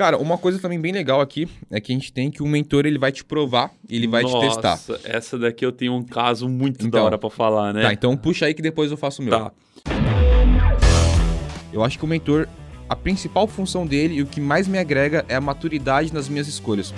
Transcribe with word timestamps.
Cara, 0.00 0.16
uma 0.16 0.38
coisa 0.38 0.58
também 0.58 0.80
bem 0.80 0.92
legal 0.92 1.20
aqui 1.20 1.46
é 1.70 1.78
que 1.78 1.92
a 1.92 1.94
gente 1.94 2.10
tem 2.10 2.30
que 2.30 2.42
o 2.42 2.46
mentor 2.46 2.86
ele 2.86 2.98
vai 2.98 3.12
te 3.12 3.22
provar, 3.22 3.70
ele 3.86 4.06
vai 4.08 4.22
Nossa, 4.22 4.38
te 4.38 4.46
testar. 4.46 4.80
essa 5.04 5.38
daqui 5.38 5.62
eu 5.62 5.70
tenho 5.70 5.92
um 5.94 6.02
caso 6.02 6.48
muito 6.48 6.78
da 6.78 6.86
Então. 6.88 7.04
hora 7.04 7.18
pra 7.18 7.28
falar, 7.28 7.74
né? 7.74 7.82
Tá, 7.82 7.92
então 7.92 8.16
puxa 8.16 8.46
aí 8.46 8.54
que 8.54 8.62
depois 8.62 8.90
eu 8.90 8.96
faço 8.96 9.20
o 9.20 9.24
meu. 9.26 9.38
Tá. 9.38 9.52
Eu 11.70 11.84
acho 11.84 11.98
que 11.98 12.04
o 12.06 12.08
mentor, 12.08 12.48
a 12.88 12.96
principal 12.96 13.46
função 13.46 13.86
dele 13.86 14.14
e 14.14 14.22
o 14.22 14.26
que 14.26 14.40
mais 14.40 14.66
me 14.66 14.78
agrega 14.78 15.22
é 15.28 15.34
a 15.34 15.40
maturidade 15.40 16.14
nas 16.14 16.30
minhas 16.30 16.48
escolhas. 16.48 16.94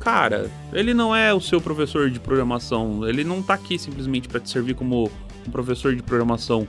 Cara, 0.00 0.50
ele 0.72 0.92
não 0.92 1.14
é 1.14 1.32
o 1.32 1.40
seu 1.40 1.60
professor 1.60 2.10
de 2.10 2.18
programação. 2.18 3.06
Ele 3.08 3.22
não 3.22 3.40
tá 3.40 3.54
aqui 3.54 3.78
simplesmente 3.78 4.26
pra 4.26 4.40
te 4.40 4.50
servir 4.50 4.74
como 4.74 5.08
um 5.46 5.50
professor 5.52 5.94
de 5.94 6.02
programação. 6.02 6.66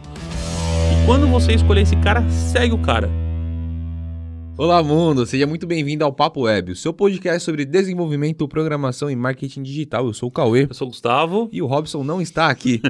E 0.92 1.06
quando 1.08 1.26
você 1.28 1.54
escolher 1.54 1.82
esse 1.82 1.96
cara, 1.96 2.24
segue 2.30 2.72
o 2.76 2.78
cara. 2.78 3.10
Olá, 4.58 4.82
mundo! 4.82 5.26
Seja 5.26 5.46
muito 5.46 5.68
bem-vindo 5.68 6.06
ao 6.06 6.14
Papo 6.14 6.42
Web, 6.42 6.72
o 6.72 6.76
seu 6.76 6.94
podcast 6.94 7.44
sobre 7.44 7.66
desenvolvimento, 7.66 8.48
programação 8.48 9.12
e 9.12 9.16
marketing 9.16 9.64
digital. 9.64 10.06
Eu 10.08 10.14
sou 10.14 10.30
o 10.30 10.32
Cauê. 10.32 10.66
Eu 10.70 10.74
sou 10.74 10.88
o 10.88 10.92
Gustavo. 10.92 11.50
E 11.52 11.62
o 11.62 11.66
Robson 11.66 12.04
não 12.04 12.22
está 12.22 12.48
aqui. 12.50 12.82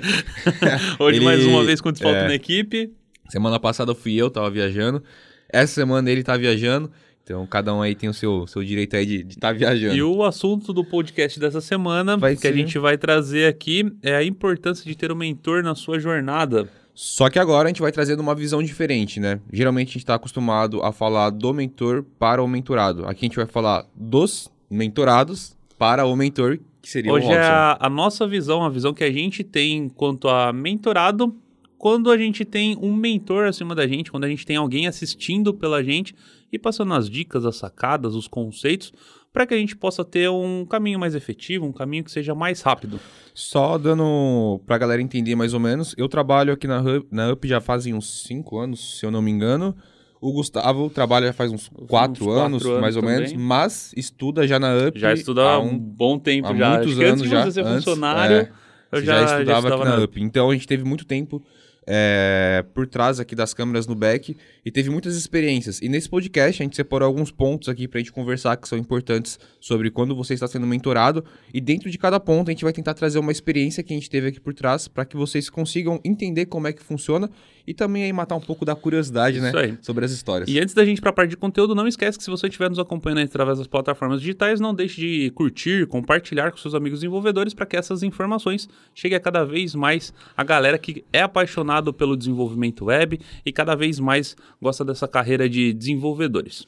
Hoje, 0.99 1.17
Ele- 1.17 1.25
mais 1.25 1.44
uma 1.45 1.63
vez, 1.63 1.81
com 1.81 1.91
desfalque 1.91 2.20
é. 2.20 2.27
na 2.27 2.36
equipe. 2.36 2.91
Semana 3.30 3.59
passada 3.59 3.95
fui 3.95 4.13
eu, 4.13 4.30
tava 4.30 4.49
viajando. 4.52 5.03
Essa 5.52 5.73
semana 5.73 6.09
ele 6.12 6.23
tá 6.23 6.38
viajando. 6.38 6.91
Então 7.23 7.45
cada 7.48 7.73
um 7.73 7.81
aí 7.81 7.95
tem 7.95 8.08
o 8.08 8.13
seu, 8.13 8.45
seu 8.45 8.63
direito 8.63 8.95
aí 8.95 9.23
de 9.23 9.34
estar 9.34 9.52
viajando. 9.52 9.95
E 9.95 10.03
o 10.03 10.23
assunto 10.23 10.72
do 10.72 10.86
podcast 10.86 11.39
dessa 11.39 11.59
semana 11.59 12.16
Vai 12.16 12.36
que 12.36 12.45
a 12.47 12.52
ser- 12.52 12.58
gente 12.58 12.77
vai 12.77 13.00
trazer 13.00 13.47
aqui 13.47 13.91
é 14.03 14.16
a 14.16 14.23
importância 14.23 14.86
de 14.86 14.95
ter 14.95 15.11
um 15.11 15.16
mentor 15.16 15.63
na 15.63 15.73
sua 15.73 15.97
jornada. 16.00 16.70
Só 16.95 17.30
que 17.30 17.38
agora 17.38 17.67
a 17.67 17.70
gente 17.70 17.81
vai 17.81 17.91
trazendo 17.91 18.22
uma 18.22 18.34
visão 18.34 18.63
diferente, 18.63 19.20
né? 19.20 19.41
Geralmente 19.52 19.90
a 19.90 19.91
gente 19.91 19.98
está 19.98 20.16
acostumado 20.16 20.81
a 20.81 20.94
falar 20.94 21.30
do 21.30 21.53
mentor 21.53 22.05
para 22.17 22.41
o 22.41 22.48
mentorado. 22.48 23.05
Aqui 23.05 23.26
a 23.26 23.27
gente 23.27 23.36
vai 23.36 23.45
falar 23.45 23.86
dos 23.94 24.49
mentorados 24.70 25.58
para 25.78 26.06
o 26.06 26.16
mentor, 26.16 26.58
que 26.81 26.89
seria 26.89 27.11
Hoje 27.11 27.28
o 27.28 27.31
é 27.31 27.36
Robson. 27.36 27.52
a, 27.52 27.78
a 27.86 27.89
nossa 27.89 28.25
visão, 28.25 28.64
a 28.64 28.69
visão 28.69 28.94
que 28.94 29.03
a 29.03 29.11
gente 29.11 29.44
tem 29.44 29.89
quanto 29.89 30.30
a 30.30 30.53
mentorado, 30.53 31.36
quando 31.78 32.09
a 32.09 32.17
gente 32.17 32.45
tem 32.45 32.78
um 32.81 32.95
mentor 32.95 33.45
acima 33.45 33.75
da 33.75 33.86
gente, 33.86 34.09
quando 34.09 34.23
a 34.23 34.30
gente 34.30 34.45
tem 34.45 34.56
alguém 34.56 34.88
assistindo 34.88 35.53
pela 35.53 35.84
gente 35.84 36.16
e 36.50 36.58
passando 36.58 36.94
as 36.94 37.09
dicas, 37.09 37.45
as 37.45 37.58
sacadas, 37.58 38.16
os 38.16 38.25
conceitos, 38.25 38.94
para 39.36 39.45
que 39.45 39.53
a 39.53 39.58
gente 39.58 39.75
possa 39.75 40.05
ter 40.05 40.30
um 40.30 40.66
caminho 40.66 40.97
mais 40.97 41.14
efetivo, 41.14 41.66
um 41.66 41.73
caminho 41.73 42.05
que 42.05 42.11
seja 42.11 42.33
mais 42.33 42.61
rápido. 42.61 43.02
Só 43.33 43.78
dando 43.78 44.61
pra 44.66 44.78
galera 44.78 45.02
entender 45.02 45.36
mais 45.36 45.53
ou 45.53 45.59
menos, 45.59 45.94
eu 45.97 46.08
trabalho 46.08 46.53
aqui 46.53 46.66
na, 46.67 46.80
Hub- 46.80 47.05
na 47.11 47.33
UP 47.33 47.45
já 47.45 47.59
fazem 47.59 47.94
uns 47.94 48.23
5 48.23 48.58
anos, 48.58 48.97
se 48.97 49.06
eu 49.06 49.11
não 49.11 49.22
me 49.22 49.30
engano. 49.30 49.75
O 50.22 50.31
Gustavo 50.31 50.89
trabalha 50.89 51.28
já 51.28 51.33
faz 51.33 51.52
uns 51.52 51.67
4 51.67 51.86
quatro 51.88 52.31
anos, 52.31 52.66
anos 52.66 52.80
mais 52.81 52.95
ou 52.95 53.02
também. 53.02 53.16
menos, 53.17 53.33
mas 53.33 53.91
estuda 53.97 54.47
já 54.47 54.58
na 54.58 54.73
UP 54.88 54.97
Já 54.97 55.11
estuda 55.11 55.44
há 55.44 55.59
um 55.59 55.78
bom 55.78 56.17
tempo 56.17 56.47
há 56.47 56.56
já. 56.56 56.69
muitos 56.69 56.88
Acho 56.94 56.97
que 56.97 57.03
antes 57.03 57.22
anos 57.22 57.23
de 57.23 57.30
já. 57.30 57.44
você 57.44 57.52
ser 57.52 57.61
Antes, 57.66 57.83
funcionário, 57.83 58.36
é, 58.38 58.52
eu 58.94 59.00
Você 59.02 59.06
já, 59.06 59.19
já, 59.28 59.33
estudava 59.33 59.67
aqui 59.67 59.83
na 59.83 59.97
na 59.97 60.03
UP. 60.06 60.22
Então 60.22 60.50
a 60.50 60.53
gente 60.53 60.66
teve 60.66 60.86
muito 60.86 61.03
tempo 61.03 61.44
é, 61.88 62.64
por 62.73 62.88
trás 62.88 63.19
aqui 63.19 63.36
das 63.36 63.53
câmeras 63.53 63.86
no 63.88 63.95
back 63.95 64.36
e 64.66 64.72
teve 64.72 64.89
muitas 64.89 65.16
experiências. 65.16 65.81
E 65.81 65.89
nesse 65.89 66.09
podcast 66.09 66.61
a 66.61 66.66
gente 66.66 66.75
separou 66.75 67.08
alguns 67.08 67.31
pontos 67.31 67.69
aqui 67.69 67.88
pra 67.88 68.00
gente 68.00 68.11
conversar 68.11 68.58
que 68.58 68.67
são 68.67 68.78
importantes 68.78 69.39
sobre 69.59 69.91
quando 69.91 70.16
você 70.16 70.33
está 70.33 70.47
sendo 70.47 70.66
mentorado. 70.66 71.23
E 71.53 71.61
dentro 71.61 71.89
de 71.89 71.97
cada 71.97 72.19
ponto 72.19 72.50
a 72.50 72.52
gente 72.52 72.63
vai 72.63 72.73
tentar 72.73 72.94
trazer 72.94 73.19
uma 73.19 73.31
experiência 73.31 73.83
que 73.83 73.94
a 73.94 73.95
gente 73.95 74.09
teve 74.09 74.30
aqui 74.30 74.39
por 74.39 74.53
trás 74.53 74.88
para 74.88 75.06
que 75.06 75.16
vocês 75.16 75.50
consigam 75.50 76.00
entender 76.03 76.47
como 76.47 76.67
é 76.67 76.73
que 76.73 76.81
funciona 76.81 77.30
e 77.67 77.73
também 77.73 78.03
aí 78.03 78.13
matar 78.13 78.35
um 78.35 78.41
pouco 78.41 78.63
da 78.66 78.75
curiosidade, 78.75 79.39
né? 79.41 79.49
Isso 79.49 79.58
aí. 79.58 79.77
Sobre 79.81 80.05
as 80.05 80.11
histórias. 80.11 80.49
E 80.49 80.59
antes 80.59 80.73
da 80.73 80.85
gente 80.85 80.99
ir 80.99 81.02
para 81.02 81.09
a 81.09 81.13
parte 81.13 81.31
de 81.31 81.38
conteúdo, 81.38 81.73
não 81.73 81.88
esquece 81.88 82.17
que 82.17 82.23
se 82.23 82.30
você 82.30 82.47
estiver 82.47 82.69
nos 82.69 82.80
acompanhando 82.80 83.19
através 83.19 83.57
das 83.57 83.67
plataformas 83.67 84.22
digitais, 84.22 84.59
não 84.59 84.73
deixe 84.73 85.02
de 85.02 85.30
curtir, 85.31 85.88
compartilhar 85.88 86.52
com 86.52 86.57
seus 86.57 86.75
amigos 86.75 86.99
desenvolvedores 86.99 87.53
para 87.53 87.66
que 87.66 87.75
essas 87.75 88.03
informações 88.03 88.69
cheguem 88.94 89.17
a 89.17 89.19
cada 89.19 89.44
vez 89.44 89.73
mais 89.73 90.13
a 90.35 90.44
galera 90.44 90.78
que 90.78 91.03
é 91.12 91.22
apaixonado 91.22 91.94
pelo 91.94 92.16
desenvolvimento 92.16 92.85
web 92.85 93.19
e 93.45 93.51
cada 93.51 93.75
vez 93.75 94.00
mais 94.00 94.35
gosta 94.61 94.85
dessa 94.85 95.07
carreira 95.07 95.50
de 95.50 95.73
desenvolvedores. 95.73 96.67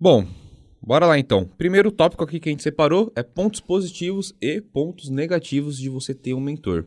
Bom, 0.00 0.26
bora 0.80 1.06
lá 1.06 1.18
então. 1.18 1.48
Primeiro 1.58 1.90
tópico 1.90 2.22
aqui 2.22 2.38
que 2.38 2.48
a 2.48 2.52
gente 2.52 2.62
separou 2.62 3.12
é 3.16 3.22
pontos 3.22 3.60
positivos 3.60 4.34
e 4.40 4.60
pontos 4.60 5.08
negativos 5.10 5.76
de 5.76 5.88
você 5.88 6.14
ter 6.14 6.34
um 6.34 6.40
mentor. 6.40 6.86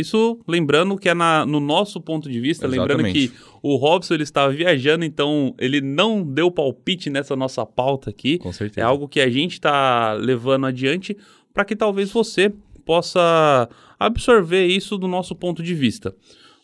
Isso 0.00 0.38
lembrando 0.46 0.96
que 0.96 1.08
é 1.08 1.14
na- 1.14 1.46
no 1.46 1.58
nosso 1.60 2.00
ponto 2.00 2.28
de 2.30 2.38
vista, 2.40 2.66
lembrando 2.66 3.00
Exatamente. 3.06 3.28
que 3.28 3.34
o 3.62 3.76
Robson 3.76 4.14
ele 4.14 4.22
estava 4.22 4.52
viajando, 4.52 5.04
então 5.04 5.54
ele 5.58 5.80
não 5.80 6.22
deu 6.22 6.50
palpite 6.50 7.08
nessa 7.08 7.34
nossa 7.34 7.64
pauta 7.64 8.10
aqui. 8.10 8.38
Com 8.38 8.52
certeza. 8.52 8.80
É 8.80 8.84
algo 8.84 9.08
que 9.08 9.20
a 9.20 9.30
gente 9.30 9.52
está 9.52 10.12
levando 10.12 10.66
adiante 10.66 11.16
para 11.54 11.64
que 11.64 11.74
talvez 11.74 12.10
você 12.10 12.52
possa 12.84 13.68
absorver 13.98 14.66
isso 14.66 14.96
do 14.96 15.08
nosso 15.08 15.34
ponto 15.34 15.62
de 15.62 15.74
vista. 15.74 16.14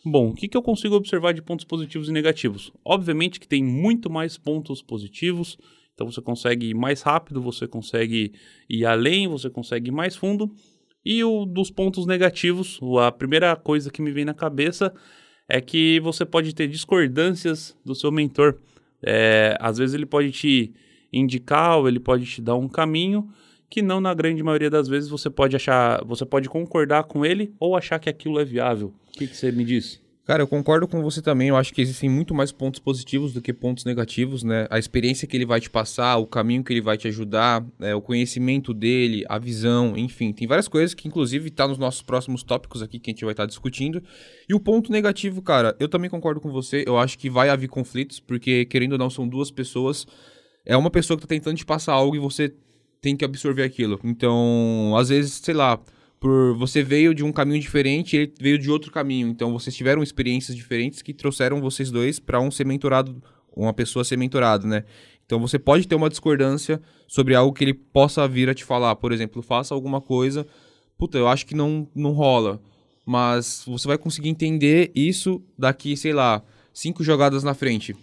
Bom, 0.05 0.29
o 0.29 0.33
que, 0.33 0.47
que 0.47 0.57
eu 0.57 0.61
consigo 0.61 0.95
observar 0.95 1.33
de 1.33 1.41
pontos 1.41 1.65
positivos 1.65 2.09
e 2.09 2.11
negativos? 2.11 2.71
Obviamente 2.83 3.39
que 3.39 3.47
tem 3.47 3.63
muito 3.63 4.09
mais 4.09 4.37
pontos 4.37 4.81
positivos, 4.81 5.57
então 5.93 6.09
você 6.11 6.21
consegue 6.21 6.67
ir 6.67 6.73
mais 6.73 7.01
rápido, 7.01 7.41
você 7.41 7.67
consegue 7.67 8.33
ir 8.69 8.85
além, 8.85 9.27
você 9.27 9.49
consegue 9.49 9.89
ir 9.89 9.93
mais 9.93 10.15
fundo. 10.15 10.51
E 11.05 11.23
o 11.23 11.45
dos 11.45 11.69
pontos 11.69 12.05
negativos, 12.05 12.79
a 13.01 13.11
primeira 13.11 13.55
coisa 13.55 13.91
que 13.91 14.01
me 14.01 14.11
vem 14.11 14.25
na 14.25 14.33
cabeça 14.33 14.93
é 15.47 15.59
que 15.59 15.99
você 15.99 16.25
pode 16.25 16.53
ter 16.55 16.67
discordâncias 16.67 17.75
do 17.83 17.93
seu 17.93 18.11
mentor. 18.11 18.59
É, 19.01 19.57
às 19.59 19.77
vezes 19.77 19.93
ele 19.93 20.05
pode 20.05 20.31
te 20.31 20.73
indicar 21.11 21.77
ou 21.77 21.87
ele 21.87 21.99
pode 21.99 22.25
te 22.25 22.41
dar 22.41 22.55
um 22.55 22.69
caminho 22.69 23.29
que 23.69 23.81
não 23.81 23.99
na 23.99 24.13
grande 24.13 24.43
maioria 24.43 24.69
das 24.69 24.87
vezes 24.87 25.09
você 25.09 25.29
pode 25.29 25.55
achar, 25.55 26.03
você 26.05 26.25
pode 26.25 26.47
concordar 26.47 27.05
com 27.05 27.25
ele 27.25 27.53
ou 27.59 27.75
achar 27.75 27.99
que 27.99 28.09
aquilo 28.09 28.39
é 28.39 28.45
viável. 28.45 28.93
O 29.09 29.17
que, 29.17 29.27
que 29.27 29.35
você 29.35 29.51
me 29.51 29.65
diz? 29.65 30.02
Cara, 30.25 30.41
eu 30.41 30.47
concordo 30.47 30.87
com 30.87 31.01
você 31.01 31.21
também. 31.21 31.49
Eu 31.49 31.57
acho 31.57 31.73
que 31.73 31.81
existem 31.81 32.09
muito 32.09 32.33
mais 32.33 32.49
pontos 32.49 32.79
positivos 32.79 33.33
do 33.33 33.41
que 33.41 33.51
pontos 33.51 33.83
negativos, 33.83 34.41
né? 34.41 34.67
A 34.69 34.79
experiência 34.79 35.27
que 35.27 35.35
ele 35.35 35.45
vai 35.45 35.59
te 35.59 35.69
passar, 35.69 36.15
o 36.15 36.25
caminho 36.25 36.63
que 36.63 36.71
ele 36.71 36.79
vai 36.79 36.97
te 36.97 37.09
ajudar, 37.09 37.65
é, 37.81 37.93
o 37.93 38.01
conhecimento 38.01 38.73
dele, 38.73 39.25
a 39.27 39.37
visão, 39.37 39.97
enfim. 39.97 40.31
Tem 40.31 40.47
várias 40.47 40.69
coisas 40.69 40.93
que, 40.93 41.09
inclusive, 41.09 41.51
tá 41.51 41.67
nos 41.67 41.77
nossos 41.77 42.01
próximos 42.01 42.41
tópicos 42.41 42.81
aqui 42.81 42.99
que 42.99 43.09
a 43.09 43.13
gente 43.13 43.25
vai 43.25 43.33
estar 43.33 43.45
discutindo. 43.45 44.01
E 44.47 44.53
o 44.53 44.61
ponto 44.61 44.93
negativo, 44.93 45.41
cara, 45.41 45.75
eu 45.77 45.89
também 45.89 46.09
concordo 46.09 46.39
com 46.39 46.49
você. 46.49 46.85
Eu 46.87 46.97
acho 46.97 47.19
que 47.19 47.29
vai 47.29 47.49
haver 47.49 47.67
conflitos, 47.67 48.21
porque, 48.21 48.63
querendo 48.63 48.93
ou 48.93 48.97
não, 48.97 49.09
são 49.09 49.27
duas 49.27 49.51
pessoas. 49.51 50.07
É 50.65 50.77
uma 50.77 50.89
pessoa 50.89 51.17
que 51.17 51.23
tá 51.23 51.27
tentando 51.27 51.57
te 51.57 51.65
passar 51.65 51.91
algo 51.91 52.15
e 52.15 52.19
você 52.19 52.53
tem 53.01 53.17
que 53.17 53.25
absorver 53.25 53.63
aquilo. 53.63 53.99
Então, 54.05 54.95
às 54.97 55.09
vezes, 55.09 55.33
sei 55.33 55.53
lá, 55.53 55.77
por 56.23 56.55
você 56.55 56.81
veio 56.81 57.13
de 57.13 57.21
um 57.21 57.33
caminho 57.33 57.59
diferente, 57.59 58.15
ele 58.15 58.33
veio 58.39 58.57
de 58.57 58.71
outro 58.71 58.89
caminho. 58.89 59.27
Então, 59.27 59.51
vocês 59.51 59.75
tiveram 59.75 60.01
experiências 60.01 60.55
diferentes 60.55 61.01
que 61.01 61.13
trouxeram 61.13 61.59
vocês 61.59 61.91
dois 61.91 62.17
para 62.17 62.39
um 62.39 62.49
ser 62.49 62.65
mentorado, 62.65 63.21
uma 63.53 63.73
pessoa 63.73 64.05
ser 64.05 64.15
mentorado, 64.15 64.65
né? 64.65 64.85
Então, 65.25 65.37
você 65.37 65.59
pode 65.59 65.85
ter 65.85 65.95
uma 65.95 66.07
discordância 66.07 66.81
sobre 67.09 67.35
algo 67.35 67.53
que 67.53 67.65
ele 67.65 67.73
possa 67.73 68.25
vir 68.25 68.49
a 68.49 68.53
te 68.53 68.63
falar. 68.63 68.95
Por 68.95 69.11
exemplo, 69.11 69.41
faça 69.41 69.75
alguma 69.75 69.99
coisa, 69.99 70.47
puta, 70.97 71.17
eu 71.17 71.27
acho 71.27 71.45
que 71.45 71.53
não, 71.53 71.89
não 71.93 72.13
rola. 72.13 72.61
Mas 73.05 73.65
você 73.67 73.85
vai 73.85 73.97
conseguir 73.97 74.29
entender 74.29 74.93
isso 74.95 75.43
daqui, 75.59 75.97
sei 75.97 76.13
lá, 76.13 76.41
cinco 76.73 77.03
jogadas 77.03 77.43
na 77.43 77.53
frente. 77.53 77.93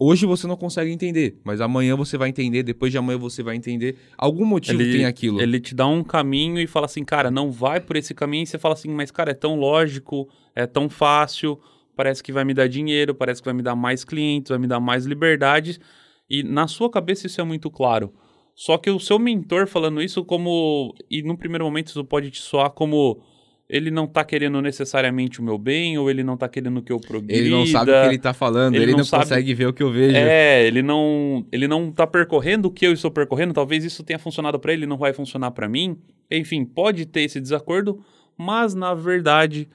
Hoje 0.00 0.26
você 0.26 0.46
não 0.46 0.56
consegue 0.56 0.92
entender, 0.92 1.40
mas 1.42 1.60
amanhã 1.60 1.96
você 1.96 2.16
vai 2.16 2.28
entender, 2.28 2.62
depois 2.62 2.92
de 2.92 2.98
amanhã 2.98 3.18
você 3.18 3.42
vai 3.42 3.56
entender. 3.56 3.96
Algum 4.16 4.44
motivo 4.44 4.78
tem 4.78 5.04
aquilo. 5.04 5.40
Ele 5.40 5.58
te 5.58 5.74
dá 5.74 5.88
um 5.88 6.04
caminho 6.04 6.60
e 6.60 6.68
fala 6.68 6.86
assim, 6.86 7.04
cara, 7.04 7.32
não 7.32 7.50
vai 7.50 7.80
por 7.80 7.96
esse 7.96 8.14
caminho. 8.14 8.44
E 8.44 8.46
você 8.46 8.58
fala 8.58 8.74
assim, 8.74 8.88
mas 8.90 9.10
cara, 9.10 9.32
é 9.32 9.34
tão 9.34 9.56
lógico, 9.58 10.28
é 10.54 10.66
tão 10.66 10.88
fácil, 10.88 11.58
parece 11.96 12.22
que 12.22 12.30
vai 12.30 12.44
me 12.44 12.54
dar 12.54 12.68
dinheiro, 12.68 13.12
parece 13.12 13.42
que 13.42 13.46
vai 13.46 13.54
me 13.54 13.62
dar 13.62 13.74
mais 13.74 14.04
clientes, 14.04 14.50
vai 14.50 14.58
me 14.58 14.68
dar 14.68 14.78
mais 14.78 15.04
liberdade. 15.04 15.80
E 16.30 16.44
na 16.44 16.68
sua 16.68 16.88
cabeça 16.88 17.26
isso 17.26 17.40
é 17.40 17.44
muito 17.44 17.68
claro. 17.68 18.14
Só 18.54 18.78
que 18.78 18.90
o 18.90 19.00
seu 19.00 19.18
mentor 19.18 19.66
falando 19.66 20.00
isso 20.00 20.24
como... 20.24 20.94
E 21.10 21.22
no 21.22 21.36
primeiro 21.36 21.64
momento 21.64 21.88
isso 21.88 22.04
pode 22.04 22.30
te 22.30 22.40
soar 22.40 22.70
como... 22.70 23.20
Ele 23.68 23.90
não 23.90 24.06
tá 24.06 24.24
querendo 24.24 24.62
necessariamente 24.62 25.40
o 25.40 25.44
meu 25.44 25.58
bem, 25.58 25.98
ou 25.98 26.10
ele 26.10 26.24
não 26.24 26.38
tá 26.38 26.48
querendo 26.48 26.80
que 26.80 26.90
eu 26.90 26.98
progrida. 26.98 27.38
Ele 27.38 27.50
não 27.50 27.66
sabe 27.66 27.90
o 27.90 28.00
que 28.00 28.08
ele 28.08 28.18
tá 28.18 28.32
falando, 28.32 28.74
Ele 28.74 28.84
ele, 28.84 28.92
não 28.92 28.98
não, 28.98 29.04
sabe- 29.04 29.24
consegue 29.24 29.52
ver 29.54 29.66
o 29.66 29.72
que 29.74 29.82
eu 29.82 29.92
vejo. 29.92 30.16
É, 30.16 30.66
ele 30.66 30.82
não, 30.82 31.44
ele 31.52 31.68
não 31.68 31.92
tá 31.92 32.06
percorrendo 32.06 32.68
o 32.68 32.70
que 32.70 32.86
eu 32.86 32.92
estou 32.94 33.10
percorrendo, 33.10 33.52
talvez 33.52 33.84
isso 33.84 34.02
tenha 34.02 34.18
funcionado 34.18 34.58
para 34.58 34.72
ele, 34.72 34.86
não 34.86 34.96
vai 34.96 35.12
funcionar 35.12 35.50
para 35.50 35.68
mim. 35.68 35.98
Enfim, 36.30 36.64
pode 36.64 37.04
ter 37.04 37.22
esse 37.22 37.38
desacordo, 37.40 38.00
mas 38.38 38.74
na 38.74 38.94
verdade 38.94 39.68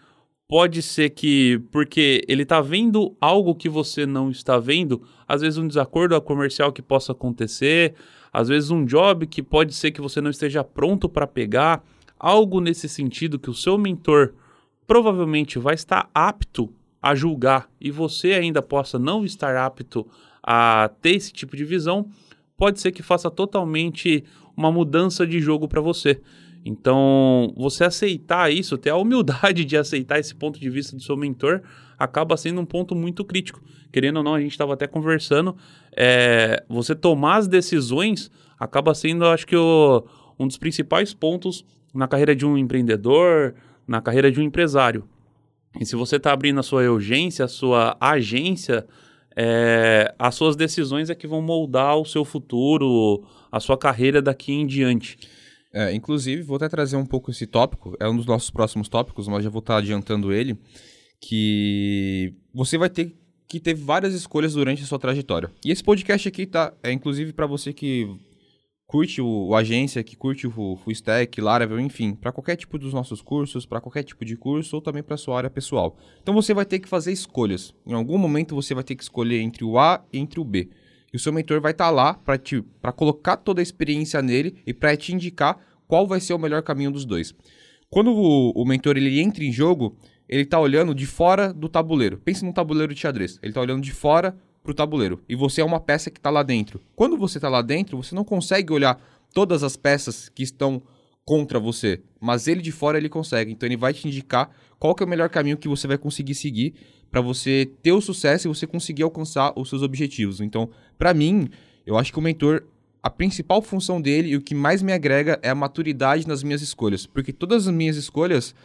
pode 0.48 0.82
ser 0.82 1.10
que 1.12 1.62
porque 1.72 2.24
ele 2.28 2.46
tá 2.46 2.62
vendo 2.62 3.16
algo 3.22 3.56
que 3.56 3.70
você 3.70 4.06
não 4.06 4.30
está 4.30 4.58
vendo, 4.60 5.02
às 5.28 5.42
vezes 5.42 5.58
um 5.58 5.68
desacordo 5.68 6.20
comercial 6.22 6.72
que 6.72 6.82
possa 6.82 7.12
acontecer, 7.12 7.94
às 8.32 8.48
vezes 8.50 8.70
um 8.70 8.86
job 8.86 9.26
que 9.28 9.42
pode 9.42 9.74
ser 9.74 9.92
que 9.92 10.02
você 10.02 10.20
não 10.20 10.30
esteja 10.30 10.64
pronto 10.64 11.08
para 11.08 11.26
pegar, 11.28 11.84
algo 12.24 12.62
nesse 12.62 12.88
sentido 12.88 13.38
que 13.38 13.50
o 13.50 13.54
seu 13.54 13.78
mentor 13.78 14.34
provavelmente 14.88 15.60
vai 15.60 15.76
estar 15.76 16.10
apto 16.16 16.74
a 17.02 17.14
julgar 17.14 17.70
e 17.82 17.92
você 17.92 18.32
ainda 18.32 18.62
possa 18.62 18.98
não 18.98 19.26
estar 19.26 19.58
apto 19.58 20.08
a 20.42 20.90
ter 21.02 21.16
esse 21.16 21.34
tipo 21.34 21.58
de 21.58 21.66
visão, 21.66 22.08
pode 22.56 22.80
ser 22.80 22.94
que 22.94 23.04
faça 23.04 23.30
totalmente 23.30 24.24
uma 24.56 24.72
mudança 24.72 25.28
de 25.28 25.42
jogo 25.42 25.68
para 25.68 25.82
você. 25.82 26.22
Então, 26.64 27.54
você 27.58 27.84
aceitar 27.84 28.50
isso, 28.50 28.78
ter 28.78 28.92
a 28.92 28.96
humildade 28.96 29.66
de 29.66 29.76
aceitar 29.76 30.18
esse 30.18 30.34
ponto 30.34 30.58
de 30.58 30.70
vista 30.70 30.96
do 30.96 31.04
seu 31.04 31.18
mentor, 31.18 31.62
acaba 32.00 32.38
sendo 32.38 32.62
um 32.62 32.66
ponto 32.66 32.96
muito 32.96 33.26
crítico. 33.26 33.62
Querendo 33.92 34.18
ou 34.18 34.24
não, 34.24 34.36
a 34.36 34.40
gente 34.40 34.52
estava 34.52 34.76
até 34.76 34.88
conversando, 34.88 35.58
é, 35.92 36.64
você 36.70 36.96
tomar 36.96 37.36
as 37.36 37.50
decisões 37.50 38.32
acaba 38.58 38.96
sendo, 38.96 39.26
acho 39.26 39.46
que, 39.46 39.58
o, 39.58 40.06
um 40.40 40.48
dos 40.48 40.58
principais 40.58 41.14
pontos 41.14 41.66
na 41.94 42.08
carreira 42.08 42.36
de 42.36 42.46
um 42.46 42.58
empreendedor, 42.58 43.54
na 43.88 44.02
carreira 44.02 44.32
de 44.32 44.40
um 44.40 44.44
empresário. 44.44 45.04
E 45.80 45.86
se 45.86 45.96
você 45.96 46.18
está 46.18 46.32
abrindo 46.32 46.60
a 46.60 46.64
sua 46.64 46.84
urgência, 46.90 47.46
a 47.46 47.48
sua 47.48 47.98
agência, 48.00 48.86
é, 49.36 50.14
as 50.18 50.36
suas 50.36 50.56
decisões 50.56 51.10
é 51.10 51.16
que 51.16 51.28
vão 51.28 51.42
moldar 51.42 51.98
o 51.98 52.06
seu 52.06 52.24
futuro, 52.24 53.24
a 53.52 53.60
sua 53.60 53.78
carreira 53.78 54.22
daqui 54.22 54.54
em 54.54 54.66
diante. 54.66 55.18
É, 55.74 55.94
inclusive, 55.94 56.44
vou 56.44 56.58
até 56.58 56.70
trazer 56.70 56.96
um 56.96 57.06
pouco 57.06 57.32
esse 57.32 57.48
tópico, 57.48 57.96
é 58.00 58.08
um 58.08 58.16
dos 58.16 58.28
nossos 58.28 58.52
próximos 58.52 58.88
tópicos, 58.88 59.28
mas 59.28 59.44
já 59.44 59.50
vou 59.50 59.60
estar 59.60 59.78
adiantando 59.78 60.32
ele, 60.32 60.56
que 61.20 62.34
você 62.54 62.78
vai 62.78 62.90
ter 62.90 63.16
que 63.48 63.60
ter 63.60 63.74
várias 63.74 64.14
escolhas 64.14 64.54
durante 64.54 64.84
a 64.84 64.86
sua 64.86 65.00
trajetória. 65.00 65.52
E 65.66 65.72
esse 65.72 65.84
podcast 65.84 66.28
aqui 66.28 66.46
tá, 66.46 66.74
é 66.82 66.92
inclusive 66.92 67.34
para 67.34 67.46
você 67.46 67.74
que 67.74 68.08
curte 68.94 69.20
o, 69.20 69.48
o, 69.48 69.56
agência, 69.56 70.04
que 70.04 70.16
curte 70.16 70.46
o 70.46 70.52
full 70.52 70.92
stack, 70.92 71.42
Laravel, 71.42 71.80
enfim, 71.80 72.14
para 72.14 72.32
qualquer 72.32 72.56
tipo 72.56 72.78
dos 72.78 72.94
nossos 72.94 73.24
cursos, 73.24 73.66
para 73.66 73.82
qualquer 73.82 74.04
tipo 74.04 74.24
de 74.24 74.36
curso 74.38 74.76
ou 74.76 74.82
também 74.84 75.02
para 75.02 75.18
sua 75.18 75.36
área 75.36 75.50
pessoal. 75.50 75.98
Então 76.22 76.32
você 76.32 76.54
vai 76.54 76.64
ter 76.64 76.78
que 76.78 76.88
fazer 76.88 77.12
escolhas. 77.12 77.74
Em 77.88 77.94
algum 77.94 78.20
momento 78.20 78.54
você 78.54 78.76
vai 78.76 78.84
ter 78.84 78.96
que 78.96 79.02
escolher 79.02 79.42
entre 79.42 79.64
o 79.64 79.80
A 79.80 80.06
e 80.14 80.20
entre 80.20 80.40
o 80.40 80.44
B. 80.44 80.70
E 81.12 81.18
o 81.18 81.20
seu 81.20 81.34
mentor 81.34 81.60
vai 81.60 81.72
estar 81.72 81.86
tá 81.86 81.90
lá 81.90 82.14
para 82.14 82.92
colocar 82.92 83.38
toda 83.38 83.62
a 83.62 83.64
experiência 83.64 84.22
nele 84.22 84.62
e 84.64 84.76
para 84.76 84.96
te 84.96 85.12
indicar 85.12 85.58
qual 85.88 86.06
vai 86.06 86.20
ser 86.20 86.36
o 86.36 86.38
melhor 86.38 86.62
caminho 86.62 86.92
dos 86.92 87.04
dois. 87.04 87.34
Quando 87.90 88.12
o, 88.14 88.52
o 88.52 88.64
mentor 88.64 88.96
ele 88.96 89.20
entra 89.20 89.44
em 89.44 89.52
jogo, 89.52 89.98
ele 90.30 90.44
está 90.44 90.60
olhando 90.60 90.94
de 90.94 91.08
fora 91.08 91.52
do 91.52 91.68
tabuleiro. 91.68 92.20
Pense 92.20 92.46
num 92.46 92.54
tabuleiro 92.54 92.94
de 92.94 93.00
xadrez. 93.00 93.40
Ele 93.42 93.50
está 93.50 93.62
olhando 93.62 93.82
de 93.82 93.92
fora 93.92 94.38
para 94.64 94.72
o 94.72 94.74
tabuleiro. 94.74 95.22
E 95.28 95.36
você 95.36 95.62
é 95.62 95.66
uma 95.66 95.80
peça 95.80 96.10
que 96.10 96.18
está 96.18 96.30
lá 96.30 96.42
dentro. 96.42 96.82
Quando 96.96 97.18
você 97.18 97.38
está 97.38 97.50
lá 97.50 97.62
dentro, 97.62 98.02
você 98.02 98.16
não 98.16 98.24
consegue 98.24 98.72
olhar 98.72 99.00
todas 99.34 99.62
as 99.62 99.76
peças 99.76 100.30
que 100.30 100.42
estão 100.42 100.82
contra 101.26 101.60
você. 101.60 102.02
Mas 102.20 102.48
ele 102.48 102.62
de 102.62 102.72
fora 102.72 102.98
ele 102.98 103.10
consegue. 103.10 103.52
Então 103.52 103.68
ele 103.68 103.78
vai 103.78 103.94
te 103.94 104.08
indicar 104.08 104.50
qual 104.80 104.96
que 104.96 105.04
é 105.04 105.06
o 105.06 105.10
melhor 105.10 105.30
caminho 105.30 105.58
que 105.58 105.68
você 105.68 105.86
vai 105.86 105.98
conseguir 105.98 106.36
seguir 106.36 106.74
para 107.12 107.22
você 107.22 107.70
ter 107.84 107.92
o 107.92 108.02
sucesso 108.02 108.48
e 108.48 108.50
você 108.50 108.66
conseguir 108.66 109.04
alcançar 109.04 109.54
os 109.56 109.70
seus 109.70 109.84
objetivos. 109.84 110.42
Então, 110.42 110.70
para 110.98 111.14
mim, 111.14 111.50
eu 111.86 111.98
acho 111.98 112.12
que 112.12 112.18
o 112.18 112.22
mentor, 112.22 112.64
a 113.04 113.10
principal 113.10 113.62
função 113.62 114.02
dele 114.02 114.30
e 114.30 114.36
o 114.36 114.42
que 114.42 114.56
mais 114.56 114.82
me 114.82 114.92
agrega 114.92 115.40
é 115.44 115.50
a 115.50 115.56
maturidade 115.56 116.28
nas 116.28 116.42
minhas 116.42 116.62
escolhas, 116.62 117.06
porque 117.06 117.32
todas 117.32 117.68
as 117.68 117.74
minhas 117.74 117.98
escolhas 117.98 118.56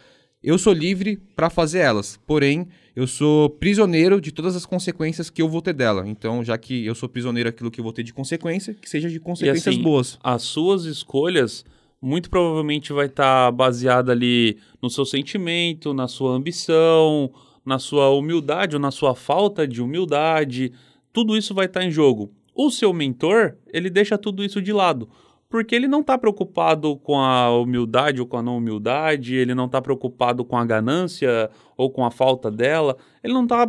eu 0.41 0.57
sou 0.57 0.73
livre 0.73 1.17
para 1.35 1.49
fazer 1.49 1.79
elas, 1.79 2.19
porém 2.25 2.67
eu 2.95 3.05
sou 3.07 3.49
prisioneiro 3.49 4.19
de 4.19 4.31
todas 4.31 4.55
as 4.55 4.65
consequências 4.65 5.29
que 5.29 5.41
eu 5.41 5.49
vou 5.49 5.61
ter 5.61 5.73
dela. 5.73 6.07
Então, 6.07 6.43
já 6.43 6.57
que 6.57 6.85
eu 6.85 6.95
sou 6.95 7.07
prisioneiro 7.09 7.49
daquilo 7.49 7.71
que 7.71 7.79
eu 7.79 7.83
vou 7.83 7.93
ter 7.93 8.03
de 8.03 8.13
consequência, 8.13 8.73
que 8.73 8.89
seja 8.89 9.09
de 9.09 9.19
consequências 9.19 9.67
assim, 9.67 9.81
boas. 9.81 10.17
As 10.23 10.43
suas 10.43 10.85
escolhas 10.85 11.65
muito 12.01 12.29
provavelmente 12.29 12.93
vai 12.93 13.07
estar 13.07 13.45
tá 13.45 13.51
baseada 13.51 14.11
ali 14.11 14.57
no 14.81 14.89
seu 14.89 15.05
sentimento, 15.05 15.93
na 15.93 16.07
sua 16.07 16.31
ambição, 16.31 17.31
na 17.65 17.77
sua 17.77 18.09
humildade 18.09 18.75
ou 18.75 18.81
na 18.81 18.91
sua 18.91 19.15
falta 19.15 19.67
de 19.67 19.81
humildade, 19.81 20.71
tudo 21.11 21.37
isso 21.37 21.53
vai 21.53 21.65
estar 21.65 21.83
em 21.83 21.91
jogo. 21.91 22.31
O 22.55 22.71
seu 22.71 22.91
mentor, 22.93 23.55
ele 23.71 23.89
deixa 23.89 24.17
tudo 24.17 24.43
isso 24.43 24.61
de 24.61 24.73
lado, 24.73 25.09
porque 25.49 25.75
ele 25.75 25.87
não 25.87 26.01
está 26.01 26.17
preocupado 26.17 26.95
com 26.97 27.19
a 27.19 27.49
humildade 27.57 28.21
ou 28.21 28.27
com 28.27 28.37
a 28.37 28.41
não 28.41 28.57
humildade, 28.57 29.35
ele 29.35 29.55
não 29.55 29.65
está 29.65 29.81
preocupado 29.81 30.45
com 30.45 30.55
a 30.55 30.63
ganância 30.63 31.49
ou 31.75 31.89
com 31.89 32.05
a 32.05 32.11
falta 32.11 32.51
dela, 32.51 32.95
ele 33.23 33.33
não 33.33 33.43
está 33.43 33.67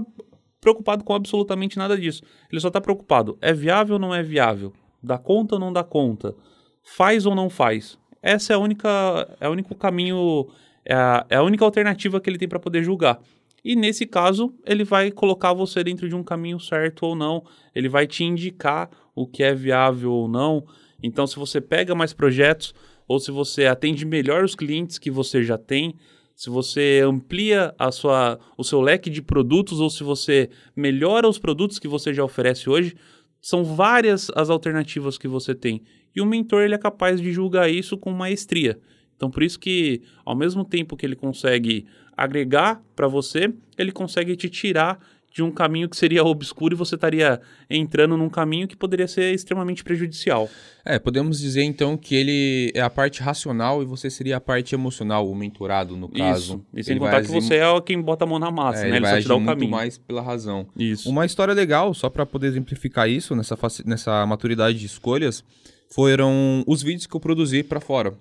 preocupado 0.60 1.02
com 1.02 1.14
absolutamente 1.14 1.78
nada 1.78 1.96
disso. 1.96 2.22
Ele 2.52 2.60
só 2.60 2.68
está 2.68 2.80
preocupado: 2.80 3.38
é 3.40 3.52
viável 3.52 3.94
ou 3.94 3.98
não 3.98 4.14
é 4.14 4.22
viável? 4.22 4.72
Dá 5.02 5.16
conta 5.16 5.54
ou 5.54 5.60
não 5.60 5.72
dá 5.72 5.82
conta? 5.82 6.34
Faz 6.82 7.24
ou 7.24 7.34
não 7.34 7.48
faz? 7.48 7.98
Essa 8.22 8.52
é 8.52 8.56
a 8.56 8.58
única, 8.58 9.36
é 9.40 9.48
o 9.48 9.52
único 9.52 9.74
caminho, 9.74 10.48
é 10.84 10.94
a, 10.94 11.26
é 11.30 11.36
a 11.36 11.42
única 11.42 11.64
alternativa 11.64 12.20
que 12.20 12.28
ele 12.28 12.38
tem 12.38 12.48
para 12.48 12.60
poder 12.60 12.82
julgar. 12.82 13.18
E 13.64 13.74
nesse 13.74 14.06
caso, 14.06 14.54
ele 14.66 14.84
vai 14.84 15.10
colocar 15.10 15.52
você 15.52 15.82
dentro 15.82 16.08
de 16.08 16.14
um 16.14 16.22
caminho 16.22 16.60
certo 16.60 17.04
ou 17.04 17.14
não, 17.14 17.42
ele 17.74 17.88
vai 17.88 18.06
te 18.06 18.24
indicar 18.24 18.90
o 19.14 19.26
que 19.26 19.42
é 19.42 19.54
viável 19.54 20.12
ou 20.12 20.28
não. 20.28 20.64
Então, 21.02 21.26
se 21.26 21.36
você 21.36 21.60
pega 21.60 21.94
mais 21.94 22.12
projetos, 22.12 22.74
ou 23.08 23.18
se 23.18 23.30
você 23.30 23.66
atende 23.66 24.04
melhor 24.04 24.44
os 24.44 24.54
clientes 24.54 24.98
que 24.98 25.10
você 25.10 25.42
já 25.42 25.58
tem, 25.58 25.94
se 26.34 26.48
você 26.48 27.02
amplia 27.04 27.74
a 27.78 27.92
sua, 27.92 28.38
o 28.56 28.64
seu 28.64 28.80
leque 28.80 29.10
de 29.10 29.20
produtos, 29.20 29.80
ou 29.80 29.90
se 29.90 30.02
você 30.02 30.48
melhora 30.74 31.28
os 31.28 31.38
produtos 31.38 31.78
que 31.78 31.88
você 31.88 32.14
já 32.14 32.24
oferece 32.24 32.70
hoje, 32.70 32.94
são 33.40 33.64
várias 33.64 34.30
as 34.34 34.48
alternativas 34.48 35.18
que 35.18 35.28
você 35.28 35.54
tem. 35.54 35.82
E 36.14 36.20
o 36.20 36.26
mentor 36.26 36.62
ele 36.62 36.74
é 36.74 36.78
capaz 36.78 37.20
de 37.20 37.32
julgar 37.32 37.70
isso 37.70 37.96
com 37.98 38.10
maestria. 38.10 38.78
Então, 39.16 39.30
por 39.30 39.42
isso 39.42 39.58
que, 39.60 40.00
ao 40.24 40.34
mesmo 40.34 40.64
tempo 40.64 40.96
que 40.96 41.04
ele 41.04 41.14
consegue 41.14 41.86
agregar 42.16 42.82
para 42.96 43.06
você, 43.06 43.52
ele 43.76 43.92
consegue 43.92 44.34
te 44.34 44.48
tirar 44.48 44.98
de 45.30 45.42
um 45.42 45.50
caminho 45.50 45.88
que 45.88 45.96
seria 45.96 46.24
obscuro 46.24 46.74
e 46.74 46.76
você 46.76 46.96
estaria 46.96 47.40
entrando 47.68 48.16
num 48.16 48.28
caminho 48.28 48.66
que 48.66 48.76
poderia 48.76 49.06
ser 49.06 49.32
extremamente 49.32 49.84
prejudicial. 49.84 50.50
É, 50.84 50.98
podemos 50.98 51.38
dizer 51.38 51.62
então 51.62 51.96
que 51.96 52.16
ele 52.16 52.72
é 52.74 52.80
a 52.80 52.90
parte 52.90 53.22
racional 53.22 53.80
e 53.80 53.86
você 53.86 54.10
seria 54.10 54.38
a 54.38 54.40
parte 54.40 54.74
emocional, 54.74 55.30
o 55.30 55.34
mentorado, 55.34 55.96
no 55.96 56.08
caso. 56.08 56.54
Isso. 56.54 56.66
E 56.74 56.82
sem 56.82 56.92
ele 56.92 57.00
contar 57.00 57.22
que 57.22 57.28
você 57.28 57.56
é 57.56 57.80
quem 57.80 58.00
bota 58.00 58.24
a 58.24 58.26
mão 58.26 58.40
na 58.40 58.50
massa, 58.50 58.86
é, 58.86 58.90
né? 58.90 58.96
Ele, 58.96 59.06
ele 59.06 59.14
só 59.14 59.20
te 59.20 59.28
dá 59.28 59.34
o 59.36 59.40
muito 59.40 59.54
caminho. 59.54 59.70
mais 59.70 59.98
pela 59.98 60.20
razão. 60.20 60.66
Isso. 60.76 61.08
Uma 61.08 61.24
história 61.24 61.54
legal, 61.54 61.94
só 61.94 62.10
para 62.10 62.26
poder 62.26 62.48
exemplificar 62.48 63.08
isso, 63.08 63.36
nessa, 63.36 63.56
nessa 63.84 64.26
maturidade 64.26 64.78
de 64.78 64.86
escolhas, 64.86 65.44
foram 65.88 66.64
os 66.66 66.82
vídeos 66.82 67.06
que 67.06 67.14
eu 67.14 67.20
produzi 67.20 67.62
para 67.62 67.78
fora. 67.78 68.14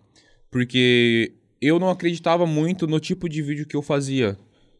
Porque 0.51 1.33
eu 1.61 1.79
não 1.79 1.89
acreditava 1.89 2.45
muito 2.45 2.85
no 2.85 2.99
tipo 2.99 3.27
de 3.27 3.41
vídeo 3.41 3.65
que 3.65 3.75
eu 3.75 3.81
fazia. 3.81 4.37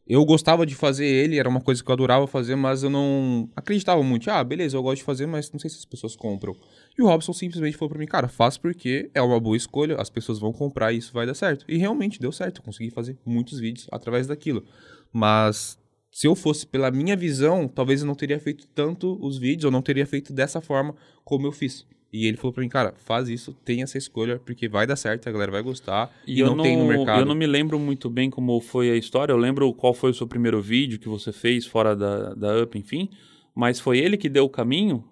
Eu 0.10 0.26
gostava 0.26 0.66
de 0.66 0.74
fazer 0.74 1.06
ele, 1.06 1.38
era 1.38 1.48
uma 1.48 1.62
coisa 1.62 1.84
que 1.84 1.90
eu 1.90 1.94
adorava 1.94 2.26
fazer, 2.26 2.56
mas 2.56 2.82
eu 2.82 2.90
não 2.90 3.48
acreditava 3.56 4.02
muito. 4.02 4.28
Ah, 4.32 4.44
beleza, 4.44 4.76
eu 4.76 4.82
gosto 4.82 4.98
de 4.98 5.04
fazer, 5.04 5.28
mas 5.28 5.52
não 5.52 5.60
sei 5.60 5.70
se 5.70 5.78
as 5.78 5.86
pessoas 5.86 6.16
compram. 6.16 6.56
E 6.98 7.04
o 7.04 7.06
Robson 7.06 7.32
simplesmente 7.32 7.78
falou 7.78 7.92
para 7.92 8.00
mim, 8.00 8.08
cara, 8.08 8.28
faz 8.28 8.58
porque 8.58 9.12
é 9.14 9.22
uma 9.22 9.40
boa 9.40 9.56
escolha, 9.56 9.96
as 10.02 10.10
pessoas 10.10 10.40
vão 10.40 10.52
comprar 10.52 10.92
e 10.92 10.98
isso 10.98 11.14
vai 11.14 11.28
dar 11.28 11.36
certo. 11.36 11.64
E 11.68 11.78
realmente 11.78 12.20
deu 12.20 12.32
certo, 12.32 12.58
eu 12.58 12.64
consegui 12.64 12.90
fazer 12.90 13.20
muitos 13.24 13.60
vídeos 13.60 13.88
através 13.92 14.26
daquilo. 14.26 14.66
Mas 15.14 15.78
se 16.12 16.26
eu 16.26 16.34
fosse 16.34 16.66
pela 16.66 16.90
minha 16.90 17.16
visão, 17.16 17.68
talvez 17.68 18.02
eu 18.02 18.08
não 18.08 18.16
teria 18.16 18.40
feito 18.40 18.66
tanto 18.74 19.16
os 19.22 19.38
vídeos, 19.38 19.66
ou 19.66 19.72
não 19.72 19.84
teria 19.84 20.08
feito 20.08 20.34
dessa 20.34 20.60
forma 20.60 20.96
como 21.24 21.46
eu 21.46 21.52
fiz. 21.52 21.86
E 22.12 22.26
ele 22.26 22.38
falou 22.38 22.52
pra 22.52 22.64
mim, 22.64 22.70
cara, 22.70 22.94
faz 23.06 23.30
isso, 23.30 23.56
tem 23.64 23.84
essa 23.84 23.98
escolha, 23.98 24.42
porque 24.44 24.68
vai 24.68 24.88
dar 24.88 24.96
certo, 24.96 25.30
a 25.30 25.32
galera 25.32 25.52
vai 25.52 25.62
gostar 25.62 26.12
e, 26.26 26.40
e 26.40 26.44
não, 26.44 26.56
não, 26.56 26.64
tem 26.64 26.76
no 26.76 26.86
mercado. 26.86 27.20
Eu 27.20 27.26
não 27.26 27.36
me 27.36 27.46
lembro 27.46 27.78
muito 27.78 28.10
bem 28.10 28.30
como 28.32 28.60
foi 28.60 28.90
a 28.90 28.96
história, 28.96 29.32
eu 29.32 29.38
lembro 29.38 29.72
qual 29.74 29.94
foi 29.94 30.10
o 30.10 30.14
seu 30.14 30.26
primeiro 30.26 30.60
vídeo 30.60 30.98
que 30.98 31.08
você 31.08 31.32
fez 31.32 31.68
fora 31.68 31.96
da, 31.96 32.34
da 32.34 32.64
Up, 32.64 32.78
enfim, 32.78 33.10
mas 33.54 33.80
foi 33.80 34.00
ele 34.00 34.18
que 34.18 34.28
deu 34.28 34.46
o 34.46 34.50
caminho, 34.50 35.04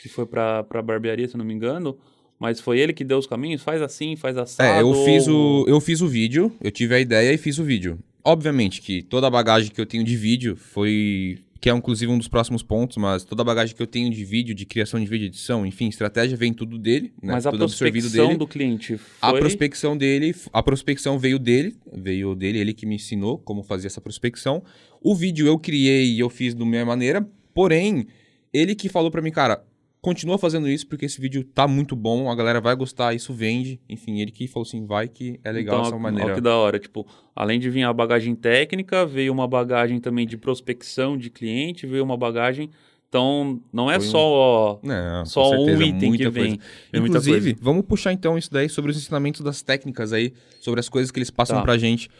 que 0.00 0.08
foi 0.08 0.24
pra, 0.24 0.62
pra 0.62 0.80
barbearia, 0.80 1.26
se 1.26 1.36
não 1.36 1.44
me 1.44 1.52
engano, 1.52 1.98
mas 2.38 2.60
foi 2.60 2.78
ele 2.78 2.92
que 2.92 3.02
deu 3.02 3.18
os 3.18 3.26
caminhos, 3.26 3.62
faz 3.62 3.82
assim, 3.82 4.14
faz 4.14 4.36
assado. 4.36 4.68
É, 4.68 4.82
eu 4.82 5.04
fiz 5.04 5.26
o, 5.26 5.64
eu 5.66 5.80
fiz 5.80 6.00
o 6.00 6.06
vídeo, 6.06 6.52
eu 6.60 6.70
tive 6.70 6.94
a 6.94 7.00
ideia 7.00 7.32
e 7.32 7.38
fiz 7.38 7.58
o 7.58 7.64
vídeo. 7.64 7.98
Obviamente 8.22 8.80
que 8.80 9.02
toda 9.02 9.26
a 9.26 9.30
bagagem 9.30 9.70
que 9.70 9.80
eu 9.80 9.86
tenho 9.86 10.04
de 10.04 10.16
vídeo 10.16 10.56
foi 10.56 11.38
que 11.60 11.70
é 11.70 11.72
inclusive 11.72 12.10
um 12.10 12.18
dos 12.18 12.28
próximos 12.28 12.62
pontos, 12.62 12.96
mas 12.96 13.24
toda 13.24 13.42
a 13.42 13.44
bagagem 13.44 13.74
que 13.74 13.82
eu 13.82 13.86
tenho 13.86 14.10
de 14.10 14.24
vídeo, 14.24 14.54
de 14.54 14.64
criação 14.64 15.00
de 15.00 15.06
vídeo, 15.06 15.26
edição, 15.26 15.66
enfim, 15.66 15.88
estratégia 15.88 16.36
vem 16.36 16.52
tudo 16.52 16.78
dele, 16.78 17.12
né? 17.22 17.32
Mas 17.32 17.46
a 17.46 17.50
tudo 17.50 17.60
prospecção 17.60 18.26
dele. 18.26 18.38
do 18.38 18.46
cliente 18.46 18.96
foi... 18.96 19.28
A 19.28 19.32
prospecção 19.32 19.96
dele, 19.96 20.34
a 20.52 20.62
prospecção 20.62 21.18
veio 21.18 21.38
dele, 21.38 21.76
veio 21.92 22.34
dele, 22.34 22.58
ele 22.58 22.74
que 22.74 22.86
me 22.86 22.96
ensinou 22.96 23.38
como 23.38 23.62
fazer 23.62 23.86
essa 23.86 24.00
prospecção. 24.00 24.62
O 25.00 25.14
vídeo 25.14 25.46
eu 25.46 25.58
criei 25.58 26.12
e 26.12 26.20
eu 26.20 26.28
fiz 26.28 26.54
da 26.54 26.64
minha 26.64 26.84
maneira, 26.84 27.26
porém, 27.54 28.06
ele 28.52 28.74
que 28.74 28.88
falou 28.88 29.10
para 29.10 29.22
mim, 29.22 29.30
cara, 29.30 29.64
continua 30.06 30.38
fazendo 30.38 30.68
isso 30.68 30.86
porque 30.86 31.04
esse 31.04 31.20
vídeo 31.20 31.42
tá 31.42 31.66
muito 31.66 31.96
bom, 31.96 32.30
a 32.30 32.36
galera 32.36 32.60
vai 32.60 32.76
gostar, 32.76 33.12
isso 33.12 33.34
vende. 33.34 33.80
Enfim, 33.88 34.20
ele 34.20 34.30
que 34.30 34.46
falou 34.46 34.64
assim, 34.64 34.86
vai 34.86 35.08
que 35.08 35.40
é 35.42 35.50
legal 35.50 35.80
então, 35.80 35.88
essa 35.88 35.98
maneira. 35.98 36.26
Olha 36.26 36.34
que 36.36 36.40
da 36.40 36.54
hora, 36.54 36.78
tipo, 36.78 37.04
além 37.34 37.58
de 37.58 37.68
vir 37.68 37.82
a 37.82 37.92
bagagem 37.92 38.36
técnica, 38.36 39.04
veio 39.04 39.32
uma 39.32 39.48
bagagem 39.48 39.98
também 39.98 40.24
de 40.24 40.36
prospecção 40.36 41.18
de 41.18 41.28
cliente, 41.28 41.88
veio 41.88 42.04
uma 42.04 42.16
bagagem 42.16 42.70
então, 43.08 43.60
não 43.72 43.90
é 43.90 43.98
Foi 43.98 44.08
só, 44.08 44.80
um... 44.82 44.86
não, 44.86 45.26
só 45.26 45.48
certeza, 45.50 45.78
um 45.78 45.82
item 45.82 46.12
que 46.12 46.28
vem. 46.28 46.60
vem 46.92 47.04
Inclusive, 47.04 47.56
vamos 47.60 47.84
puxar 47.84 48.12
então 48.12 48.36
isso 48.36 48.52
daí 48.52 48.68
sobre 48.68 48.90
os 48.90 48.96
ensinamentos 48.96 49.40
das 49.40 49.62
técnicas 49.62 50.12
aí, 50.12 50.32
sobre 50.60 50.80
as 50.80 50.88
coisas 50.88 51.10
que 51.10 51.18
eles 51.18 51.30
passam 51.30 51.56
tá. 51.56 51.62
pra 51.62 51.78
gente. 51.78 52.10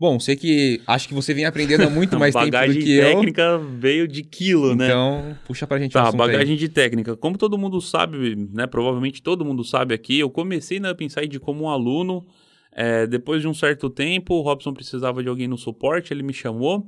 Bom, 0.00 0.20
sei 0.20 0.36
que 0.36 0.80
acho 0.86 1.08
que 1.08 1.14
você 1.14 1.34
vem 1.34 1.44
aprendendo 1.44 1.82
há 1.84 1.90
muito 1.90 2.18
mais 2.18 2.32
tempo 2.32 2.46
do 2.46 2.52
bagagem 2.52 2.82
que 2.82 2.96
eu. 2.96 3.02
técnica 3.04 3.58
veio 3.58 4.06
de 4.06 4.22
quilo, 4.22 4.76
né? 4.76 4.86
Então, 4.86 5.36
puxa 5.44 5.66
pra 5.66 5.78
gente 5.78 5.90
o 5.90 5.94
Tá, 5.94 6.08
aí. 6.08 6.16
bagagem 6.16 6.56
de 6.56 6.68
técnica. 6.68 7.16
Como 7.16 7.36
todo 7.36 7.58
mundo 7.58 7.80
sabe, 7.80 8.36
né? 8.52 8.66
Provavelmente 8.66 9.20
todo 9.22 9.44
mundo 9.44 9.64
sabe 9.64 9.94
aqui, 9.94 10.20
eu 10.20 10.30
comecei 10.30 10.78
na 10.78 10.92
Upside 10.92 11.40
como 11.40 11.64
um 11.64 11.68
aluno. 11.68 12.24
é, 12.72 13.08
depois 13.08 13.42
de 13.42 13.48
um 13.48 13.54
certo 13.54 13.90
tempo, 13.90 14.34
o 14.34 14.40
Robson 14.40 14.72
precisava 14.72 15.20
de 15.20 15.28
alguém 15.28 15.48
no 15.48 15.58
suporte, 15.58 16.12
ele 16.14 16.22
me 16.22 16.32
chamou. 16.32 16.86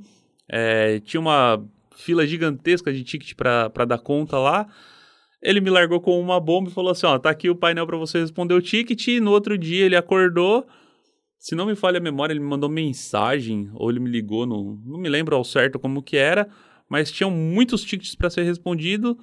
é, 0.49 0.99
tinha 1.01 1.19
uma 1.19 1.61
fila 1.97 2.25
gigantesca 2.25 2.93
de 2.93 3.03
ticket 3.03 3.33
para 3.35 3.83
dar 3.85 3.97
conta 3.97 4.37
lá. 4.37 4.67
Ele 5.43 5.59
me 5.59 5.69
largou 5.69 5.99
com 5.99 6.17
uma 6.21 6.39
bomba 6.39 6.69
e 6.69 6.73
falou 6.73 6.91
assim: 6.91 7.05
ó, 7.07 7.19
tá 7.19 7.29
aqui 7.29 7.49
o 7.49 7.55
painel 7.55 7.85
para 7.85 7.97
você 7.97 8.19
responder 8.21 8.53
o 8.53 8.61
ticket. 8.61 9.05
E 9.07 9.19
no 9.19 9.31
outro 9.31 9.57
dia 9.57 9.83
ele 9.85 9.97
acordou. 9.97 10.65
Se 11.41 11.55
não 11.55 11.65
me 11.65 11.75
falha 11.75 11.97
a 11.97 11.99
memória, 11.99 12.33
ele 12.33 12.39
me 12.39 12.45
mandou 12.45 12.69
mensagem 12.69 13.67
ou 13.73 13.89
ele 13.89 13.99
me 13.99 14.11
ligou, 14.11 14.45
não, 14.45 14.79
não 14.85 14.99
me 14.99 15.09
lembro 15.09 15.35
ao 15.35 15.43
certo 15.43 15.79
como 15.79 16.03
que 16.03 16.15
era, 16.15 16.47
mas 16.87 17.11
tinham 17.11 17.31
muitos 17.31 17.83
tickets 17.83 18.13
para 18.13 18.29
ser 18.29 18.43
respondido. 18.43 19.17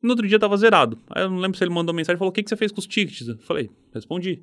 No 0.00 0.10
outro 0.10 0.28
dia 0.28 0.38
tava 0.38 0.56
zerado. 0.56 1.00
Aí 1.10 1.24
eu 1.24 1.30
não 1.30 1.38
lembro 1.38 1.58
se 1.58 1.64
ele 1.64 1.72
mandou 1.72 1.92
mensagem 1.92 2.14
e 2.14 2.18
falou: 2.18 2.30
"O 2.30 2.32
que 2.32 2.44
que 2.44 2.48
você 2.48 2.56
fez 2.56 2.70
com 2.70 2.78
os 2.78 2.86
tickets?" 2.86 3.26
Eu 3.26 3.38
falei: 3.38 3.68
"Respondi". 3.92 4.40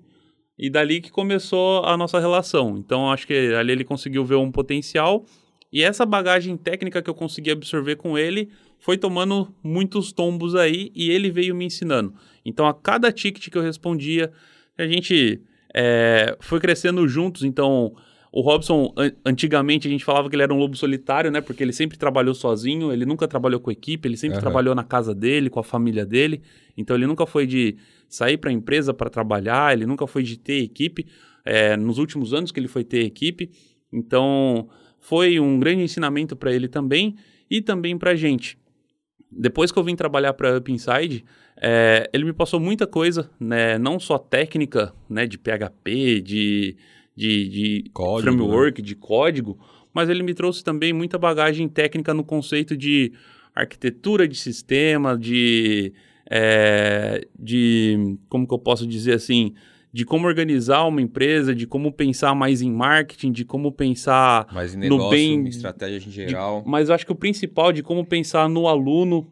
E 0.59 0.69
dali 0.69 0.99
que 0.99 1.09
começou 1.09 1.85
a 1.85 1.95
nossa 1.95 2.19
relação. 2.19 2.77
Então 2.77 3.09
acho 3.09 3.25
que 3.25 3.33
ali 3.53 3.71
ele 3.71 3.85
conseguiu 3.85 4.25
ver 4.25 4.35
um 4.35 4.51
potencial 4.51 5.25
e 5.71 5.81
essa 5.81 6.05
bagagem 6.05 6.57
técnica 6.57 7.01
que 7.01 7.09
eu 7.09 7.15
consegui 7.15 7.51
absorver 7.51 7.95
com 7.95 8.17
ele 8.17 8.49
foi 8.77 8.97
tomando 8.97 9.55
muitos 9.63 10.11
tombos 10.11 10.53
aí 10.53 10.91
e 10.93 11.09
ele 11.09 11.31
veio 11.31 11.55
me 11.55 11.63
ensinando. 11.63 12.13
Então 12.43 12.67
a 12.67 12.73
cada 12.73 13.09
ticket 13.09 13.47
que 13.47 13.57
eu 13.57 13.61
respondia, 13.61 14.33
a 14.77 14.85
gente 14.85 15.41
é, 15.73 16.35
foi 16.39 16.59
crescendo 16.59 17.07
juntos. 17.07 17.43
Então 17.43 17.93
o 18.31 18.41
Robson, 18.41 18.93
an- 18.97 19.11
antigamente 19.25 19.87
a 19.87 19.91
gente 19.91 20.05
falava 20.05 20.29
que 20.29 20.35
ele 20.35 20.43
era 20.43 20.53
um 20.53 20.57
lobo 20.57 20.75
solitário, 20.77 21.29
né? 21.29 21.41
Porque 21.41 21.61
ele 21.63 21.73
sempre 21.73 21.97
trabalhou 21.97 22.33
sozinho, 22.33 22.91
ele 22.93 23.05
nunca 23.05 23.27
trabalhou 23.27 23.59
com 23.59 23.69
equipe, 23.71 24.07
ele 24.07 24.15
sempre 24.17 24.37
Aham. 24.37 24.41
trabalhou 24.41 24.73
na 24.73 24.83
casa 24.83 25.13
dele, 25.13 25.49
com 25.49 25.59
a 25.59 25.63
família 25.63 26.05
dele. 26.05 26.41
Então 26.77 26.95
ele 26.95 27.05
nunca 27.05 27.25
foi 27.25 27.45
de 27.45 27.75
sair 28.07 28.37
para 28.37 28.49
a 28.49 28.53
empresa 28.53 28.93
para 28.93 29.09
trabalhar, 29.09 29.73
ele 29.73 29.85
nunca 29.85 30.07
foi 30.07 30.23
de 30.23 30.37
ter 30.37 30.63
equipe. 30.63 31.05
É, 31.43 31.75
nos 31.75 31.97
últimos 31.97 32.33
anos 32.33 32.51
que 32.51 32.59
ele 32.59 32.67
foi 32.67 32.83
ter 32.83 33.03
equipe. 33.03 33.49
Então 33.91 34.69
foi 34.99 35.39
um 35.39 35.59
grande 35.59 35.81
ensinamento 35.83 36.35
para 36.35 36.53
ele 36.53 36.67
também 36.67 37.15
e 37.49 37.61
também 37.61 37.97
para 37.97 38.11
a 38.11 38.15
gente. 38.15 38.57
Depois 39.31 39.71
que 39.71 39.79
eu 39.79 39.83
vim 39.83 39.95
trabalhar 39.95 40.33
para 40.33 40.57
Up 40.57 40.71
Inside, 40.71 41.23
é, 41.55 42.09
ele 42.11 42.25
me 42.25 42.33
passou 42.33 42.59
muita 42.59 42.85
coisa, 42.85 43.29
né? 43.39 43.77
Não 43.77 43.99
só 43.99 44.17
técnica, 44.17 44.93
né? 45.09 45.25
De 45.25 45.37
PHP, 45.37 46.21
de, 46.21 46.75
de, 47.15 47.49
de 47.49 47.89
Código, 47.93 48.21
framework, 48.21 48.81
de 48.81 48.95
código, 48.95 49.57
mas 49.93 50.09
ele 50.09 50.23
me 50.23 50.33
trouxe 50.33 50.63
também 50.63 50.91
muita 50.91 51.17
bagagem 51.17 51.69
técnica 51.69 52.13
no 52.13 52.23
conceito 52.23 52.75
de 52.75 53.13
arquitetura 53.55 54.27
de 54.27 54.35
sistema, 54.35 55.17
de, 55.17 55.93
é, 56.29 57.27
de 57.37 58.17
como 58.27 58.47
que 58.47 58.53
eu 58.53 58.59
posso 58.59 58.87
dizer 58.87 59.13
assim, 59.13 59.53
de 59.93 60.05
como 60.05 60.25
organizar 60.27 60.85
uma 60.87 61.01
empresa, 61.01 61.53
de 61.53 61.67
como 61.67 61.91
pensar 61.91 62.33
mais 62.33 62.61
em 62.61 62.71
marketing, 62.71 63.31
de 63.31 63.43
como 63.43 63.71
pensar 63.71 64.47
Mas 64.53 64.73
em 64.73 64.77
no 64.77 64.83
negócio, 64.83 65.09
bem 65.09 65.33
em 65.39 65.47
estratégia 65.47 65.97
em 66.07 66.09
de- 66.09 66.11
geral. 66.11 66.63
mas 66.65 66.89
eu 66.89 66.95
acho 66.95 67.05
que 67.05 67.11
o 67.11 67.15
principal 67.15 67.71
de 67.73 67.83
como 67.83 68.05
pensar 68.05 68.47
no 68.47 68.67
aluno, 68.67 69.27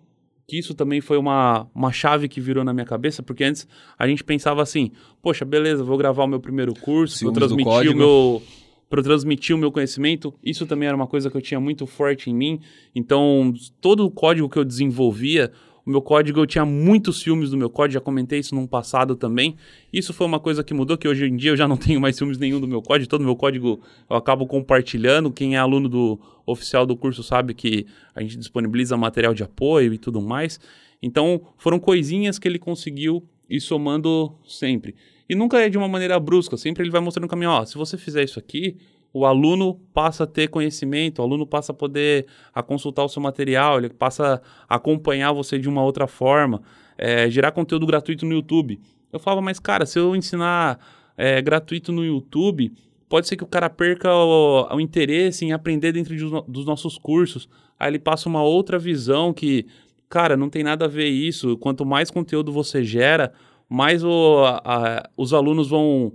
que 0.48 0.58
isso 0.58 0.74
também 0.74 1.00
foi 1.00 1.18
uma, 1.18 1.68
uma 1.74 1.92
chave 1.92 2.28
que 2.28 2.42
virou 2.42 2.64
na 2.64 2.74
minha 2.74 2.86
cabeça, 2.86 3.22
porque 3.24 3.44
antes 3.44 3.68
a 3.98 4.08
gente 4.08 4.24
pensava 4.24 4.62
assim, 4.62 4.92
poxa, 5.22 5.46
beleza, 5.46 5.84
vou 5.84 5.98
gravar 5.98 6.24
o 6.24 6.28
meu 6.28 6.40
primeiro 6.40 6.74
curso, 6.74 7.24
vou 7.24 7.32
transmitir 7.34 7.92
o 7.92 7.96
meu 7.96 8.42
para 8.90 9.04
transmitir 9.04 9.56
o 9.56 9.60
meu 9.60 9.72
conhecimento, 9.72 10.34
isso 10.44 10.66
também 10.66 10.88
era 10.88 10.96
uma 10.96 11.06
coisa 11.06 11.30
que 11.30 11.38
eu 11.38 11.42
tinha 11.44 11.60
muito 11.60 11.86
forte 11.86 12.32
em 12.32 12.34
mim. 12.34 12.60
Então, 12.96 13.54
todo 13.80 14.04
o 14.04 14.10
código 14.10 14.50
que 14.50 14.58
eu 14.58 14.66
desenvolvia, 14.66 15.52
o 15.90 15.92
meu 15.92 16.04
código 16.04 16.40
eu 16.40 16.46
tinha 16.46 16.64
muitos 16.64 17.20
filmes 17.20 17.50
do 17.50 17.58
meu 17.58 17.68
código, 17.68 17.96
já 17.96 18.00
comentei 18.00 18.38
isso 18.38 18.54
num 18.54 18.68
passado 18.68 19.16
também. 19.16 19.56
Isso 19.92 20.14
foi 20.14 20.28
uma 20.28 20.40
coisa 20.40 20.64
que 20.64 20.72
mudou, 20.72 20.96
que 20.96 21.08
hoje 21.08 21.26
em 21.26 21.36
dia 21.36 21.50
eu 21.50 21.58
já 21.58 21.66
não 21.68 21.78
tenho 21.78 22.00
mais 22.00 22.16
filmes 22.16 22.38
nenhum 22.38 22.62
do 22.62 22.68
meu 22.68 22.80
código, 22.80 23.10
todo 23.10 23.24
meu 23.24 23.36
código 23.36 23.82
eu 24.08 24.16
acabo 24.16 24.46
compartilhando. 24.46 25.32
Quem 25.32 25.56
é 25.56 25.58
aluno 25.58 25.90
do 25.90 26.20
oficial 26.46 26.86
do 26.86 26.96
curso 26.96 27.24
sabe 27.24 27.56
que 27.56 27.88
a 28.14 28.22
gente 28.22 28.38
disponibiliza 28.38 28.96
material 28.96 29.34
de 29.34 29.42
apoio 29.42 29.92
e 29.92 29.98
tudo 29.98 30.22
mais. 30.22 30.60
Então, 31.02 31.42
foram 31.58 31.80
coisinhas 31.80 32.38
que 32.38 32.48
ele 32.48 32.60
conseguiu 32.60 33.28
ir 33.50 33.60
somando 33.60 34.32
sempre. 34.48 34.94
E 35.28 35.34
nunca 35.34 35.60
é 35.60 35.70
de 35.70 35.78
uma 35.80 35.88
maneira 35.88 36.20
brusca, 36.20 36.56
sempre 36.56 36.84
ele 36.84 36.92
vai 36.92 37.02
mostrando 37.02 37.26
o 37.26 37.28
caminho, 37.28 37.50
ó, 37.50 37.66
se 37.66 37.76
você 37.76 37.98
fizer 37.98 38.24
isso 38.24 38.38
aqui, 38.38 38.78
o 39.14 39.26
aluno 39.26 39.76
passa 39.94 40.24
a 40.24 40.28
ter 40.28 40.48
conhecimento, 40.50 41.20
o 41.20 41.22
aluno 41.24 41.46
passa 41.46 41.72
a 41.72 41.76
poder 41.76 42.28
a 42.54 42.62
consultar 42.62 43.04
o 43.04 43.10
seu 43.10 43.22
material, 43.22 43.78
ele 43.80 43.90
passa 43.90 44.42
a 44.68 44.76
acompanhar 44.76 45.32
você 45.34 45.58
de 45.58 45.68
uma 45.68 45.84
outra 45.84 46.08
forma, 46.08 46.62
é, 46.98 47.30
gerar 47.30 47.52
conteúdo 47.52 47.86
gratuito 47.88 48.26
no 48.26 48.34
YouTube. 48.34 48.80
Eu 49.12 49.20
falava, 49.20 49.42
mas 49.42 49.60
cara, 49.60 49.86
se 49.86 49.98
eu 49.98 50.16
ensinar 50.16 50.80
é, 51.18 51.42
gratuito 51.42 51.92
no 51.92 52.06
YouTube, 52.06 52.72
pode 53.08 53.28
ser 53.28 53.36
que 53.36 53.44
o 53.44 53.48
cara 53.48 53.70
perca 53.70 54.14
o, 54.14 54.68
o 54.76 54.80
interesse 54.80 55.44
em 55.44 55.52
aprender 55.54 55.92
dentro 55.92 56.16
de 56.16 56.24
dos 56.48 56.66
nossos 56.66 56.98
cursos. 56.98 57.50
Aí 57.80 57.90
ele 57.90 58.00
passa 58.00 58.30
uma 58.30 58.44
outra 58.44 58.78
visão 58.78 59.34
que, 59.34 59.66
cara, 60.08 60.38
não 60.38 60.50
tem 60.50 60.64
nada 60.64 60.86
a 60.86 60.88
ver 60.88 61.08
isso. 61.08 61.58
Quanto 61.58 61.84
mais 61.86 62.12
conteúdo 62.12 62.52
você 62.52 62.84
gera, 62.84 63.34
mais 63.68 64.04
o, 64.04 64.44
a- 64.46 65.10
os 65.18 65.34
alunos 65.34 65.70
vão, 65.70 66.14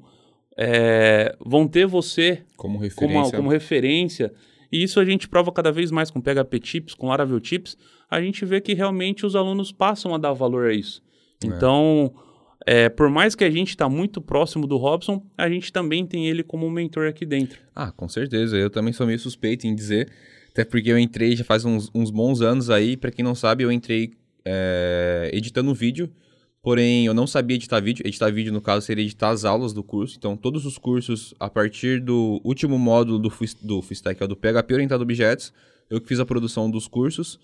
é, 0.56 1.36
vão 1.44 1.66
ter 1.66 1.86
você 1.86 2.42
Como 2.56 2.74
como, 2.74 2.84
referência. 2.84 3.36
como 3.36 3.48
referência. 3.50 4.32
E 4.70 4.82
isso 4.82 4.98
a 4.98 5.04
gente 5.04 5.28
prova 5.28 5.52
cada 5.52 5.70
vez 5.70 5.90
mais 5.90 6.10
com 6.10 6.20
PHP 6.20 6.58
Tips, 6.58 6.94
com 6.94 7.08
Laravel 7.08 7.40
Tips. 7.40 7.76
A 8.10 8.20
gente 8.20 8.44
vê 8.44 8.60
que 8.60 8.74
realmente 8.74 9.24
os 9.24 9.36
alunos 9.36 9.70
passam 9.72 10.14
a 10.14 10.18
dar 10.18 10.32
valor 10.32 10.66
a 10.66 10.74
isso. 10.74 11.02
É. 11.42 11.46
Então, 11.46 12.12
é, 12.66 12.88
por 12.88 13.08
mais 13.08 13.34
que 13.34 13.44
a 13.44 13.50
gente 13.50 13.70
está 13.70 13.88
muito 13.88 14.20
próximo 14.20 14.66
do 14.66 14.76
Robson, 14.76 15.24
a 15.36 15.48
gente 15.48 15.72
também 15.72 16.06
tem 16.06 16.26
ele 16.26 16.42
como 16.42 16.68
mentor 16.70 17.06
aqui 17.06 17.26
dentro. 17.26 17.60
Ah, 17.74 17.92
com 17.92 18.08
certeza. 18.08 18.56
Eu 18.56 18.70
também 18.70 18.92
sou 18.92 19.06
meio 19.06 19.18
suspeito 19.18 19.66
em 19.66 19.74
dizer. 19.74 20.10
Até 20.50 20.64
porque 20.64 20.90
eu 20.90 20.98
entrei 20.98 21.36
já 21.36 21.44
faz 21.44 21.64
uns, 21.64 21.90
uns 21.94 22.10
bons 22.10 22.40
anos 22.40 22.70
aí. 22.70 22.96
Pra 22.96 23.10
quem 23.10 23.24
não 23.24 23.34
sabe, 23.34 23.64
eu 23.64 23.70
entrei 23.70 24.12
é, 24.44 25.30
editando 25.32 25.74
vídeo. 25.74 26.10
Porém, 26.64 27.04
eu 27.04 27.12
não 27.12 27.26
sabia 27.26 27.56
editar 27.56 27.78
vídeo. 27.78 28.02
Editar 28.06 28.32
vídeo, 28.32 28.50
no 28.50 28.62
caso, 28.62 28.86
seria 28.86 29.04
editar 29.04 29.28
as 29.28 29.44
aulas 29.44 29.74
do 29.74 29.84
curso. 29.84 30.16
Então, 30.16 30.34
todos 30.34 30.64
os 30.64 30.78
cursos, 30.78 31.34
a 31.38 31.50
partir 31.50 32.00
do 32.00 32.40
último 32.42 32.78
módulo 32.78 33.18
do, 33.18 33.30
do 33.62 33.82
Fullstack, 33.82 34.16
que 34.16 34.22
é 34.22 34.24
o 34.24 34.28
do 34.28 34.34
PHP 34.34 34.72
orientado 34.72 35.02
a 35.02 35.04
objetos, 35.04 35.52
eu 35.90 36.00
que 36.00 36.08
fiz 36.08 36.18
a 36.18 36.24
produção 36.24 36.70
dos 36.70 36.88
cursos. 36.88 37.38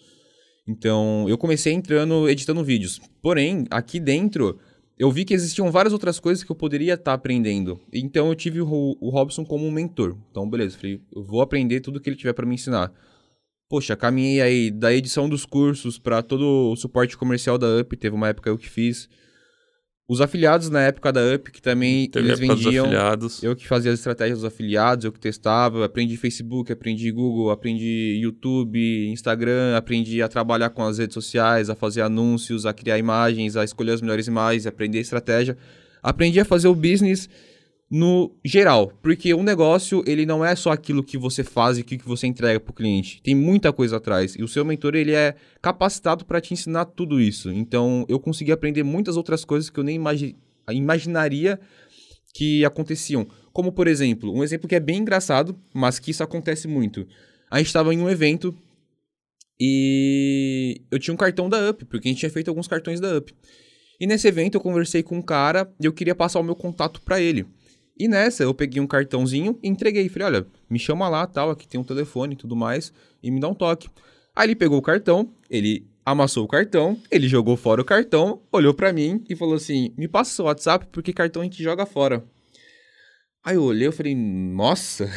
Então, 0.67 1.27
eu 1.29 1.37
comecei 1.37 1.75
entrando, 1.75 2.31
editando 2.31 2.65
vídeos. 2.65 2.99
Porém, 3.21 3.67
aqui 3.71 4.01
dentro, 4.01 4.59
eu 4.99 5.11
vi 5.11 5.27
que 5.27 5.35
existiam 5.35 5.71
várias 5.71 5.93
outras 5.93 6.19
coisas 6.19 6.43
que 6.43 6.51
eu 6.51 6.57
poderia 6.57 6.95
estar 6.95 7.13
aprendendo. 7.13 7.79
Então, 7.93 8.29
eu 8.29 8.35
tive 8.35 8.63
o, 8.63 8.97
o 8.99 9.11
Robson 9.11 9.45
como 9.45 9.67
um 9.67 9.71
mentor. 9.71 10.17
Então, 10.31 10.49
beleza, 10.49 10.79
falei, 10.79 10.99
eu 11.15 11.23
vou 11.23 11.43
aprender 11.43 11.81
tudo 11.81 12.01
que 12.01 12.09
ele 12.09 12.17
tiver 12.17 12.33
para 12.33 12.47
me 12.47 12.55
ensinar. 12.55 12.91
Poxa, 13.71 13.95
caminhei 13.95 14.41
aí 14.41 14.69
da 14.69 14.93
edição 14.93 15.29
dos 15.29 15.47
cursos 15.47 15.97
para 15.97 16.25
todo 16.25 16.73
o 16.73 16.75
suporte 16.75 17.17
comercial 17.17 17.57
da 17.57 17.69
UP, 17.79 17.97
teve 17.97 18.17
uma 18.17 18.27
época 18.27 18.51
eu 18.51 18.59
que 18.59 18.69
fiz. 18.69 19.09
Os 20.09 20.21
afiliados 20.21 20.69
na 20.69 20.81
época 20.81 21.13
da 21.13 21.21
UP, 21.37 21.53
que 21.53 21.63
também 21.63 22.11
Teve 22.11 22.31
eles 22.31 22.41
dos 22.41 22.49
vendiam. 22.49 22.87
afiliados. 22.87 23.41
Eu 23.45 23.55
que 23.55 23.69
fazia 23.69 23.93
as 23.93 24.01
estratégias 24.01 24.39
dos 24.41 24.45
afiliados, 24.45 25.05
eu 25.05 25.13
que 25.13 25.21
testava, 25.21 25.85
aprendi 25.85 26.17
Facebook, 26.17 26.73
aprendi 26.73 27.13
Google, 27.13 27.53
aprendi 27.53 28.19
YouTube, 28.21 29.07
Instagram, 29.07 29.77
aprendi 29.77 30.21
a 30.21 30.27
trabalhar 30.27 30.71
com 30.71 30.83
as 30.83 30.99
redes 30.99 31.15
sociais, 31.15 31.71
a 31.71 31.77
fazer 31.77 32.03
anúncios, 32.03 32.67
a 32.67 32.73
criar 32.73 32.99
imagens, 32.99 33.57
a 33.57 33.63
escolher 33.63 33.93
as 33.93 34.03
melhores 34.03 34.27
imagens, 34.27 34.67
aprender 34.67 34.99
estratégia. 34.99 35.57
Aprendi 36.03 36.41
a 36.41 36.45
fazer 36.45 36.67
o 36.67 36.75
business 36.75 37.29
no 37.91 38.33
geral, 38.45 38.93
porque 39.03 39.35
o 39.35 39.43
negócio, 39.43 40.05
ele 40.07 40.25
não 40.25 40.45
é 40.45 40.55
só 40.55 40.71
aquilo 40.71 41.03
que 41.03 41.19
você 41.19 41.43
faz 41.43 41.77
e 41.77 41.81
aquilo 41.81 42.01
que 42.01 42.09
você 42.09 42.27
entrega 42.27 42.61
para 42.61 42.71
o 42.71 42.75
cliente. 42.75 43.21
Tem 43.21 43.35
muita 43.35 43.73
coisa 43.73 43.97
atrás. 43.97 44.37
E 44.37 44.45
o 44.45 44.49
seu 44.49 44.65
mentor, 44.65 44.95
ele 44.95 45.13
é 45.13 45.35
capacitado 45.61 46.25
para 46.25 46.41
te 46.41 46.55
ensinar 46.55 46.85
tudo 46.85 47.21
isso. 47.21 47.51
Então, 47.51 48.07
eu 48.09 48.21
consegui 48.21 48.53
aprender 48.53 48.85
muitas 48.85 49.17
outras 49.17 49.45
coisas 49.45 49.69
que 49.69 49.81
eu 49.81 49.83
nem 49.83 49.97
imagi- 49.97 50.37
imaginaria 50.71 51.59
que 52.33 52.65
aconteciam. 52.65 53.27
Como, 53.53 53.73
por 53.73 53.89
exemplo, 53.89 54.33
um 54.33 54.45
exemplo 54.45 54.69
que 54.69 54.77
é 54.77 54.81
bem 54.81 54.99
engraçado, 54.99 55.59
mas 55.75 55.99
que 55.99 56.13
isso 56.13 56.23
acontece 56.23 56.69
muito. 56.69 57.05
A 57.51 57.59
gente 57.59 57.67
estava 57.67 57.93
em 57.93 57.99
um 57.99 58.09
evento 58.09 58.55
e 59.61 60.81
eu 60.93 60.99
tinha 61.01 61.13
um 61.13 61.17
cartão 61.17 61.49
da 61.49 61.71
UP, 61.71 61.85
porque 61.87 62.09
a 62.09 62.11
gente 62.11 62.21
tinha 62.21 62.31
feito 62.31 62.49
alguns 62.49 62.69
cartões 62.69 63.01
da 63.01 63.19
UP. 63.19 63.35
E 63.99 64.07
nesse 64.07 64.29
evento 64.29 64.55
eu 64.55 64.61
conversei 64.61 65.03
com 65.03 65.19
um 65.19 65.23
cara 65.23 65.69
e 65.81 65.85
eu 65.85 65.93
queria 65.93 66.15
passar 66.15 66.39
o 66.39 66.45
meu 66.45 66.55
contato 66.55 67.03
para 67.03 67.21
ele. 67.21 67.45
E 68.01 68.09
nessa 68.09 68.43
eu 68.43 68.55
peguei 68.55 68.81
um 68.81 68.87
cartãozinho 68.87 69.59
e 69.63 69.69
entreguei. 69.69 70.09
Falei, 70.09 70.29
olha, 70.29 70.47
me 70.71 70.79
chama 70.79 71.07
lá, 71.07 71.27
tal, 71.27 71.51
aqui 71.51 71.69
tem 71.69 71.79
um 71.79 71.85
telefone 71.85 72.33
e 72.33 72.37
tudo 72.37 72.57
mais, 72.57 72.95
e 73.23 73.31
me 73.31 73.39
dá 73.39 73.47
um 73.47 73.55
toque. 73.55 73.91
Aí 74.35 74.47
ele 74.47 74.57
pegou 74.57 74.79
o 74.79 74.83
cartão, 74.83 75.31
ele 75.51 75.87
amassou 76.03 76.45
o 76.45 76.49
cartão, 76.49 76.99
ele 77.11 77.29
jogou 77.29 77.59
fora 77.59 77.83
o 77.83 77.85
cartão, 77.85 78.41
olhou 78.51 78.73
pra 78.73 78.91
mim 78.91 79.23
e 79.29 79.37
falou 79.37 79.55
assim: 79.55 79.93
me 79.99 80.09
passa 80.09 80.35
seu 80.35 80.47
WhatsApp 80.47 80.87
porque 80.91 81.13
cartão 81.13 81.43
a 81.43 81.45
gente 81.45 81.63
joga 81.63 81.85
fora. 81.85 82.25
Aí 83.45 83.57
eu 83.57 83.65
olhei 83.65 83.89
e 83.89 83.93
falei, 83.93 84.15
nossa, 84.15 85.11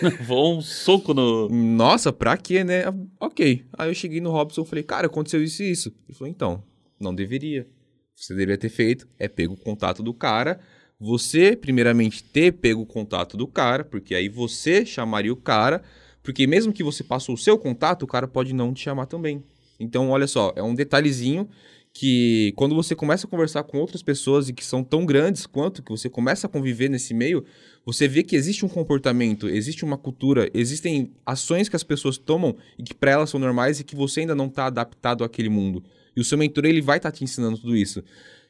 Vou 0.22 0.56
um 0.56 0.60
soco 0.60 1.12
no. 1.12 1.48
Nossa, 1.48 2.12
pra 2.12 2.36
quê, 2.36 2.62
né? 2.62 2.84
Ok. 3.20 3.64
Aí 3.76 3.90
eu 3.90 3.94
cheguei 3.94 4.20
no 4.20 4.30
Robson 4.30 4.62
e 4.62 4.66
falei, 4.66 4.84
cara, 4.84 5.06
aconteceu 5.06 5.42
isso 5.42 5.62
e 5.62 5.70
isso. 5.70 5.92
Ele 6.08 6.16
falou, 6.16 6.30
então, 6.30 6.62
não 7.00 7.14
deveria. 7.14 7.66
Você 8.14 8.32
deveria 8.32 8.58
ter 8.58 8.68
feito 8.68 9.08
é 9.18 9.28
pego 9.28 9.54
o 9.54 9.56
contato 9.56 10.02
do 10.02 10.14
cara. 10.14 10.60
Você, 11.00 11.54
primeiramente, 11.54 12.24
ter 12.24 12.52
pego 12.52 12.82
o 12.82 12.86
contato 12.86 13.36
do 13.36 13.46
cara, 13.46 13.84
porque 13.84 14.14
aí 14.14 14.28
você 14.28 14.84
chamaria 14.84 15.32
o 15.32 15.36
cara. 15.36 15.82
Porque 16.22 16.46
mesmo 16.46 16.72
que 16.72 16.82
você 16.82 17.02
passou 17.04 17.34
o 17.34 17.38
seu 17.38 17.56
contato, 17.56 18.02
o 18.02 18.06
cara 18.06 18.26
pode 18.28 18.52
não 18.52 18.74
te 18.74 18.82
chamar 18.82 19.06
também. 19.06 19.42
Então, 19.78 20.10
olha 20.10 20.26
só, 20.26 20.52
é 20.56 20.62
um 20.62 20.74
detalhezinho 20.74 21.48
que 21.92 22.52
quando 22.54 22.74
você 22.74 22.94
começa 22.94 23.26
a 23.26 23.30
conversar 23.30 23.62
com 23.62 23.78
outras 23.78 24.02
pessoas 24.02 24.48
e 24.48 24.52
que 24.52 24.64
são 24.64 24.84
tão 24.84 25.06
grandes 25.06 25.46
quanto 25.46 25.82
que 25.82 25.90
você 25.90 26.08
começa 26.08 26.46
a 26.46 26.50
conviver 26.50 26.88
nesse 26.88 27.14
meio, 27.14 27.44
você 27.84 28.06
vê 28.06 28.22
que 28.22 28.36
existe 28.36 28.64
um 28.64 28.68
comportamento, 28.68 29.48
existe 29.48 29.84
uma 29.84 29.96
cultura, 29.96 30.50
existem 30.52 31.12
ações 31.24 31.68
que 31.68 31.76
as 31.76 31.82
pessoas 31.82 32.18
tomam 32.18 32.56
e 32.78 32.82
que 32.82 32.94
para 32.94 33.12
elas 33.12 33.30
são 33.30 33.40
normais 33.40 33.80
e 33.80 33.84
que 33.84 33.96
você 33.96 34.20
ainda 34.20 34.34
não 34.34 34.46
está 34.46 34.66
adaptado 34.66 35.24
àquele 35.24 35.48
mundo. 35.48 35.82
E 36.14 36.20
o 36.20 36.24
seu 36.24 36.36
mentor 36.36 36.66
ele 36.66 36.82
vai 36.82 36.98
estar 36.98 37.10
tá 37.10 37.16
te 37.16 37.24
ensinando 37.24 37.58
tudo 37.58 37.76
isso. 37.76 38.02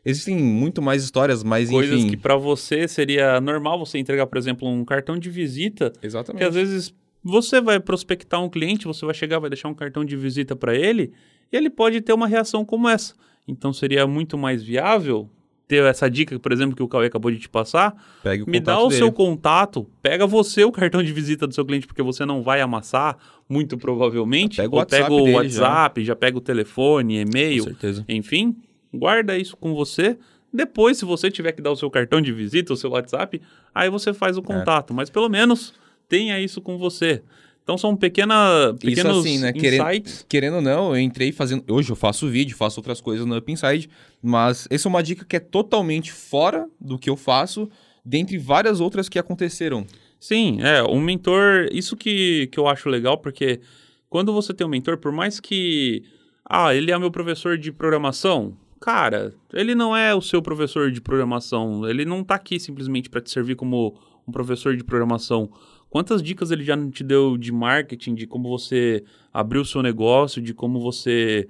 Existem 0.04 0.36
muito 0.36 0.80
mais 0.80 1.02
histórias, 1.02 1.42
mas 1.42 1.68
Coisas 1.70 2.00
enfim... 2.00 2.10
que 2.10 2.16
para 2.16 2.36
você 2.36 2.86
seria 2.86 3.40
normal 3.40 3.78
você 3.78 3.98
entregar, 3.98 4.26
por 4.26 4.38
exemplo, 4.38 4.68
um 4.68 4.84
cartão 4.84 5.18
de 5.18 5.28
visita. 5.28 5.92
Exatamente. 6.02 6.40
Que 6.40 6.48
às 6.48 6.54
vezes 6.54 6.94
você 7.22 7.60
vai 7.60 7.80
prospectar 7.80 8.42
um 8.42 8.48
cliente, 8.48 8.86
você 8.86 9.04
vai 9.04 9.14
chegar, 9.14 9.38
vai 9.38 9.50
deixar 9.50 9.68
um 9.68 9.74
cartão 9.74 10.04
de 10.04 10.16
visita 10.16 10.54
para 10.56 10.74
ele, 10.74 11.12
e 11.52 11.56
ele 11.56 11.68
pode 11.68 12.00
ter 12.00 12.12
uma 12.12 12.26
reação 12.26 12.64
como 12.64 12.88
essa. 12.88 13.14
Então 13.46 13.72
seria 13.72 14.06
muito 14.06 14.38
mais 14.38 14.62
viável 14.62 15.28
ter 15.66 15.84
essa 15.84 16.08
dica, 16.08 16.38
por 16.38 16.50
exemplo, 16.50 16.74
que 16.74 16.82
o 16.82 16.88
Cauê 16.88 17.06
acabou 17.06 17.30
de 17.30 17.38
te 17.38 17.48
passar. 17.48 17.94
Pegue 18.22 18.42
o 18.42 18.48
me 18.48 18.58
dá 18.58 18.80
o 18.80 18.88
dele. 18.88 18.98
seu 18.98 19.12
contato, 19.12 19.86
pega 20.00 20.26
você 20.26 20.64
o 20.64 20.72
cartão 20.72 21.02
de 21.02 21.12
visita 21.12 21.46
do 21.46 21.54
seu 21.54 21.64
cliente, 21.64 21.86
porque 21.86 22.02
você 22.02 22.24
não 22.24 22.42
vai 22.42 22.62
amassar, 22.62 23.18
muito 23.46 23.76
provavelmente. 23.76 24.56
Pega 24.56 24.70
o 24.70 24.72
ou 24.72 24.78
WhatsApp 24.78 25.02
pega 25.02 25.14
o 25.14 25.32
WhatsApp, 25.32 26.00
já. 26.00 26.06
já 26.06 26.16
pega 26.16 26.38
o 26.38 26.40
telefone, 26.40 27.20
e-mail, 27.20 27.64
Com 27.64 27.70
certeza. 27.70 28.04
enfim, 28.08 28.56
guarda 28.92 29.36
isso 29.36 29.56
com 29.56 29.74
você. 29.74 30.18
Depois, 30.52 30.98
se 30.98 31.04
você 31.04 31.30
tiver 31.30 31.52
que 31.52 31.60
dar 31.60 31.70
o 31.70 31.76
seu 31.76 31.90
cartão 31.90 32.20
de 32.20 32.32
visita, 32.32 32.72
o 32.72 32.76
seu 32.76 32.90
WhatsApp, 32.90 33.40
aí 33.74 33.90
você 33.90 34.14
faz 34.14 34.36
o 34.36 34.42
contato. 34.42 34.94
Mas 34.94 35.10
pelo 35.10 35.28
menos 35.28 35.74
tenha 36.08 36.40
isso 36.40 36.60
com 36.60 36.78
você. 36.78 37.22
Então 37.62 37.76
são 37.76 37.94
pequena, 37.94 38.74
pequenos 38.80 39.18
assim, 39.18 39.38
né? 39.40 39.52
insights. 39.54 39.60
Querendo, 39.60 40.26
querendo 40.26 40.54
ou 40.54 40.62
não, 40.62 40.96
eu 40.96 41.00
entrei 41.00 41.32
fazendo. 41.32 41.62
Hoje 41.70 41.90
eu 41.90 41.96
faço 41.96 42.26
vídeo, 42.26 42.56
faço 42.56 42.80
outras 42.80 42.98
coisas 42.98 43.26
no 43.26 43.36
Up 43.36 43.52
Inside, 43.52 43.90
mas 44.22 44.66
essa 44.70 44.88
é 44.88 44.90
uma 44.90 45.02
dica 45.02 45.22
que 45.22 45.36
é 45.36 45.40
totalmente 45.40 46.10
fora 46.10 46.66
do 46.80 46.98
que 46.98 47.10
eu 47.10 47.16
faço, 47.16 47.68
dentre 48.02 48.38
várias 48.38 48.80
outras 48.80 49.06
que 49.06 49.18
aconteceram. 49.18 49.86
Sim, 50.18 50.62
é, 50.62 50.82
um 50.82 50.98
mentor, 50.98 51.68
isso 51.70 51.94
que, 51.94 52.48
que 52.50 52.58
eu 52.58 52.66
acho 52.66 52.88
legal, 52.88 53.18
porque 53.18 53.60
quando 54.08 54.32
você 54.32 54.54
tem 54.54 54.66
um 54.66 54.70
mentor, 54.70 54.96
por 54.96 55.12
mais 55.12 55.38
que. 55.38 56.02
Ah, 56.48 56.74
ele 56.74 56.90
é 56.90 56.98
meu 56.98 57.10
professor 57.10 57.58
de 57.58 57.70
programação. 57.70 58.56
Cara, 58.80 59.34
ele 59.52 59.74
não 59.74 59.96
é 59.96 60.14
o 60.14 60.20
seu 60.20 60.40
professor 60.40 60.90
de 60.90 61.00
programação. 61.00 61.88
Ele 61.88 62.04
não 62.04 62.22
tá 62.22 62.36
aqui 62.36 62.60
simplesmente 62.60 63.10
para 63.10 63.20
te 63.20 63.30
servir 63.30 63.56
como 63.56 63.98
um 64.26 64.32
professor 64.32 64.76
de 64.76 64.84
programação. 64.84 65.50
Quantas 65.90 66.22
dicas 66.22 66.50
ele 66.50 66.62
já 66.62 66.76
te 66.90 67.02
deu 67.02 67.36
de 67.36 67.50
marketing, 67.50 68.14
de 68.14 68.26
como 68.26 68.48
você 68.48 69.02
abrir 69.32 69.58
o 69.58 69.64
seu 69.64 69.82
negócio, 69.82 70.40
de 70.40 70.52
como 70.52 70.80
você 70.80 71.48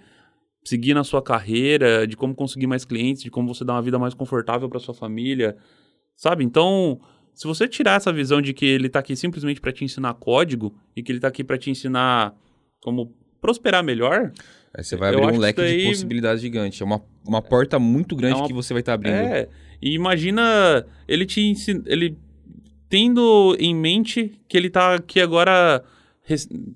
seguir 0.65 0.95
na 0.95 1.03
sua 1.03 1.23
carreira, 1.23 2.07
de 2.07 2.17
como 2.17 2.35
conseguir 2.35 2.67
mais 2.67 2.85
clientes, 2.85 3.23
de 3.23 3.31
como 3.31 3.53
você 3.53 3.65
dar 3.65 3.75
uma 3.75 3.83
vida 3.83 3.99
mais 3.99 4.15
confortável 4.15 4.69
para 4.69 4.79
sua 4.79 4.95
família, 4.95 5.57
sabe? 6.15 6.45
Então, 6.45 7.01
se 7.35 7.47
você 7.47 7.67
tirar 7.67 7.97
essa 7.97 8.13
visão 8.13 8.41
de 8.41 8.53
que 8.53 8.67
ele 8.67 8.87
está 8.87 8.99
aqui 9.01 9.17
simplesmente 9.17 9.61
para 9.61 9.73
te 9.73 9.85
ensinar 9.85 10.15
código 10.15 10.75
e 10.95 11.03
que 11.03 11.11
ele 11.11 11.19
está 11.19 11.29
aqui 11.29 11.43
para 11.43 11.59
te 11.59 11.71
ensinar 11.71 12.35
como 12.81 13.15
prosperar 13.41 13.83
melhor, 13.83 14.33
Aí 14.79 14.85
você 14.85 14.95
vai 14.95 15.13
abrir 15.13 15.27
um 15.27 15.39
leque 15.39 15.61
daí... 15.61 15.79
de 15.79 15.87
possibilidades 15.89 16.41
gigante. 16.41 16.81
É 16.81 16.87
uma, 16.87 17.03
uma 17.27 17.43
porta 17.43 17.81
muito 17.81 18.15
grande 18.15 18.35
é 18.35 18.39
uma... 18.39 18.47
que 18.47 18.53
você 18.53 18.73
vai 18.73 18.79
estar 18.81 18.93
tá 18.93 18.95
abrindo. 18.95 19.17
É, 19.17 19.49
e 19.83 19.93
imagina 19.93 20.87
ele 21.09 21.27
te 21.27 21.41
ensina, 21.41 21.83
ele 21.87 22.17
tendo 22.89 23.57
em 23.59 23.75
mente 23.75 24.41
que 24.47 24.57
ele 24.57 24.69
está 24.69 24.95
aqui 24.95 25.21
agora, 25.21 25.83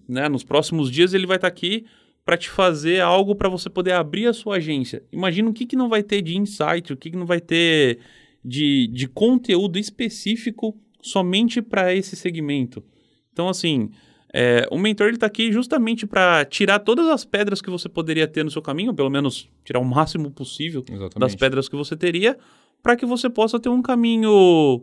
né, 0.09 0.29
nos 0.29 0.43
próximos 0.43 0.91
dias 0.91 1.15
ele 1.15 1.29
vai 1.29 1.37
estar 1.37 1.49
tá 1.49 1.55
aqui 1.55 1.87
para 2.25 2.37
te 2.37 2.51
fazer 2.51 3.01
algo 3.01 3.37
para 3.37 3.49
você 3.49 3.71
poder 3.71 3.93
abrir 3.93 4.27
a 4.27 4.33
sua 4.33 4.57
agência. 4.57 5.05
Imagina 5.13 5.49
o 5.49 5.53
que, 5.53 5.65
que 5.65 5.77
não 5.77 5.89
vai 5.89 6.03
ter 6.03 6.23
de 6.23 6.37
insight, 6.37 6.93
o 6.93 6.97
que, 6.97 7.09
que 7.09 7.17
não 7.17 7.27
vai 7.27 7.41
ter 7.41 8.01
de, 8.45 8.89
de 8.89 9.07
conteúdo 9.07 9.79
específico 9.79 10.77
somente 11.01 11.63
para 11.63 11.95
esse 11.95 12.17
segmento. 12.17 12.83
Então, 13.33 13.49
assim, 13.49 13.91
é, 14.33 14.67
o 14.71 14.79
mentor 14.79 15.11
está 15.11 15.27
aqui 15.27 15.53
justamente 15.53 16.07
para 16.07 16.45
tirar 16.47 16.79
todas 16.79 17.07
as 17.09 17.25
pedras 17.25 17.61
que 17.61 17.69
você 17.69 17.87
poderia 17.89 18.27
ter 18.27 18.43
no 18.43 18.51
seu 18.51 18.63
caminho, 18.63 18.95
pelo 18.95 19.11
menos 19.11 19.49
tirar 19.63 19.79
o 19.79 19.85
máximo 19.85 20.31
possível 20.31 20.83
Exatamente. 20.89 21.19
das 21.19 21.35
pedras 21.35 21.69
que 21.69 21.77
você 21.77 21.95
teria, 21.95 22.39
para 22.83 22.97
que 22.97 23.05
você 23.05 23.29
possa 23.29 23.61
ter 23.61 23.69
um 23.69 23.83
caminho 23.83 24.83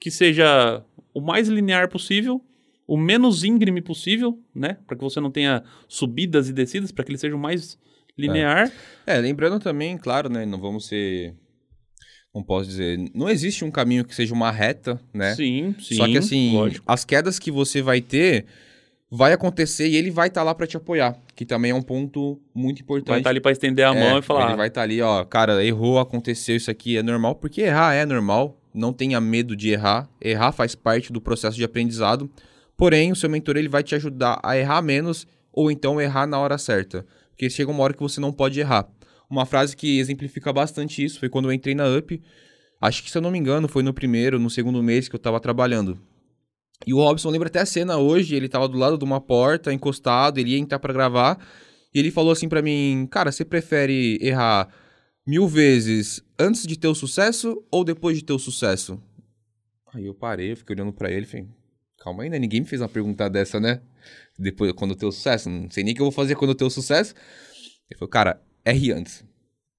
que 0.00 0.10
seja 0.10 0.82
o 1.14 1.20
mais 1.20 1.48
linear 1.48 1.88
possível, 1.88 2.42
o 2.86 2.96
menos 2.96 3.44
íngreme 3.44 3.80
possível, 3.80 4.38
né? 4.52 4.78
Para 4.86 4.96
que 4.96 5.04
você 5.04 5.20
não 5.20 5.30
tenha 5.30 5.62
subidas 5.86 6.48
e 6.48 6.52
descidas, 6.52 6.90
para 6.90 7.04
que 7.04 7.12
ele 7.12 7.18
seja 7.18 7.36
o 7.36 7.38
mais 7.38 7.78
linear. 8.16 8.72
É. 9.06 9.16
é, 9.16 9.20
lembrando 9.20 9.60
também, 9.60 9.96
claro, 9.96 10.28
né? 10.28 10.44
Não 10.44 10.58
vamos 10.58 10.86
ser. 10.86 11.34
Como 12.32 12.44
posso 12.44 12.68
dizer? 12.68 12.98
Não 13.14 13.28
existe 13.28 13.64
um 13.64 13.70
caminho 13.70 14.04
que 14.04 14.14
seja 14.14 14.34
uma 14.34 14.50
reta, 14.50 15.00
né? 15.14 15.34
Sim, 15.34 15.74
sim. 15.78 15.94
Só 15.94 16.06
que 16.06 16.18
assim, 16.18 16.52
lógico. 16.52 16.84
as 16.86 17.04
quedas 17.04 17.38
que 17.38 17.50
você 17.50 17.80
vai 17.80 18.00
ter 18.00 18.46
vai 19.10 19.32
acontecer 19.32 19.88
e 19.88 19.96
ele 19.96 20.10
vai 20.10 20.28
estar 20.28 20.40
tá 20.40 20.44
lá 20.44 20.54
para 20.54 20.66
te 20.66 20.76
apoiar, 20.76 21.16
que 21.34 21.44
também 21.44 21.70
é 21.70 21.74
um 21.74 21.82
ponto 21.82 22.40
muito 22.54 22.82
importante. 22.82 23.08
Vai 23.08 23.18
estar 23.18 23.28
tá 23.28 23.30
ali 23.30 23.40
para 23.40 23.52
estender 23.52 23.86
a 23.86 23.94
é, 23.94 24.00
mão 24.00 24.18
e 24.18 24.22
falar. 24.22 24.48
Ele 24.48 24.56
vai 24.56 24.68
estar 24.68 24.80
tá 24.80 24.84
ali, 24.84 25.00
ó, 25.00 25.24
cara, 25.24 25.64
errou, 25.64 25.98
aconteceu 25.98 26.56
isso 26.56 26.70
aqui, 26.70 26.96
é 26.96 27.02
normal, 27.02 27.34
porque 27.36 27.62
errar 27.62 27.94
é 27.94 28.04
normal, 28.04 28.60
não 28.74 28.92
tenha 28.92 29.20
medo 29.20 29.56
de 29.56 29.70
errar. 29.70 30.08
Errar 30.20 30.52
faz 30.52 30.74
parte 30.74 31.12
do 31.12 31.20
processo 31.20 31.56
de 31.56 31.64
aprendizado. 31.64 32.30
Porém, 32.76 33.10
o 33.10 33.16
seu 33.16 33.28
mentor 33.28 33.56
ele 33.56 33.68
vai 33.68 33.82
te 33.82 33.94
ajudar 33.94 34.38
a 34.42 34.56
errar 34.56 34.82
menos 34.82 35.26
ou 35.52 35.70
então 35.70 36.00
errar 36.00 36.26
na 36.26 36.38
hora 36.38 36.56
certa. 36.58 37.04
Porque 37.30 37.50
chega 37.50 37.70
uma 37.70 37.82
hora 37.82 37.94
que 37.94 38.00
você 38.00 38.20
não 38.20 38.32
pode 38.32 38.60
errar. 38.60 38.88
Uma 39.28 39.44
frase 39.44 39.76
que 39.76 39.98
exemplifica 39.98 40.52
bastante 40.52 41.04
isso 41.04 41.18
foi 41.18 41.28
quando 41.28 41.46
eu 41.46 41.52
entrei 41.52 41.74
na 41.74 41.88
UP. 41.88 42.22
Acho 42.80 43.02
que, 43.02 43.10
se 43.10 43.18
eu 43.18 43.22
não 43.22 43.30
me 43.30 43.38
engano, 43.38 43.66
foi 43.66 43.82
no 43.82 43.92
primeiro, 43.92 44.38
no 44.38 44.48
segundo 44.48 44.82
mês 44.82 45.08
que 45.08 45.14
eu 45.14 45.18
estava 45.18 45.40
trabalhando. 45.40 45.98
E 46.86 46.94
o 46.94 46.98
Robson 46.98 47.30
lembra 47.30 47.48
até 47.48 47.60
a 47.60 47.66
cena 47.66 47.98
hoje, 47.98 48.34
ele 48.34 48.46
estava 48.46 48.68
do 48.68 48.78
lado 48.78 48.96
de 48.96 49.04
uma 49.04 49.20
porta, 49.20 49.72
encostado, 49.72 50.38
ele 50.38 50.50
ia 50.50 50.58
entrar 50.58 50.78
para 50.78 50.92
gravar, 50.92 51.38
e 51.92 51.98
ele 51.98 52.10
falou 52.10 52.32
assim 52.32 52.48
para 52.48 52.62
mim: 52.62 53.06
"Cara, 53.10 53.32
você 53.32 53.44
prefere 53.44 54.18
errar 54.20 54.68
mil 55.26 55.46
vezes 55.46 56.22
antes 56.38 56.66
de 56.66 56.78
ter 56.78 56.88
o 56.88 56.94
sucesso 56.94 57.62
ou 57.70 57.84
depois 57.84 58.16
de 58.16 58.24
ter 58.24 58.32
o 58.32 58.38
sucesso? 58.38 58.98
Aí 59.92 60.06
eu 60.06 60.14
parei, 60.14 60.52
eu 60.52 60.56
fiquei 60.56 60.74
olhando 60.74 60.92
para 60.92 61.10
ele 61.10 61.26
e 61.26 61.28
falei, 61.28 61.48
calma 61.98 62.22
aí, 62.22 62.30
né? 62.30 62.38
Ninguém 62.38 62.60
me 62.60 62.66
fez 62.66 62.80
uma 62.80 62.88
pergunta 62.88 63.28
dessa, 63.28 63.60
né? 63.60 63.82
Depois, 64.38 64.72
quando 64.72 64.92
eu 64.92 64.96
ter 64.96 65.06
o 65.06 65.12
sucesso, 65.12 65.50
não 65.50 65.70
sei 65.70 65.84
nem 65.84 65.92
o 65.92 65.96
que 65.96 66.00
eu 66.00 66.06
vou 66.06 66.12
fazer 66.12 66.34
quando 66.34 66.52
eu 66.52 66.54
ter 66.54 66.64
o 66.64 66.70
sucesso. 66.70 67.14
Ele 67.90 67.98
falou, 67.98 68.08
cara, 68.08 68.40
erre 68.64 68.92
antes. 68.92 69.24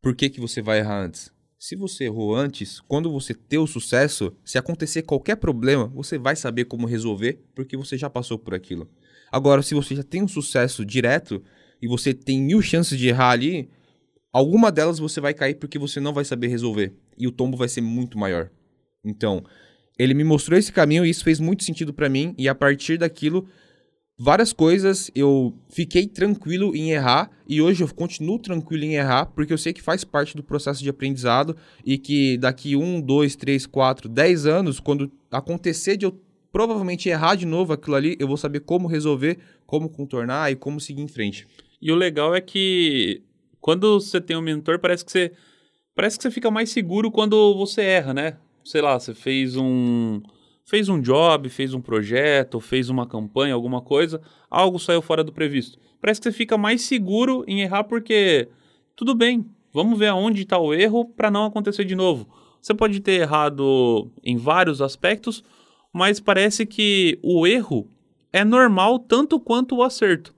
Por 0.01 0.15
que, 0.15 0.29
que 0.29 0.39
você 0.39 0.61
vai 0.61 0.79
errar 0.79 1.01
antes? 1.01 1.31
Se 1.61 1.75
você 1.75 2.05
errou 2.05 2.33
antes, 2.33 2.79
quando 2.79 3.11
você 3.11 3.33
ter 3.33 3.57
o 3.57 3.67
sucesso, 3.67 4.33
se 4.45 4.57
acontecer 4.57 5.01
qualquer 5.01 5.35
problema, 5.35 5.87
você 5.87 6.17
vai 6.17 6.33
saber 6.33 6.63
como 6.63 6.87
resolver, 6.87 7.43
porque 7.53 7.75
você 7.75 7.97
já 7.97 8.09
passou 8.09 8.39
por 8.39 8.53
aquilo. 8.53 8.89
Agora, 9.29 9.61
se 9.61 9.75
você 9.75 9.93
já 9.93 10.01
tem 10.01 10.23
um 10.23 10.27
sucesso 10.27 10.85
direto 10.85 11.43
e 11.81 11.87
você 11.87 12.13
tem 12.13 12.41
mil 12.41 12.61
chances 12.61 12.97
de 12.97 13.09
errar 13.09 13.31
ali, 13.31 13.69
alguma 14.31 14.71
delas 14.71 14.99
você 14.99 15.19
vai 15.19 15.33
cair 15.33 15.55
porque 15.55 15.77
você 15.77 15.99
não 15.99 16.13
vai 16.13 16.23
saber 16.23 16.47
resolver. 16.47 16.93
E 17.17 17.27
o 17.27 17.31
tombo 17.31 17.57
vai 17.57 17.67
ser 17.67 17.81
muito 17.81 18.17
maior. 18.17 18.49
Então, 19.03 19.43
ele 19.97 20.13
me 20.13 20.23
mostrou 20.23 20.57
esse 20.57 20.71
caminho 20.71 21.05
e 21.05 21.09
isso 21.09 21.25
fez 21.25 21.41
muito 21.41 21.65
sentido 21.65 21.93
para 21.93 22.07
mim. 22.07 22.33
E 22.37 22.47
a 22.47 22.55
partir 22.55 22.97
daquilo, 22.97 23.45
várias 24.19 24.51
coisas 24.51 25.09
eu 25.15 25.53
fiquei 25.69 26.05
tranquilo 26.05 26.75
em 26.75 26.91
errar. 26.91 27.31
E 27.47 27.61
hoje 27.61 27.83
eu 27.83 27.93
continuo 27.93 28.37
tranquilo 28.37 28.83
em 28.83 28.95
errar, 28.95 29.27
porque 29.27 29.53
eu 29.53 29.57
sei 29.57 29.71
que 29.71 29.81
faz 29.81 30.03
parte 30.03 30.35
do 30.35 30.43
processo 30.43 30.83
de 30.83 30.89
aprendizado. 30.89 31.55
E 31.85 31.97
que 31.97 32.37
daqui 32.37 32.75
um, 32.75 32.99
dois, 32.99 33.37
três, 33.37 33.65
quatro, 33.65 34.09
dez 34.09 34.45
anos, 34.45 34.79
quando 34.79 35.09
acontecer 35.31 35.95
de 35.95 36.05
eu 36.05 36.19
provavelmente 36.51 37.07
errar 37.07 37.35
de 37.35 37.45
novo 37.45 37.71
aquilo 37.71 37.95
ali, 37.95 38.17
eu 38.19 38.27
vou 38.27 38.35
saber 38.35 38.59
como 38.61 38.87
resolver, 38.87 39.37
como 39.65 39.87
contornar 39.87 40.51
e 40.51 40.55
como 40.55 40.81
seguir 40.81 41.01
em 41.01 41.07
frente. 41.07 41.47
E 41.81 41.91
o 41.91 41.95
legal 41.95 42.35
é 42.35 42.41
que 42.41 43.21
quando 43.61 43.99
você 43.99 44.19
tem 44.19 44.35
um 44.35 44.41
mentor, 44.41 44.79
parece 44.79 45.05
que 45.05 45.11
você 45.11 45.31
parece 45.95 46.17
que 46.17 46.23
você 46.23 46.31
fica 46.31 46.49
mais 46.49 46.69
seguro 46.69 47.11
quando 47.11 47.55
você 47.55 47.81
erra, 47.81 48.13
né? 48.13 48.37
Sei 48.63 48.81
lá, 48.81 48.99
você 48.99 49.13
fez 49.13 49.55
um 49.55 50.21
fez 50.69 50.87
um 50.87 51.01
job, 51.01 51.49
fez 51.49 51.73
um 51.73 51.81
projeto, 51.81 52.59
fez 52.59 52.89
uma 52.89 53.07
campanha, 53.07 53.55
alguma 53.55 53.81
coisa, 53.81 54.21
algo 54.51 54.77
saiu 54.77 55.01
fora 55.01 55.23
do 55.23 55.33
previsto. 55.33 55.79
Parece 55.99 56.21
que 56.21 56.25
você 56.25 56.31
fica 56.31 56.59
mais 56.59 56.83
seguro 56.83 57.43
em 57.47 57.61
errar 57.61 57.85
porque 57.85 58.47
tudo 58.95 59.15
bem, 59.15 59.43
vamos 59.73 59.97
ver 59.97 60.09
aonde 60.09 60.43
está 60.43 60.59
o 60.59 60.71
erro 60.71 61.05
para 61.05 61.31
não 61.31 61.45
acontecer 61.45 61.85
de 61.85 61.95
novo. 61.95 62.29
Você 62.61 62.71
pode 62.71 62.99
ter 62.99 63.21
errado 63.21 64.11
em 64.23 64.37
vários 64.37 64.79
aspectos, 64.79 65.43
mas 65.91 66.19
parece 66.19 66.67
que 66.67 67.17
o 67.23 67.47
erro 67.47 67.89
é 68.31 68.45
normal 68.45 68.99
tanto 68.99 69.39
quanto 69.39 69.75
o 69.75 69.81
acerto. 69.81 70.35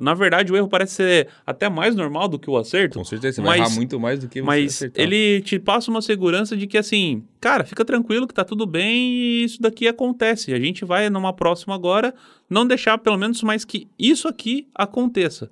Na 0.00 0.14
verdade, 0.14 0.50
o 0.52 0.56
erro 0.56 0.68
parece 0.68 0.94
ser 0.94 1.28
até 1.46 1.68
mais 1.68 1.94
normal 1.94 2.26
do 2.26 2.38
que 2.38 2.48
o 2.48 2.56
acerto. 2.56 2.98
Com 2.98 3.04
certeza, 3.04 3.36
você 3.36 3.40
mas, 3.42 3.50
vai 3.50 3.58
errar 3.58 3.74
muito 3.74 4.00
mais 4.00 4.18
do 4.18 4.28
que 4.28 4.40
você 4.40 4.46
Mas 4.46 4.74
acertar. 4.76 5.02
ele 5.02 5.42
te 5.42 5.58
passa 5.58 5.90
uma 5.90 6.00
segurança 6.00 6.56
de 6.56 6.66
que, 6.66 6.78
assim, 6.78 7.22
cara, 7.40 7.64
fica 7.64 7.84
tranquilo 7.84 8.26
que 8.26 8.32
tá 8.32 8.44
tudo 8.44 8.66
bem 8.66 9.12
e 9.12 9.44
isso 9.44 9.60
daqui 9.60 9.86
acontece. 9.86 10.54
A 10.54 10.58
gente 10.58 10.84
vai 10.84 11.10
numa 11.10 11.32
próxima 11.32 11.74
agora 11.74 12.14
não 12.48 12.66
deixar, 12.66 12.96
pelo 12.96 13.18
menos, 13.18 13.42
mais 13.42 13.64
que 13.64 13.86
isso 13.98 14.26
aqui 14.26 14.68
aconteça. 14.74 15.50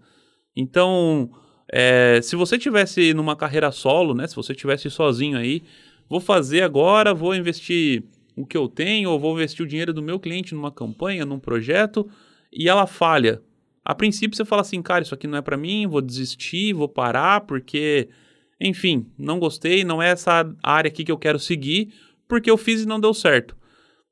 Então, 0.56 1.30
é, 1.70 2.20
se 2.22 2.34
você 2.34 2.58
tivesse 2.58 3.12
numa 3.12 3.36
carreira 3.36 3.70
solo, 3.70 4.14
né? 4.14 4.26
Se 4.26 4.36
você 4.36 4.54
tivesse 4.54 4.88
sozinho 4.90 5.36
aí, 5.36 5.62
vou 6.08 6.20
fazer 6.20 6.62
agora, 6.62 7.12
vou 7.12 7.34
investir 7.34 8.04
o 8.34 8.46
que 8.46 8.56
eu 8.56 8.66
tenho, 8.66 9.10
ou 9.10 9.20
vou 9.20 9.34
investir 9.34 9.64
o 9.64 9.68
dinheiro 9.68 9.92
do 9.92 10.02
meu 10.02 10.18
cliente 10.18 10.54
numa 10.54 10.70
campanha, 10.70 11.26
num 11.26 11.38
projeto, 11.38 12.08
e 12.52 12.68
ela 12.68 12.86
falha. 12.86 13.42
A 13.84 13.94
princípio 13.94 14.36
você 14.36 14.44
fala 14.44 14.62
assim, 14.62 14.80
cara, 14.80 15.02
isso 15.02 15.14
aqui 15.14 15.26
não 15.26 15.38
é 15.38 15.42
para 15.42 15.56
mim, 15.56 15.86
vou 15.86 16.00
desistir, 16.00 16.72
vou 16.72 16.88
parar, 16.88 17.40
porque, 17.42 18.08
enfim, 18.60 19.06
não 19.18 19.38
gostei, 19.38 19.84
não 19.84 20.00
é 20.00 20.10
essa 20.10 20.48
área 20.62 20.88
aqui 20.88 21.04
que 21.04 21.10
eu 21.12 21.18
quero 21.18 21.38
seguir, 21.38 21.92
porque 22.28 22.50
eu 22.50 22.56
fiz 22.56 22.82
e 22.82 22.86
não 22.86 23.00
deu 23.00 23.12
certo. 23.12 23.56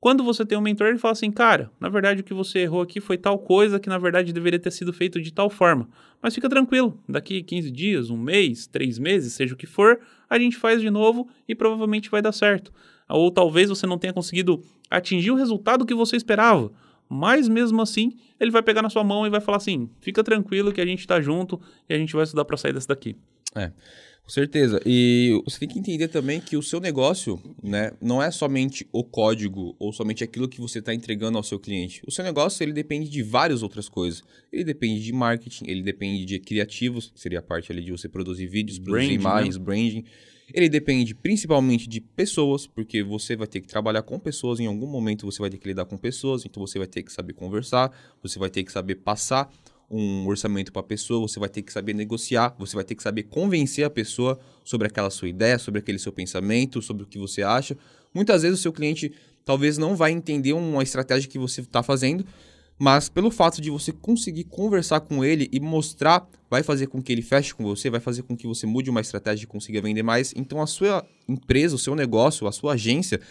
Quando 0.01 0.23
você 0.23 0.43
tem 0.43 0.57
um 0.57 0.61
mentor, 0.61 0.87
ele 0.87 0.97
fala 0.97 1.11
assim, 1.11 1.31
cara, 1.31 1.71
na 1.79 1.87
verdade 1.87 2.21
o 2.21 2.23
que 2.23 2.33
você 2.33 2.59
errou 2.59 2.81
aqui 2.81 2.99
foi 2.99 3.19
tal 3.19 3.37
coisa 3.37 3.79
que 3.79 3.87
na 3.87 3.99
verdade 3.99 4.33
deveria 4.33 4.59
ter 4.59 4.71
sido 4.71 4.91
feito 4.91 5.21
de 5.21 5.31
tal 5.31 5.47
forma. 5.47 5.87
Mas 6.19 6.33
fica 6.33 6.49
tranquilo, 6.49 6.99
daqui 7.07 7.43
15 7.43 7.69
dias, 7.69 8.09
um 8.09 8.17
mês, 8.17 8.65
três 8.65 8.97
meses, 8.97 9.33
seja 9.33 9.53
o 9.53 9.57
que 9.57 9.67
for, 9.67 9.99
a 10.27 10.39
gente 10.39 10.57
faz 10.57 10.81
de 10.81 10.89
novo 10.89 11.29
e 11.47 11.53
provavelmente 11.53 12.09
vai 12.09 12.19
dar 12.19 12.31
certo. 12.31 12.73
Ou 13.07 13.29
talvez 13.29 13.69
você 13.69 13.85
não 13.85 13.99
tenha 13.99 14.11
conseguido 14.11 14.63
atingir 14.89 15.29
o 15.29 15.35
resultado 15.35 15.85
que 15.85 15.93
você 15.93 16.15
esperava, 16.15 16.71
mas 17.13 17.49
mesmo 17.49 17.81
assim, 17.81 18.13
ele 18.39 18.51
vai 18.51 18.63
pegar 18.63 18.81
na 18.81 18.89
sua 18.89 19.03
mão 19.03 19.27
e 19.27 19.29
vai 19.29 19.41
falar 19.41 19.57
assim: 19.57 19.89
fica 19.99 20.23
tranquilo 20.23 20.71
que 20.71 20.79
a 20.79 20.85
gente 20.85 21.05
tá 21.05 21.19
junto 21.19 21.59
e 21.89 21.93
a 21.93 21.97
gente 21.97 22.13
vai 22.13 22.23
estudar 22.23 22.45
para 22.45 22.55
sair 22.55 22.71
dessa 22.71 22.87
daqui. 22.87 23.17
É. 23.53 23.69
Com 24.23 24.29
certeza. 24.29 24.81
E 24.85 25.41
você 25.43 25.59
tem 25.59 25.67
que 25.67 25.79
entender 25.79 26.07
também 26.07 26.39
que 26.39 26.55
o 26.55 26.61
seu 26.61 26.79
negócio, 26.79 27.37
né, 27.61 27.91
não 27.99 28.23
é 28.23 28.31
somente 28.31 28.87
o 28.93 29.03
código 29.03 29.75
ou 29.77 29.91
somente 29.91 30.23
aquilo 30.23 30.47
que 30.47 30.61
você 30.61 30.79
está 30.79 30.93
entregando 30.93 31.37
ao 31.37 31.43
seu 31.43 31.59
cliente. 31.59 32.01
O 32.07 32.11
seu 32.11 32.23
negócio 32.23 32.63
ele 32.63 32.71
depende 32.71 33.09
de 33.09 33.21
várias 33.21 33.61
outras 33.61 33.89
coisas. 33.89 34.23
Ele 34.49 34.63
depende 34.63 35.03
de 35.03 35.11
marketing, 35.11 35.65
ele 35.67 35.81
depende 35.81 36.23
de 36.23 36.39
criativos, 36.39 37.11
que 37.13 37.19
seria 37.19 37.39
a 37.39 37.41
parte 37.41 37.73
ali 37.73 37.83
de 37.83 37.91
você 37.91 38.07
produzir 38.07 38.47
vídeos, 38.47 38.79
produzir 38.79 39.07
Branding, 39.07 39.15
imagens, 39.15 39.57
branding. 39.57 40.05
Ele 40.53 40.69
depende 40.69 41.13
principalmente 41.13 41.87
de 41.87 42.01
pessoas, 42.01 42.67
porque 42.67 43.03
você 43.03 43.35
vai 43.35 43.47
ter 43.47 43.61
que 43.61 43.67
trabalhar 43.67 44.01
com 44.01 44.19
pessoas, 44.19 44.59
em 44.59 44.65
algum 44.65 44.87
momento 44.87 45.25
você 45.25 45.39
vai 45.39 45.49
ter 45.49 45.57
que 45.57 45.67
lidar 45.67 45.85
com 45.85 45.97
pessoas, 45.97 46.45
então 46.45 46.65
você 46.65 46.77
vai 46.77 46.87
ter 46.87 47.03
que 47.03 47.11
saber 47.11 47.33
conversar, 47.33 47.91
você 48.21 48.37
vai 48.37 48.49
ter 48.49 48.63
que 48.63 48.71
saber 48.71 48.95
passar 48.95 49.51
um 49.89 50.25
orçamento 50.25 50.71
para 50.71 50.79
a 50.79 50.83
pessoa, 50.83 51.27
você 51.27 51.37
vai 51.37 51.49
ter 51.49 51.61
que 51.61 51.71
saber 51.71 51.93
negociar, 51.93 52.55
você 52.57 52.75
vai 52.75 52.83
ter 52.83 52.95
que 52.95 53.03
saber 53.03 53.23
convencer 53.23 53.83
a 53.83 53.89
pessoa 53.89 54.39
sobre 54.63 54.87
aquela 54.87 55.09
sua 55.09 55.27
ideia, 55.27 55.59
sobre 55.59 55.79
aquele 55.79 55.99
seu 55.99 56.13
pensamento, 56.13 56.81
sobre 56.81 57.03
o 57.03 57.05
que 57.05 57.19
você 57.19 57.43
acha. 57.43 57.77
Muitas 58.13 58.43
vezes 58.43 58.59
o 58.59 58.61
seu 58.61 58.71
cliente 58.71 59.11
talvez 59.43 59.77
não 59.77 59.95
vai 59.95 60.11
entender 60.11 60.53
uma 60.53 60.81
estratégia 60.81 61.29
que 61.29 61.37
você 61.37 61.59
está 61.61 61.83
fazendo, 61.83 62.25
mas 62.81 63.09
pelo 63.09 63.29
fato 63.29 63.61
de 63.61 63.69
você 63.69 63.91
conseguir 63.91 64.45
conversar 64.45 65.01
com 65.01 65.23
ele 65.23 65.47
e 65.51 65.59
mostrar, 65.59 66.27
vai 66.49 66.63
fazer 66.63 66.87
com 66.87 66.99
que 66.99 67.11
ele 67.11 67.21
feche 67.21 67.53
com 67.53 67.63
você, 67.63 67.91
vai 67.91 67.99
fazer 67.99 68.23
com 68.23 68.35
que 68.35 68.47
você 68.47 68.65
mude 68.65 68.89
uma 68.89 68.99
estratégia 68.99 69.43
e 69.43 69.47
consiga 69.47 69.79
vender 69.79 70.01
mais. 70.01 70.33
Então 70.35 70.59
a 70.59 70.65
sua 70.65 71.07
empresa, 71.29 71.75
o 71.75 71.77
seu 71.77 71.95
negócio, 71.95 72.47
a 72.47 72.51
sua 72.51 72.73
agência, 72.73 73.21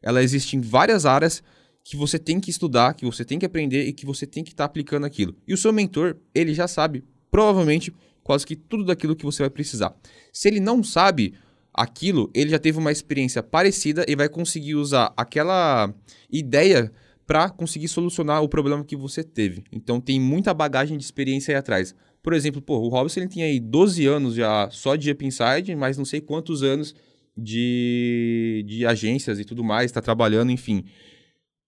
ela 0.00 0.22
existe 0.22 0.56
em 0.56 0.60
várias 0.60 1.06
áreas 1.06 1.42
que 1.82 1.96
você 1.96 2.20
tem 2.20 2.38
que 2.38 2.52
estudar, 2.52 2.94
que 2.94 3.04
você 3.04 3.24
tem 3.24 3.36
que 3.36 3.44
aprender 3.44 3.84
e 3.84 3.92
que 3.92 4.06
você 4.06 4.28
tem 4.28 4.44
que 4.44 4.52
estar 4.52 4.62
tá 4.62 4.66
aplicando 4.66 5.04
aquilo. 5.04 5.34
E 5.44 5.52
o 5.52 5.56
seu 5.56 5.72
mentor, 5.72 6.16
ele 6.32 6.54
já 6.54 6.68
sabe, 6.68 7.02
provavelmente, 7.32 7.92
quase 8.22 8.46
que 8.46 8.54
tudo 8.54 8.84
daquilo 8.84 9.16
que 9.16 9.24
você 9.24 9.42
vai 9.42 9.50
precisar. 9.50 9.92
Se 10.32 10.46
ele 10.46 10.60
não 10.60 10.84
sabe 10.84 11.34
aquilo, 11.74 12.30
ele 12.32 12.50
já 12.50 12.60
teve 12.60 12.78
uma 12.78 12.92
experiência 12.92 13.42
parecida 13.42 14.04
e 14.06 14.14
vai 14.14 14.28
conseguir 14.28 14.76
usar 14.76 15.12
aquela 15.16 15.92
ideia 16.30 16.92
para 17.30 17.48
conseguir 17.48 17.86
solucionar 17.86 18.42
o 18.42 18.48
problema 18.48 18.84
que 18.84 18.96
você 18.96 19.22
teve. 19.22 19.62
Então 19.70 20.00
tem 20.00 20.18
muita 20.18 20.52
bagagem 20.52 20.98
de 20.98 21.04
experiência 21.04 21.52
aí 21.54 21.56
atrás. 21.56 21.94
Por 22.20 22.32
exemplo, 22.32 22.60
pô, 22.60 22.78
o 22.78 22.88
Robson 22.88 23.20
ele 23.20 23.28
tem 23.28 23.44
aí 23.44 23.60
12 23.60 24.04
anos 24.04 24.34
já 24.34 24.68
só 24.72 24.96
de 24.96 25.12
Up 25.12 25.24
Inside, 25.24 25.76
mas 25.76 25.96
não 25.96 26.04
sei 26.04 26.20
quantos 26.20 26.64
anos 26.64 26.92
de, 27.36 28.64
de 28.66 28.84
agências 28.84 29.38
e 29.38 29.44
tudo 29.44 29.62
mais, 29.62 29.84
está 29.84 30.02
trabalhando, 30.02 30.50
enfim 30.50 30.84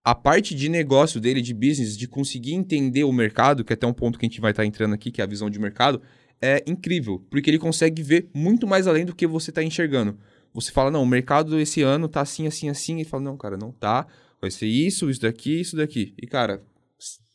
a 0.05 0.16
parte 0.16 0.53
de 0.53 0.68
negócio 0.68 1.20
dele, 1.20 1.40
de 1.40 1.55
business, 1.55 1.96
de 1.96 2.09
conseguir 2.09 2.55
entender 2.55 3.05
o 3.05 3.12
mercado, 3.12 3.62
que 3.62 3.72
é 3.72 3.75
até 3.75 3.87
um 3.87 3.92
ponto 3.92 4.18
que 4.18 4.27
a 4.27 4.29
gente 4.29 4.40
vai 4.40 4.51
estar 4.51 4.64
tá 4.64 4.66
entrando 4.66 4.94
aqui, 4.94 5.12
que 5.12 5.20
é 5.20 5.25
a 5.25 5.29
visão 5.29 5.48
de 5.48 5.61
mercado, 5.61 6.03
é 6.40 6.64
incrível, 6.66 7.25
porque 7.31 7.48
ele 7.48 7.59
consegue 7.61 8.03
ver 8.03 8.29
muito 8.35 8.66
mais 8.66 8.88
além 8.88 9.05
do 9.05 9.14
que 9.14 9.29
você 9.29 9.53
está 9.53 9.62
enxergando. 9.62 10.18
Você 10.53 10.72
fala, 10.72 10.90
não, 10.90 11.05
o 11.05 11.07
mercado 11.07 11.57
esse 11.57 11.83
ano 11.83 12.09
tá 12.09 12.20
assim, 12.20 12.48
assim, 12.48 12.68
assim, 12.68 12.98
e 12.98 13.05
fala, 13.05 13.22
não, 13.22 13.37
cara, 13.37 13.57
não 13.57 13.70
tá, 13.70 14.09
vai 14.42 14.50
ser 14.50 14.66
isso, 14.66 15.09
isso 15.09 15.22
daqui, 15.22 15.61
isso 15.61 15.76
daqui. 15.76 16.12
E, 16.20 16.26
cara, 16.26 16.61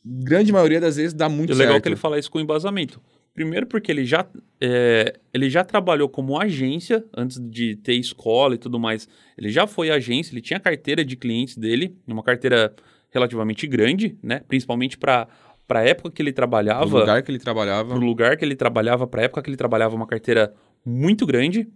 grande 0.04 0.52
maioria 0.52 0.78
das 0.78 0.96
vezes 0.96 1.14
dá 1.14 1.28
muito 1.28 1.54
certo. 1.54 1.62
É 1.62 1.66
legal 1.66 1.80
que 1.80 1.88
ele 1.88 1.96
fala 1.96 2.18
isso 2.18 2.30
com 2.30 2.38
embasamento. 2.38 3.00
Primeiro 3.32 3.66
porque 3.66 3.90
ele 3.90 4.04
já, 4.04 4.26
é, 4.60 5.18
ele 5.32 5.48
já 5.48 5.64
trabalhou 5.64 6.08
como 6.08 6.38
agência, 6.38 7.04
antes 7.16 7.38
de 7.40 7.76
ter 7.76 7.94
escola 7.94 8.56
e 8.56 8.58
tudo 8.58 8.78
mais. 8.78 9.08
Ele 9.38 9.48
já 9.48 9.66
foi 9.66 9.90
agência, 9.90 10.34
ele 10.34 10.42
tinha 10.42 10.60
carteira 10.60 11.04
de 11.04 11.16
clientes 11.16 11.56
dele, 11.56 11.96
uma 12.06 12.22
carteira 12.22 12.74
relativamente 13.10 13.66
grande, 13.66 14.18
né? 14.22 14.42
Principalmente 14.46 14.98
para 14.98 15.26
para 15.66 15.80
a 15.80 15.84
época 15.84 16.10
que 16.10 16.22
ele 16.22 16.32
trabalhava. 16.32 16.96
O 16.96 17.00
lugar 17.00 17.22
que 17.22 17.30
ele 17.30 17.38
trabalhava. 17.38 17.94
O 17.94 17.98
lugar 17.98 18.36
que 18.38 18.44
ele 18.44 18.56
trabalhava, 18.56 19.06
para 19.06 19.20
a 19.20 19.24
época 19.24 19.42
que 19.42 19.50
ele 19.50 19.56
trabalhava, 19.56 19.94
uma 19.94 20.06
carteira 20.06 20.54
muito 20.82 21.26
grande. 21.26 21.68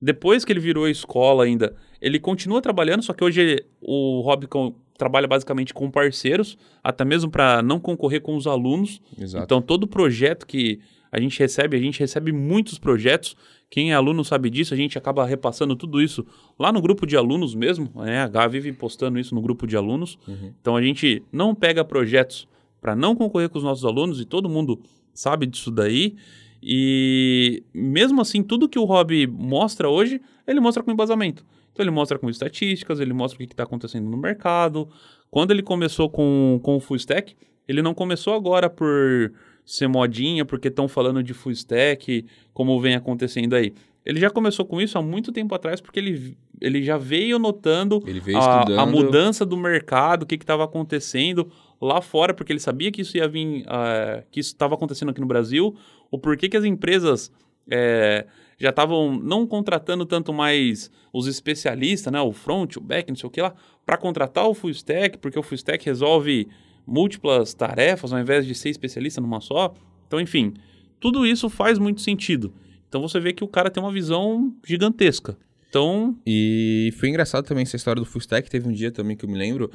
Depois 0.00 0.44
que 0.44 0.52
ele 0.52 0.60
virou 0.60 0.88
escola 0.88 1.44
ainda, 1.44 1.74
ele 2.00 2.18
continua 2.18 2.62
trabalhando, 2.62 3.02
só 3.02 3.12
que 3.12 3.22
hoje 3.22 3.64
o 3.80 4.20
Rob 4.22 4.48
trabalha 4.96 5.26
basicamente 5.26 5.74
com 5.74 5.90
parceiros, 5.90 6.56
até 6.82 7.04
mesmo 7.04 7.30
para 7.30 7.62
não 7.62 7.78
concorrer 7.78 8.20
com 8.20 8.36
os 8.36 8.46
alunos. 8.46 9.00
Exato. 9.18 9.44
Então, 9.44 9.60
todo 9.60 9.86
projeto 9.86 10.46
que 10.46 10.80
a 11.12 11.20
gente 11.20 11.38
recebe, 11.38 11.76
a 11.76 11.80
gente 11.80 11.98
recebe 11.98 12.32
muitos 12.32 12.78
projetos. 12.78 13.36
Quem 13.68 13.92
é 13.92 13.94
aluno 13.94 14.24
sabe 14.24 14.48
disso, 14.48 14.72
a 14.72 14.76
gente 14.76 14.96
acaba 14.96 15.24
repassando 15.26 15.74
tudo 15.74 16.00
isso 16.00 16.24
lá 16.58 16.72
no 16.72 16.80
grupo 16.80 17.06
de 17.06 17.16
alunos 17.16 17.54
mesmo. 17.54 17.90
Né? 17.96 18.18
A 18.18 18.24
H 18.24 18.48
vive 18.48 18.72
postando 18.72 19.18
isso 19.18 19.34
no 19.34 19.40
grupo 19.40 19.66
de 19.66 19.76
alunos. 19.76 20.18
Uhum. 20.26 20.52
Então, 20.60 20.76
a 20.76 20.82
gente 20.82 21.22
não 21.32 21.54
pega 21.54 21.84
projetos 21.84 22.48
para 22.80 22.94
não 22.94 23.14
concorrer 23.14 23.48
com 23.48 23.58
os 23.58 23.64
nossos 23.64 23.84
alunos 23.84 24.20
e 24.20 24.24
todo 24.24 24.48
mundo 24.48 24.80
sabe 25.12 25.46
disso 25.46 25.70
daí. 25.70 26.16
E 26.62 27.62
mesmo 27.72 28.20
assim, 28.20 28.42
tudo 28.42 28.68
que 28.68 28.78
o 28.78 28.84
Rob 28.84 29.26
mostra 29.26 29.88
hoje, 29.88 30.20
ele 30.46 30.60
mostra 30.60 30.82
com 30.82 30.90
embasamento. 30.90 31.44
Então 31.72 31.84
ele 31.84 31.90
mostra 31.90 32.18
com 32.18 32.28
estatísticas, 32.28 33.00
ele 33.00 33.12
mostra 33.12 33.36
o 33.36 33.46
que 33.46 33.52
está 33.52 33.62
acontecendo 33.62 34.08
no 34.08 34.16
mercado. 34.16 34.88
Quando 35.30 35.52
ele 35.52 35.62
começou 35.62 36.10
com, 36.10 36.60
com 36.62 36.76
o 36.76 36.80
Full 36.80 36.96
Stack, 36.96 37.34
ele 37.66 37.82
não 37.82 37.94
começou 37.94 38.34
agora 38.34 38.68
por 38.68 39.32
ser 39.64 39.86
modinha, 39.86 40.44
porque 40.44 40.68
estão 40.68 40.88
falando 40.88 41.22
de 41.22 41.32
Full 41.32 41.52
Stack, 41.52 42.26
como 42.52 42.80
vem 42.80 42.96
acontecendo 42.96 43.54
aí. 43.54 43.72
Ele 44.04 44.18
já 44.18 44.30
começou 44.30 44.64
com 44.64 44.80
isso 44.80 44.98
há 44.98 45.02
muito 45.02 45.30
tempo 45.30 45.54
atrás, 45.54 45.80
porque 45.80 46.00
ele, 46.00 46.36
ele 46.60 46.82
já 46.82 46.96
veio 46.96 47.38
notando 47.38 48.00
veio 48.00 48.38
a, 48.38 48.82
a, 48.82 48.86
mudança 48.86 49.44
do 49.44 49.56
mercado, 49.56 50.22
o 50.22 50.26
que 50.26 50.34
estava 50.34 50.64
acontecendo 50.64 51.52
lá 51.80 52.00
fora, 52.00 52.32
porque 52.32 52.52
ele 52.52 52.60
sabia 52.60 52.90
que 52.90 53.02
isso 53.02 53.16
ia 53.16 53.28
vir, 53.28 53.62
uh, 53.62 54.24
que 54.30 54.40
isso 54.40 54.52
estava 54.52 54.74
acontecendo 54.74 55.10
aqui 55.10 55.20
no 55.20 55.26
Brasil, 55.26 55.76
o 56.10 56.18
porquê 56.18 56.48
que 56.48 56.56
as 56.56 56.64
empresas 56.64 57.30
é, 57.70 58.26
já 58.58 58.70
estavam 58.70 59.18
não 59.18 59.46
contratando 59.46 60.04
tanto 60.04 60.32
mais 60.32 60.90
os 61.12 61.26
especialistas, 61.26 62.12
né, 62.12 62.20
o 62.20 62.32
front, 62.32 62.76
o 62.76 62.80
back, 62.80 63.10
não 63.10 63.16
sei 63.16 63.26
o 63.26 63.30
que 63.30 63.40
lá, 63.40 63.54
para 63.86 63.96
contratar 63.96 64.46
o 64.46 64.54
full 64.54 64.70
stack, 64.70 65.18
porque 65.18 65.38
o 65.38 65.42
full 65.42 65.56
stack 65.56 65.84
resolve 65.84 66.48
múltiplas 66.86 67.54
tarefas 67.54 68.12
ao 68.12 68.18
invés 68.18 68.46
de 68.46 68.54
ser 68.54 68.70
especialista 68.70 69.20
numa 69.20 69.40
só. 69.40 69.74
Então, 70.06 70.20
enfim, 70.20 70.54
tudo 70.98 71.26
isso 71.26 71.48
faz 71.48 71.78
muito 71.78 72.00
sentido. 72.00 72.52
Então 72.88 73.00
você 73.00 73.20
vê 73.20 73.32
que 73.32 73.44
o 73.44 73.48
cara 73.48 73.70
tem 73.70 73.82
uma 73.82 73.92
visão 73.92 74.54
gigantesca. 74.66 75.38
Então. 75.68 76.18
E 76.26 76.92
foi 76.98 77.08
engraçado 77.08 77.46
também 77.46 77.62
essa 77.62 77.76
história 77.76 78.00
do 78.00 78.06
full 78.06 78.20
stack. 78.20 78.50
Teve 78.50 78.68
um 78.68 78.72
dia 78.72 78.90
também 78.90 79.16
que 79.16 79.24
eu 79.24 79.28
me 79.28 79.38
lembro 79.38 79.70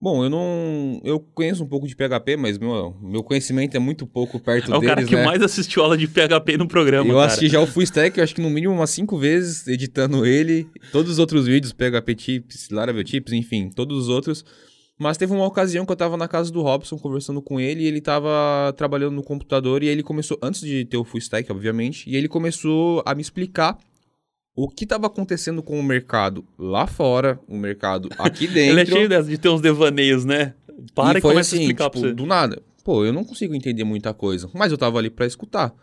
Bom, 0.00 0.22
eu 0.22 0.28
não. 0.28 1.00
Eu 1.02 1.18
conheço 1.18 1.64
um 1.64 1.66
pouco 1.66 1.88
de 1.88 1.96
PHP, 1.96 2.36
mas 2.36 2.58
meu, 2.58 2.94
meu 3.00 3.22
conhecimento 3.22 3.74
é 3.76 3.80
muito 3.80 4.06
pouco 4.06 4.38
perto 4.38 4.70
deles. 4.70 4.76
É 4.76 4.84
o 4.84 4.88
cara 4.88 5.04
que 5.04 5.16
né? 5.16 5.24
mais 5.24 5.40
assistiu 5.40 5.82
aula 5.82 5.96
de 5.96 6.06
PHP 6.06 6.58
no 6.58 6.68
programa. 6.68 7.08
Eu 7.08 7.14
cara. 7.14 7.26
assisti 7.26 7.48
já 7.48 7.60
o 7.60 7.66
Full 7.66 7.82
Stack, 7.84 8.18
eu 8.18 8.24
acho 8.24 8.34
que 8.34 8.42
no 8.42 8.50
mínimo 8.50 8.74
umas 8.74 8.90
cinco 8.90 9.18
vezes, 9.18 9.66
editando 9.66 10.26
ele. 10.26 10.68
Todos 10.92 11.12
os 11.12 11.18
outros 11.18 11.46
vídeos, 11.46 11.72
PHP 11.72 12.14
Tips, 12.14 12.68
Laravel 12.70 13.04
Tips, 13.04 13.32
enfim, 13.32 13.70
todos 13.70 13.96
os 13.96 14.08
outros. 14.10 14.44
Mas 14.98 15.16
teve 15.16 15.32
uma 15.32 15.44
ocasião 15.44 15.84
que 15.84 15.92
eu 15.92 15.96
tava 15.96 16.16
na 16.16 16.26
casa 16.26 16.50
do 16.50 16.62
Robson 16.62 16.96
conversando 16.98 17.42
com 17.42 17.60
ele 17.60 17.82
e 17.82 17.86
ele 17.86 18.00
tava 18.00 18.72
trabalhando 18.76 19.14
no 19.14 19.22
computador 19.22 19.82
e 19.82 19.88
ele 19.88 20.02
começou, 20.02 20.38
antes 20.42 20.60
de 20.60 20.84
ter 20.86 20.96
o 20.96 21.04
Full 21.04 21.18
Stack, 21.18 21.50
obviamente, 21.52 22.08
e 22.08 22.16
ele 22.16 22.28
começou 22.28 23.02
a 23.04 23.14
me 23.14 23.20
explicar 23.20 23.78
o 24.56 24.68
que 24.68 24.84
estava 24.84 25.06
acontecendo 25.06 25.62
com 25.62 25.78
o 25.78 25.82
mercado 25.82 26.44
lá 26.58 26.86
fora, 26.86 27.38
o 27.46 27.56
mercado 27.56 28.08
aqui 28.18 28.46
dentro. 28.48 28.72
Ele 28.80 28.80
é 28.80 28.86
cheio 28.86 29.24
de 29.24 29.38
ter 29.38 29.50
uns 29.50 29.60
devaneios, 29.60 30.24
né? 30.24 30.54
para 30.94 31.18
e 31.18 31.18
e, 31.18 31.22
foi 31.22 31.32
começa 31.32 31.54
assim, 31.54 31.58
a 31.58 31.60
explicar 31.62 31.84
tipo, 31.84 32.00
pra 32.00 32.08
você. 32.08 32.14
do 32.14 32.26
nada. 32.26 32.62
Pô, 32.84 33.04
eu 33.04 33.12
não 33.12 33.24
consigo 33.24 33.54
entender 33.54 33.84
muita 33.84 34.14
coisa, 34.14 34.48
mas 34.54 34.70
eu 34.70 34.78
tava 34.78 34.98
ali 34.98 35.10
pra 35.10 35.26
escutar. 35.26 35.74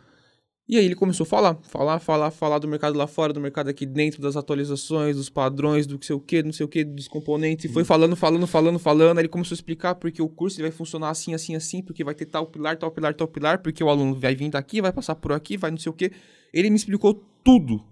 E 0.65 0.77
aí 0.77 0.85
ele 0.85 0.95
começou 0.95 1.25
a 1.25 1.27
falar, 1.27 1.57
falar, 1.61 1.99
falar, 1.99 2.31
falar 2.31 2.57
do 2.57 2.69
mercado 2.69 2.97
lá 2.97 3.05
fora, 3.05 3.33
do 3.33 3.41
mercado 3.41 3.67
aqui 3.67 3.85
dentro, 3.85 4.21
das 4.21 4.37
atualizações, 4.37 5.17
dos 5.17 5.29
padrões, 5.29 5.85
do 5.85 5.99
que 5.99 6.05
sei 6.05 6.15
o 6.15 6.21
que, 6.21 6.41
não 6.41 6.53
sei 6.53 6.65
o 6.65 6.69
que, 6.69 6.85
dos 6.85 7.09
componentes. 7.09 7.65
E 7.65 7.67
foi 7.67 7.83
falando, 7.83 8.15
falando, 8.15 8.47
falando, 8.47 8.79
falando. 8.79 9.17
Aí 9.17 9.23
ele 9.23 9.27
começou 9.27 9.53
a 9.53 9.57
explicar 9.57 9.95
porque 9.95 10.21
o 10.21 10.29
curso 10.29 10.61
vai 10.61 10.71
funcionar 10.71 11.09
assim, 11.09 11.33
assim, 11.33 11.53
assim, 11.53 11.81
porque 11.81 12.01
vai 12.01 12.15
ter 12.15 12.27
tal 12.27 12.47
pilar, 12.47 12.77
tal 12.77 12.89
pilar, 12.91 13.13
tal 13.13 13.27
pilar, 13.27 13.61
porque 13.61 13.83
o 13.83 13.89
aluno 13.89 14.15
vai 14.15 14.33
vir 14.35 14.49
daqui, 14.49 14.81
vai 14.81 14.93
passar 14.93 15.15
por 15.15 15.33
aqui, 15.33 15.57
vai 15.57 15.69
não 15.69 15.77
sei 15.77 15.89
o 15.89 15.93
que. 15.93 16.13
Ele 16.53 16.69
me 16.69 16.77
explicou 16.77 17.21
tudo 17.43 17.83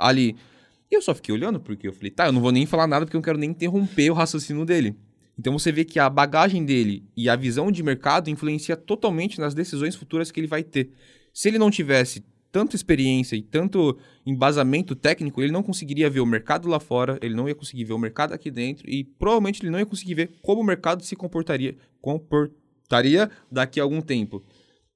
ali. 0.00 0.36
E 0.90 0.96
eu 0.96 1.02
só 1.02 1.14
fiquei 1.14 1.32
olhando, 1.34 1.60
porque 1.60 1.86
eu 1.86 1.92
falei, 1.92 2.10
tá, 2.10 2.26
eu 2.26 2.32
não 2.32 2.40
vou 2.40 2.50
nem 2.50 2.66
falar 2.66 2.86
nada 2.86 3.06
porque 3.06 3.16
eu 3.16 3.20
não 3.20 3.24
quero 3.24 3.38
nem 3.38 3.50
interromper 3.50 4.10
o 4.10 4.14
raciocínio 4.14 4.64
dele. 4.64 4.96
Então 5.38 5.58
você 5.58 5.70
vê 5.70 5.84
que 5.84 5.98
a 5.98 6.10
bagagem 6.10 6.64
dele 6.64 7.04
e 7.16 7.28
a 7.28 7.36
visão 7.36 7.70
de 7.70 7.82
mercado 7.82 8.28
influencia 8.28 8.76
totalmente 8.76 9.40
nas 9.40 9.54
decisões 9.54 9.94
futuras 9.94 10.30
que 10.30 10.40
ele 10.40 10.46
vai 10.46 10.62
ter. 10.62 10.90
Se 11.32 11.48
ele 11.48 11.58
não 11.58 11.70
tivesse 11.70 12.24
tanta 12.52 12.74
experiência 12.74 13.36
e 13.36 13.42
tanto 13.42 13.96
embasamento 14.26 14.94
técnico, 14.94 15.40
ele 15.40 15.52
não 15.52 15.62
conseguiria 15.62 16.10
ver 16.10 16.20
o 16.20 16.26
mercado 16.26 16.68
lá 16.68 16.80
fora, 16.80 17.18
ele 17.22 17.34
não 17.34 17.48
ia 17.48 17.54
conseguir 17.54 17.84
ver 17.84 17.92
o 17.92 17.98
mercado 17.98 18.34
aqui 18.34 18.50
dentro 18.50 18.90
e 18.90 19.04
provavelmente 19.04 19.62
ele 19.62 19.70
não 19.70 19.78
ia 19.78 19.86
conseguir 19.86 20.14
ver 20.14 20.30
como 20.42 20.60
o 20.60 20.64
mercado 20.64 21.02
se 21.04 21.14
comportaria, 21.14 21.76
comportaria 22.00 23.30
daqui 23.50 23.80
a 23.80 23.82
algum 23.82 24.00
tempo. 24.00 24.42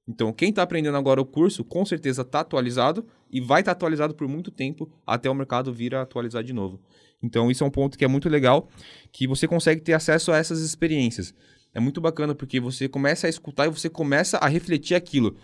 Então, 0.07 0.31
quem 0.31 0.49
está 0.49 0.61
aprendendo 0.61 0.97
agora 0.97 1.19
o 1.19 1.25
curso, 1.25 1.63
com 1.63 1.83
certeza 1.83 2.21
está 2.21 2.41
atualizado 2.41 3.07
e 3.35 3.41
vai 3.41 3.59
estar 3.59 3.73
atualizado 3.73 4.15
por 4.15 4.29
muito 4.29 4.49
tempo 4.49 4.89
até 5.05 5.29
o 5.29 5.35
mercado 5.35 5.73
vir 5.73 5.93
a 5.93 6.03
atualizar 6.03 6.41
de 6.41 6.53
novo. 6.53 6.79
Então, 7.21 7.51
isso 7.51 7.65
é 7.65 7.67
um 7.67 7.69
ponto 7.69 7.97
que 7.97 8.05
é 8.05 8.07
muito 8.07 8.29
legal, 8.29 8.69
que 9.11 9.27
você 9.27 9.45
consegue 9.45 9.81
ter 9.81 9.91
acesso 9.91 10.31
a 10.31 10.37
essas 10.37 10.61
experiências. 10.61 11.33
É 11.73 11.79
muito 11.81 11.99
bacana 11.99 12.33
porque 12.33 12.61
você 12.61 12.87
começa 12.87 13.27
a 13.27 13.29
escutar 13.29 13.65
e 13.65 13.69
você 13.69 13.89
começa 13.89 14.37
a 14.37 14.47
refletir 14.47 14.95
aquilo. 14.95 15.35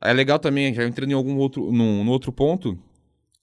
É 0.00 0.12
legal 0.12 0.38
também, 0.38 0.72
já 0.72 0.86
entrando 0.86 1.10
em 1.10 1.14
algum 1.14 1.36
outro, 1.38 1.72
num, 1.72 2.04
num 2.04 2.10
outro 2.12 2.30
ponto, 2.30 2.78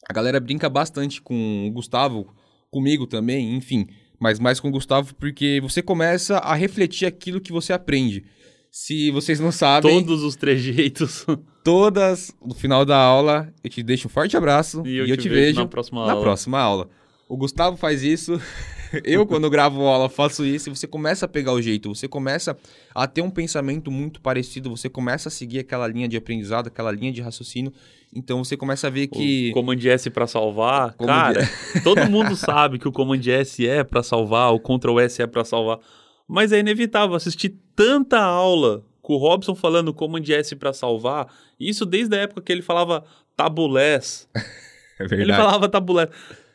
a 0.08 0.13
galera 0.13 0.39
brinca 0.39 0.70
bastante 0.70 1.22
com 1.22 1.67
o 1.67 1.72
Gustavo, 1.72 2.34
comigo 2.72 3.08
também, 3.08 3.58
enfim, 3.58 3.89
mas 4.17 4.39
mais 4.39 4.58
com 4.58 4.70
o 4.70 4.72
Gustavo 4.72 5.13
porque 5.15 5.60
você 5.62 5.82
começa 5.82 6.38
a 6.38 6.54
refletir 6.54 7.06
aquilo 7.06 7.41
que 7.41 7.52
você 7.52 7.74
aprende. 7.74 8.24
Se 8.72 9.12
vocês 9.12 9.38
não 9.38 9.52
sabem, 9.52 9.91
Todos 9.91 10.24
os 10.24 10.38
trejeitos. 10.38 11.26
todas 11.67 12.34
no 12.41 12.53
final 12.53 12.86
da 12.86 12.97
aula 12.97 13.53
eu 13.62 13.69
te 13.69 13.84
deixo 13.84 14.08
um 14.08 14.10
forte 14.10 14.38
abraço 14.38 14.84
e 14.86 14.99
eu, 14.99 15.17
te, 15.17 15.27
vejo 15.27 15.60
na 15.60 15.67
próxima 15.67 16.06
na 16.06 16.13
aula. 16.13 16.23
próxima 16.23 16.60
aula. 16.60 16.89
O 17.27 17.36
Gustavo 17.36 17.75
faz 17.75 18.03
isso, 18.03 18.39
eu 19.03 19.25
quando 19.25 19.43
eu 19.43 19.49
gravo 19.49 19.82
aula 19.82 20.08
faço 20.08 20.45
isso 20.45 20.69
e 20.69 20.75
você 20.77 20.88
começa 20.88 21.25
a 21.25 21.27
pegar 21.27 21.51
o 21.51 21.62
jeito, 21.62 21.93
você 21.93 22.08
começa 22.08 22.58
a 22.95 23.06
ter 23.06 23.21
um 23.21 23.30
pensamento 23.30 23.91
muito 23.91 24.21
parecido, 24.21 24.69
você 24.69 24.88
começa 24.88 25.27
a 25.27 25.32
seguir 25.32 25.60
aquela 25.60 25.86
linha 25.89 26.08
de 26.08 26.15
aprendizado, 26.15 26.67
aquela 26.67 26.89
linha 26.89 27.12
de 27.12 27.21
raciocínio, 27.21 27.73
então 28.15 28.45
você 28.45 28.56
começa 28.56 28.88
a 28.88 28.89
ver 28.89 29.08
que 29.08 29.49
O 29.51 29.53
Command 29.56 29.80
S 29.84 30.10
pra 30.10 30.25
salvar, 30.25 30.93
Command 30.93 31.12
cara, 31.12 31.49
todo 31.84 32.10
mundo 32.10 32.34
sabe 32.38 32.80
que 32.80 32.88
o 32.88 32.93
Command 32.93 33.27
S 33.27 33.67
é 33.67 33.84
pra 33.84 34.01
salvar, 34.01 34.53
o 34.53 34.60
Ctrl 34.62 35.01
S 35.01 35.21
é 35.21 35.27
pra 35.27 35.43
salvar, 35.43 35.80
mas 36.25 36.53
é 36.53 36.60
inevitável 36.60 37.13
assistir 37.13 37.58
tanta 37.75 38.21
aula 38.21 38.86
com 39.08 39.13
o 39.13 39.17
Robson 39.17 39.56
falando 39.56 39.93
Command 39.93 40.24
S 40.28 40.54
pra 40.58 40.74
salvar, 40.74 41.34
isso 41.58 41.86
desde 41.86 42.13
a 42.13 42.20
época 42.20 42.41
que 42.41 42.52
ele 42.52 42.62
falava 42.62 43.06
tabulés, 43.38 44.28
é 45.00 45.06
ele 45.13 45.32
falava 45.32 45.70
tabulés. 45.70 46.10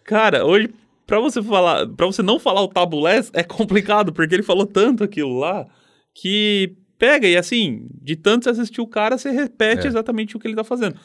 Cara, 0.04 0.44
hoje 0.44 0.68
pra 1.06 1.18
você 1.18 1.42
falar, 1.42 1.88
para 1.88 2.04
você 2.04 2.22
não 2.22 2.38
falar 2.38 2.60
o 2.60 2.68
tabulés 2.68 3.30
é 3.32 3.42
complicado, 3.42 4.12
porque 4.12 4.34
ele 4.34 4.42
falou 4.42 4.66
tanto 4.66 5.02
aquilo 5.02 5.38
lá 5.38 5.66
que 6.14 6.74
pega 6.98 7.26
e 7.26 7.38
assim, 7.38 7.86
de 8.02 8.16
tanto 8.16 8.44
você 8.44 8.50
assistir 8.50 8.82
o 8.82 8.86
cara, 8.86 9.16
você 9.16 9.30
repete 9.30 9.86
É. 9.86 9.88
exatamente 9.88 10.36
o 10.36 10.38
que 10.38 10.46
ele 10.46 10.54
tá 10.54 10.62
fazendo. 10.62 10.96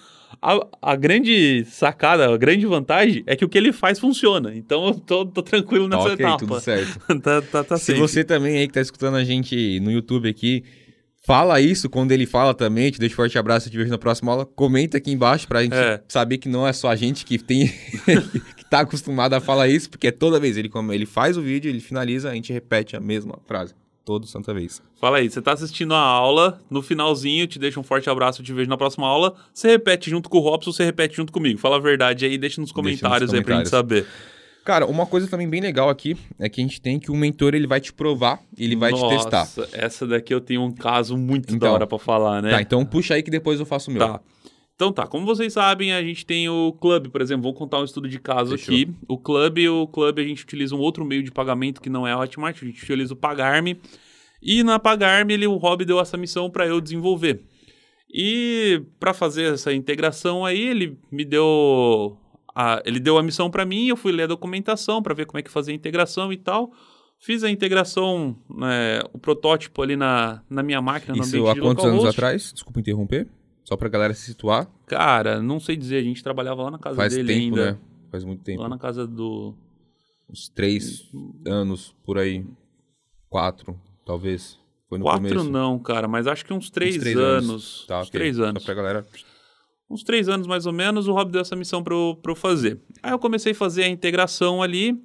A, 0.41 0.67
a 0.81 0.95
grande 0.97 1.63
sacada, 1.63 2.29
a 2.29 2.35
grande 2.35 2.65
vantagem 2.65 3.23
é 3.25 3.37
que 3.37 3.45
o 3.45 3.49
que 3.49 3.57
ele 3.57 3.71
faz 3.71 3.97
funciona. 3.97 4.53
Então 4.53 4.87
eu 4.87 4.95
tô, 4.95 5.25
tô 5.25 5.41
tranquilo 5.41 5.87
nessa 5.87 6.11
ok, 6.11 6.25
etapa. 6.25 6.37
tudo 6.39 6.59
certo. 6.59 6.99
tá, 7.23 7.41
tá, 7.41 7.63
tá 7.63 7.77
Se 7.77 7.93
você 7.93 8.25
também 8.25 8.57
aí 8.57 8.67
que 8.67 8.73
tá 8.73 8.81
escutando 8.81 9.15
a 9.15 9.23
gente 9.23 9.79
no 9.79 9.89
YouTube 9.89 10.27
aqui, 10.27 10.65
fala 11.27 11.59
isso 11.59 11.89
quando 11.89 12.13
ele 12.13 12.25
fala 12.25 12.53
também, 12.53 12.89
te 12.89 12.99
deixo 12.99 13.13
um 13.13 13.17
forte 13.17 13.37
abraço, 13.37 13.69
te 13.69 13.75
vejo 13.75 13.89
na 13.89 13.97
próxima 13.97 14.31
aula. 14.31 14.45
Comenta 14.45 14.97
aqui 14.97 15.11
embaixo 15.11 15.45
pra 15.45 15.61
gente 15.61 15.75
É. 15.75 16.01
saber 16.07 16.37
que 16.37 16.47
não 16.47 16.65
é 16.65 16.71
só 16.71 16.87
a 16.87 16.95
gente 16.95 17.25
que 17.25 17.37
tem 17.37 17.67
que 18.55 18.65
tá 18.69 18.79
acostumado 18.79 19.33
a 19.33 19.41
falar 19.41 19.67
isso, 19.67 19.89
porque 19.89 20.07
é 20.07 20.11
toda 20.11 20.39
vez 20.39 20.55
ele 20.55 20.69
como 20.69 20.93
ele 20.93 21.05
faz 21.05 21.35
o 21.35 21.41
vídeo, 21.41 21.67
ele 21.67 21.81
finaliza, 21.81 22.29
a 22.31 22.33
gente 22.33 22.53
repete 22.53 22.95
a 22.95 22.99
mesma 23.01 23.37
frase. 23.45 23.75
Todo 24.05 24.25
santa 24.25 24.53
vez. 24.53 24.81
Fala 25.01 25.17
aí, 25.17 25.29
você 25.29 25.41
tá 25.41 25.51
assistindo 25.51 25.93
a 25.93 25.99
aula, 25.99 26.61
no 26.69 26.81
finalzinho, 26.81 27.45
te 27.45 27.59
deixo 27.59 27.77
um 27.77 27.83
forte 27.83 28.09
abraço, 28.09 28.41
te 28.41 28.53
vejo 28.53 28.69
na 28.69 28.77
próxima 28.77 29.05
aula. 29.05 29.35
Você 29.53 29.67
repete 29.67 30.09
junto 30.09 30.29
com 30.29 30.37
o 30.37 30.39
Robson, 30.41 30.71
você 30.71 30.85
repete 30.85 31.17
junto 31.17 31.33
comigo. 31.33 31.59
Fala 31.59 31.75
a 31.75 31.79
verdade 31.79 32.25
aí, 32.25 32.37
deixa 32.37 32.61
nos 32.61 32.69
nos 32.69 32.71
comentários 32.71 33.33
aí 33.33 33.43
pra 33.43 33.57
gente 33.57 33.67
saber. 33.67 34.05
Cara, 34.67 34.85
uma 34.85 35.05
coisa 35.05 35.29
também 35.29 35.47
bem 35.47 35.61
legal 35.61 35.87
aqui 35.89 36.17
é 36.37 36.49
que 36.49 36.59
a 36.59 36.63
gente 36.63 36.81
tem 36.81 36.99
que 36.99 37.09
o 37.09 37.15
mentor 37.15 37.55
ele 37.55 37.65
vai 37.65 37.79
te 37.79 37.93
provar, 37.93 38.41
ele 38.57 38.75
vai 38.75 38.91
te 38.91 38.99
testar. 39.07 39.39
Nossa, 39.39 39.69
essa 39.71 40.05
daqui 40.05 40.33
eu 40.33 40.41
tenho 40.41 40.61
um 40.61 40.73
caso 40.73 41.15
muito 41.15 41.47
da 41.47 41.55
Então. 41.55 41.73
hora 41.73 41.87
pra 41.87 41.97
falar, 41.97 42.41
né? 42.41 42.49
Tá, 42.51 42.61
então 42.61 42.85
puxa 42.85 43.13
aí 43.13 43.23
que 43.23 43.31
depois 43.31 43.61
eu 43.61 43.65
faço 43.65 43.89
o 43.89 43.93
meu. 43.93 44.05
Tá. 44.05 44.19
Então 44.75 44.91
tá, 44.91 45.07
como 45.07 45.25
vocês 45.25 45.53
sabem, 45.53 45.93
a 45.93 46.03
gente 46.03 46.25
tem 46.25 46.49
o 46.49 46.73
Club, 46.73 47.07
por 47.07 47.21
exemplo, 47.21 47.43
vou 47.43 47.53
contar 47.53 47.79
um 47.79 47.85
estudo 47.85 48.09
de 48.09 48.19
caso 48.19 48.55
aqui. 48.55 48.89
O 49.07 49.17
Club, 49.17 49.59
o 49.69 49.87
Club 49.87 50.19
a 50.19 50.23
gente 50.23 50.43
utiliza 50.43 50.75
um 50.75 50.79
outro 50.79 51.05
meio 51.05 51.23
de 51.23 51.31
pagamento 51.31 51.79
que 51.79 51.89
não 51.89 52.05
é 52.05 52.11
a 52.11 52.19
Hotmart, 52.19 52.61
a 52.61 52.65
gente 52.65 52.83
utiliza 52.83 53.13
o 53.13 53.17
Pagarme. 53.17 53.79
E 54.43 54.63
na 54.63 54.77
Pagarme, 54.77 55.33
ele, 55.33 55.47
o 55.47 55.55
Rob 55.55 55.85
deu 55.85 55.97
essa 55.97 56.17
missão 56.17 56.49
para 56.49 56.67
eu 56.67 56.81
desenvolver. 56.81 57.41
E 58.13 58.81
para 58.99 59.13
fazer 59.13 59.53
essa 59.53 59.73
integração 59.73 60.45
aí, 60.45 60.61
ele 60.61 60.97
me 61.09 61.23
deu 61.23 62.17
a, 62.59 62.81
ele 62.85 62.99
deu 62.99 63.17
a 63.17 63.23
missão 63.23 63.49
para 63.51 63.65
mim, 63.65 63.87
eu 63.87 63.95
fui 63.97 64.11
ler 64.11 64.23
a 64.23 64.27
documentação 64.27 65.01
para 65.03 65.13
ver 65.13 65.25
como 65.25 65.39
é 65.39 65.41
que 65.43 65.51
fazia 65.51 65.73
a 65.73 65.75
integração 65.75 66.31
e 66.33 66.37
tal. 66.37 66.71
Fiz 67.19 67.43
a 67.43 67.49
integração, 67.49 68.37
né, 68.49 68.99
o 69.13 69.17
protótipo 69.17 69.81
ali 69.81 69.95
na, 69.95 70.41
na 70.49 70.61
minha 70.63 70.81
máquina, 70.81 71.15
no 71.15 71.23
Isso 71.23 71.35
ambiente 71.37 71.59
há 71.59 71.61
quantos 71.61 71.83
anos 71.85 72.05
atrás? 72.05 72.51
Desculpa 72.53 72.79
interromper. 72.79 73.27
Só 73.63 73.75
pra 73.75 73.89
galera 73.89 74.13
se 74.13 74.21
situar. 74.21 74.69
Cara, 74.85 75.41
não 75.41 75.59
sei 75.59 75.75
dizer, 75.75 75.97
a 75.97 76.03
gente 76.03 76.23
trabalhava 76.23 76.63
lá 76.63 76.71
na 76.71 76.79
casa 76.79 76.95
Faz 76.95 77.13
dele 77.13 77.33
tempo, 77.33 77.57
ainda. 77.57 77.71
né? 77.73 77.77
Faz 78.11 78.23
muito 78.23 78.41
tempo. 78.43 78.61
Lá 78.61 78.69
na 78.69 78.77
casa 78.77 79.05
do. 79.05 79.53
Uns 80.29 80.47
três 80.47 81.09
anos 81.45 81.93
por 82.05 82.17
aí. 82.17 82.45
Quatro, 83.29 83.77
talvez. 84.05 84.57
Foi 84.87 84.97
no 84.97 85.03
Quatro 85.03 85.27
começo. 85.27 85.49
não, 85.49 85.77
cara, 85.79 86.07
mas 86.07 86.27
acho 86.27 86.45
que 86.45 86.53
uns 86.53 86.69
três, 86.69 86.95
Uns 86.95 87.01
três 87.01 87.17
anos. 87.17 87.49
anos. 87.49 87.85
Tá, 87.87 87.99
uns 87.99 88.07
ok. 88.07 88.11
três 88.19 88.39
anos. 88.39 88.63
Só 88.63 88.65
pra 88.67 88.75
galera. 88.75 89.05
Uns 89.89 90.03
três 90.03 90.27
anos 90.27 90.47
mais 90.47 90.65
ou 90.65 90.73
menos, 90.73 91.07
o 91.07 91.13
Rob 91.13 91.31
deu 91.31 91.41
essa 91.41 91.55
missão 91.55 91.81
pra 91.81 91.93
eu, 91.93 92.19
eu 92.25 92.35
fazer. 92.35 92.81
Aí 93.01 93.11
eu 93.11 93.19
comecei 93.19 93.53
a 93.53 93.55
fazer 93.55 93.83
a 93.83 93.87
integração 93.87 94.61
ali. 94.61 95.01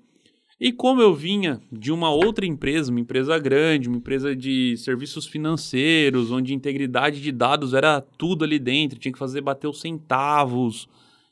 E 0.61 0.73
como 0.73 1.01
eu 1.01 1.13
vinha 1.13 1.61
de 1.73 1.91
uma 1.91 2.11
outra 2.11 2.47
empresa, 2.47 2.91
uma 2.91 3.01
empresa 3.01 3.37
grande, 3.39 3.89
uma 3.89 3.97
empresa 3.99 4.35
de 4.35 4.77
serviços 4.77 5.27
financeiros, 5.27 6.31
onde 6.31 6.55
integridade 6.55 7.21
de 7.21 7.33
dados 7.33 7.75
era 7.75 8.01
tudo 8.01 8.45
ali 8.45 8.61
dentro, 8.61 8.99
tinha 8.99 9.13
que 9.13 9.19
fazer 9.19 9.41
bater 9.41 9.67
os 9.67 9.81
centavos. 9.81 10.89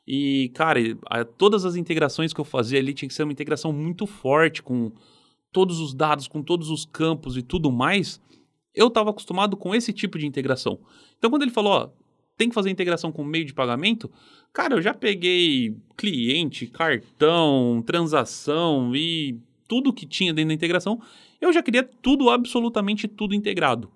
E, 0.06 0.50
cara, 0.54 0.80
todas 1.38 1.64
as 1.64 1.76
integrações 1.76 2.32
que 2.32 2.40
eu 2.40 2.44
fazia 2.44 2.80
ali 2.80 2.92
tinha 2.92 3.08
que 3.08 3.14
ser 3.14 3.22
uma 3.22 3.32
integração 3.32 3.72
muito 3.72 4.06
forte 4.06 4.62
com 4.62 4.90
todos 5.52 5.78
os 5.78 5.94
dados, 5.94 6.26
com 6.26 6.42
todos 6.42 6.68
os 6.68 6.84
campos 6.84 7.36
e 7.36 7.42
tudo 7.42 7.70
mais. 7.70 8.20
Eu 8.74 8.88
estava 8.88 9.10
acostumado 9.10 9.56
com 9.56 9.72
esse 9.74 9.92
tipo 9.92 10.18
de 10.18 10.26
integração. 10.26 10.80
Então, 11.18 11.30
quando 11.30 11.42
ele 11.42 11.52
falou, 11.52 11.72
ó, 11.72 11.90
tem 12.40 12.48
que 12.48 12.54
fazer 12.54 12.70
integração 12.70 13.12
com 13.12 13.22
meio 13.22 13.44
de 13.44 13.52
pagamento, 13.52 14.10
cara, 14.50 14.74
eu 14.74 14.80
já 14.80 14.94
peguei 14.94 15.76
cliente, 15.94 16.66
cartão, 16.66 17.84
transação 17.84 18.96
e 18.96 19.38
tudo 19.68 19.92
que 19.92 20.06
tinha 20.06 20.32
dentro 20.32 20.48
da 20.48 20.54
integração, 20.54 20.98
eu 21.38 21.52
já 21.52 21.62
queria 21.62 21.82
tudo, 21.82 22.30
absolutamente 22.30 23.06
tudo 23.06 23.34
integrado. 23.34 23.90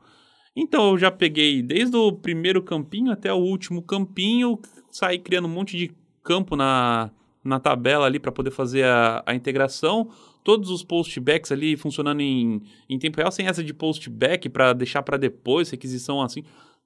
Então 0.55 0.91
eu 0.91 0.99
já 0.99 1.11
peguei 1.11 1.63
desde 1.63 1.97
o 1.97 2.13
primeiro 2.13 2.63
campinho 2.63 3.11
até 3.11 3.33
o 3.33 3.39
último 3.39 3.81
campinho, 3.81 4.59
saí 4.91 5.19
criando 5.19 5.47
um 5.47 5.51
monte 5.51 5.79
de 5.79 5.91
campo 6.23 6.55
na, 6.55 7.11
na 7.43 7.59
tabela 7.59 8.05
ali 8.05 8.21
para 8.21 8.31
poder 8.31 8.51
fazer 8.51 8.85
a, 8.85 9.23
a 9.25 9.35
integração. 9.35 10.11
Todos 10.45 10.69
os 10.69 10.85
postbacks 10.85 11.51
ali 11.51 11.79
funcionando 11.79 12.21
em, 12.21 12.61
em 12.91 12.99
tempo 12.99 13.17
real, 13.17 13.33
sem 13.33 13.47
essa 13.47 13.65
de 13.65 13.73
postback 13.73 14.51
para 14.51 14.75
deixar 14.75 15.03
para 15.03 15.17
depois, 15.17 15.71
requisição 15.71 16.21
assim. 16.21 16.45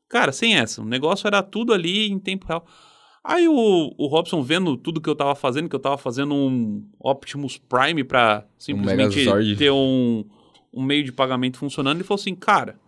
Cara, 0.09 0.33
sem 0.33 0.57
essa. 0.57 0.81
O 0.81 0.85
negócio 0.85 1.27
era 1.27 1.43
tudo 1.43 1.73
ali 1.73 2.11
em 2.11 2.19
tempo 2.19 2.47
real. 2.47 2.65
Aí 3.23 3.47
o, 3.47 3.95
o 3.99 4.07
Robson 4.07 4.43
vendo 4.43 4.77
tudo 4.77 5.01
que 5.01 5.09
eu 5.11 5.15
tava 5.15 5.35
fazendo, 5.35 5.69
que 5.69 5.77
eu 5.77 5.81
tava 5.81 5.99
fazendo 5.99 6.35
um 6.35 6.83
Optimus 6.99 7.59
Prime 7.59 8.03
pra 8.03 8.47
simplesmente 8.57 9.19
Megazord. 9.19 9.57
ter 9.57 9.71
um, 9.71 10.25
um 10.73 10.83
meio 10.83 11.05
de 11.05 11.13
pagamento 11.13 11.59
funcionando, 11.59 11.99
ele 11.99 12.05
falou 12.05 12.21
assim, 12.21 12.35
cara, 12.35 12.79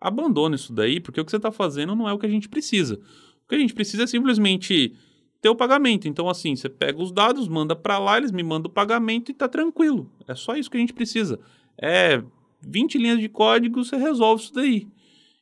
abandona 0.00 0.54
isso 0.54 0.72
daí, 0.72 1.00
porque 1.00 1.20
o 1.20 1.24
que 1.24 1.30
você 1.30 1.40
tá 1.40 1.50
fazendo 1.50 1.94
não 1.94 2.06
é 2.08 2.12
o 2.12 2.18
que 2.18 2.26
a 2.26 2.30
gente 2.30 2.48
precisa. 2.48 2.96
O 3.44 3.48
que 3.48 3.54
a 3.54 3.58
gente 3.58 3.72
precisa 3.72 4.02
é 4.02 4.06
simplesmente 4.06 4.94
ter 5.40 5.48
o 5.48 5.56
pagamento. 5.56 6.08
Então, 6.08 6.28
assim, 6.28 6.54
você 6.56 6.68
pega 6.68 7.02
os 7.02 7.12
dados, 7.12 7.48
manda 7.48 7.74
pra 7.74 7.98
lá, 7.98 8.18
eles 8.18 8.32
me 8.32 8.42
mandam 8.42 8.70
o 8.70 8.74
pagamento 8.74 9.30
e 9.30 9.34
tá 9.34 9.48
tranquilo. 9.48 10.10
É 10.28 10.34
só 10.34 10.56
isso 10.56 10.70
que 10.70 10.76
a 10.76 10.80
gente 10.80 10.92
precisa. 10.92 11.38
É 11.80 12.22
20 12.60 12.98
linhas 12.98 13.20
de 13.20 13.28
código, 13.28 13.84
você 13.84 13.96
resolve 13.96 14.42
isso 14.42 14.52
daí. 14.54 14.86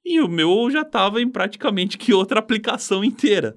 E 0.05 0.21
o 0.21 0.29
meu 0.29 0.71
já 0.71 0.83
estava 0.83 1.21
em 1.21 1.29
praticamente 1.29 1.97
que 1.97 2.12
outra 2.12 2.38
aplicação 2.41 3.05
inteira. 3.05 3.57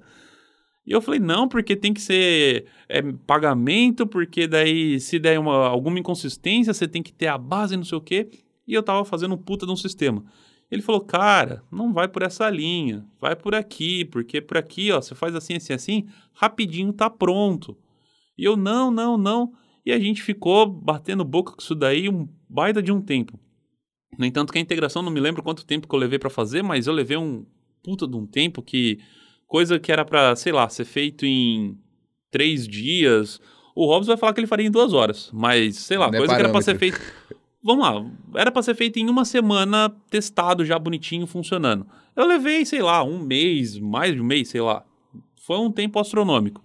E 0.86 0.92
eu 0.92 1.00
falei, 1.00 1.18
não, 1.18 1.48
porque 1.48 1.74
tem 1.74 1.92
que 1.92 2.00
ser 2.00 2.66
é, 2.88 3.02
pagamento, 3.26 4.06
porque 4.06 4.46
daí 4.46 5.00
se 5.00 5.18
der 5.18 5.38
uma, 5.40 5.66
alguma 5.66 5.98
inconsistência, 5.98 6.72
você 6.72 6.86
tem 6.86 7.02
que 7.02 7.12
ter 7.12 7.26
a 7.26 7.36
base, 7.36 7.76
não 7.76 7.84
sei 7.84 7.98
o 7.98 8.00
quê. 8.00 8.30
E 8.66 8.72
eu 8.72 8.82
tava 8.82 9.04
fazendo 9.04 9.34
um 9.34 9.38
puta 9.38 9.66
de 9.66 9.72
um 9.72 9.76
sistema. 9.76 10.24
Ele 10.70 10.82
falou, 10.82 11.00
cara, 11.00 11.62
não 11.70 11.92
vai 11.92 12.08
por 12.08 12.22
essa 12.22 12.48
linha, 12.48 13.04
vai 13.20 13.34
por 13.34 13.54
aqui, 13.54 14.04
porque 14.04 14.40
por 14.40 14.56
aqui, 14.56 14.90
ó, 14.92 15.00
você 15.00 15.14
faz 15.14 15.34
assim, 15.34 15.54
assim, 15.54 15.72
assim, 15.72 16.06
rapidinho 16.32 16.92
tá 16.92 17.10
pronto. 17.10 17.76
E 18.38 18.44
eu, 18.44 18.56
não, 18.56 18.90
não, 18.90 19.16
não. 19.16 19.52
E 19.84 19.92
a 19.92 19.98
gente 19.98 20.22
ficou 20.22 20.66
batendo 20.66 21.24
boca 21.24 21.52
com 21.52 21.60
isso 21.60 21.74
daí 21.74 22.08
um 22.08 22.28
baita 22.48 22.82
de 22.82 22.92
um 22.92 23.00
tempo. 23.00 23.38
No 24.18 24.24
entanto, 24.24 24.52
que 24.52 24.58
a 24.58 24.62
integração, 24.62 25.02
não 25.02 25.10
me 25.10 25.20
lembro 25.20 25.42
quanto 25.42 25.64
tempo 25.64 25.88
que 25.88 25.94
eu 25.94 25.98
levei 25.98 26.18
para 26.18 26.30
fazer, 26.30 26.62
mas 26.62 26.86
eu 26.86 26.92
levei 26.92 27.16
um 27.16 27.44
puta 27.82 28.06
de 28.06 28.16
um 28.16 28.26
tempo 28.26 28.62
que 28.62 28.98
coisa 29.46 29.78
que 29.78 29.92
era 29.92 30.04
para, 30.04 30.34
sei 30.34 30.52
lá, 30.52 30.68
ser 30.68 30.84
feito 30.84 31.24
em 31.24 31.78
três 32.30 32.66
dias. 32.66 33.40
O 33.74 33.86
Hobbs 33.86 34.08
vai 34.08 34.16
falar 34.16 34.32
que 34.32 34.40
ele 34.40 34.46
faria 34.46 34.66
em 34.66 34.70
duas 34.70 34.92
horas, 34.92 35.30
mas 35.32 35.76
sei 35.76 35.98
lá, 35.98 36.08
não 36.08 36.14
é 36.14 36.18
coisa 36.18 36.32
é 36.32 36.36
que 36.36 36.42
era 36.42 36.52
para 36.52 36.62
ser 36.62 36.78
feito. 36.78 37.00
Vamos 37.62 37.84
lá, 37.84 38.10
era 38.34 38.52
para 38.52 38.62
ser 38.62 38.74
feito 38.74 38.98
em 38.98 39.08
uma 39.08 39.24
semana, 39.24 39.90
testado 40.08 40.64
já 40.64 40.78
bonitinho, 40.78 41.26
funcionando. 41.26 41.86
Eu 42.14 42.24
levei, 42.26 42.64
sei 42.64 42.80
lá, 42.80 43.02
um 43.02 43.18
mês, 43.18 43.78
mais 43.78 44.14
de 44.14 44.20
um 44.20 44.24
mês, 44.24 44.48
sei 44.48 44.60
lá. 44.60 44.84
Foi 45.44 45.58
um 45.58 45.70
tempo 45.70 45.98
astronômico. 45.98 46.64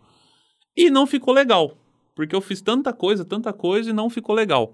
E 0.78 0.90
não 0.90 1.06
ficou 1.08 1.34
legal, 1.34 1.76
porque 2.16 2.36
eu 2.36 2.42
fiz 2.42 2.62
tanta 2.62 2.94
coisa, 2.94 3.26
tanta 3.26 3.52
coisa 3.52 3.90
e 3.90 3.94
não 3.94 4.10
ficou 4.10 4.34
legal. 4.36 4.74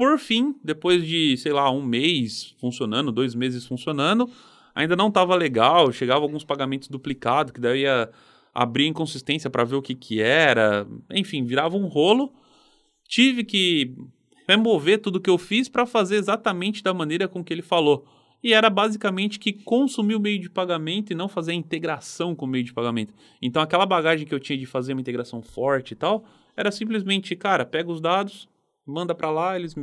Por 0.00 0.18
fim, 0.18 0.54
depois 0.64 1.06
de, 1.06 1.36
sei 1.36 1.52
lá, 1.52 1.70
um 1.70 1.82
mês 1.82 2.54
funcionando, 2.58 3.12
dois 3.12 3.34
meses 3.34 3.66
funcionando, 3.66 4.30
ainda 4.74 4.96
não 4.96 5.08
estava 5.08 5.34
legal, 5.34 5.92
chegava 5.92 6.22
alguns 6.22 6.42
pagamentos 6.42 6.88
duplicados, 6.88 7.52
que 7.52 7.60
daí 7.60 7.82
ia 7.82 8.10
abrir 8.54 8.86
inconsistência 8.86 9.50
para 9.50 9.62
ver 9.62 9.74
o 9.74 9.82
que 9.82 9.94
que 9.94 10.22
era, 10.22 10.88
enfim, 11.10 11.44
virava 11.44 11.76
um 11.76 11.86
rolo. 11.86 12.32
Tive 13.06 13.44
que 13.44 13.94
remover 14.48 15.02
tudo 15.02 15.20
que 15.20 15.28
eu 15.28 15.36
fiz 15.36 15.68
para 15.68 15.84
fazer 15.84 16.16
exatamente 16.16 16.82
da 16.82 16.94
maneira 16.94 17.28
com 17.28 17.44
que 17.44 17.52
ele 17.52 17.60
falou. 17.60 18.06
E 18.42 18.54
era 18.54 18.70
basicamente 18.70 19.38
que 19.38 19.52
consumir 19.52 20.14
o 20.14 20.20
meio 20.20 20.40
de 20.40 20.48
pagamento 20.48 21.12
e 21.12 21.14
não 21.14 21.28
fazer 21.28 21.52
a 21.52 21.56
integração 21.56 22.34
com 22.34 22.46
o 22.46 22.48
meio 22.48 22.64
de 22.64 22.72
pagamento. 22.72 23.12
Então 23.42 23.60
aquela 23.60 23.84
bagagem 23.84 24.26
que 24.26 24.34
eu 24.34 24.40
tinha 24.40 24.56
de 24.56 24.64
fazer 24.64 24.94
uma 24.94 25.02
integração 25.02 25.42
forte 25.42 25.92
e 25.92 25.94
tal, 25.94 26.24
era 26.56 26.70
simplesmente, 26.70 27.36
cara, 27.36 27.66
pega 27.66 27.92
os 27.92 28.00
dados, 28.00 28.48
manda 28.90 29.14
para 29.14 29.30
lá, 29.30 29.56
eles 29.56 29.74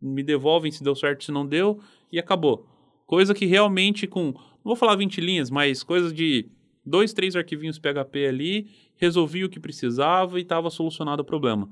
me 0.00 0.22
devolvem 0.22 0.70
se 0.70 0.82
deu 0.82 0.94
certo, 0.94 1.24
se 1.24 1.32
não 1.32 1.46
deu, 1.46 1.80
e 2.10 2.18
acabou. 2.18 2.66
Coisa 3.06 3.34
que 3.34 3.46
realmente 3.46 4.06
com, 4.06 4.32
não 4.32 4.64
vou 4.64 4.76
falar 4.76 4.96
20 4.96 5.20
linhas, 5.20 5.50
mas 5.50 5.82
coisas 5.82 6.12
de 6.12 6.48
dois, 6.84 7.12
três 7.12 7.34
arquivinhos 7.34 7.78
PHP 7.78 8.26
ali, 8.26 8.66
resolvi 8.96 9.44
o 9.44 9.48
que 9.48 9.58
precisava 9.58 10.38
e 10.38 10.42
estava 10.42 10.70
solucionado 10.70 11.22
o 11.22 11.24
problema. 11.24 11.68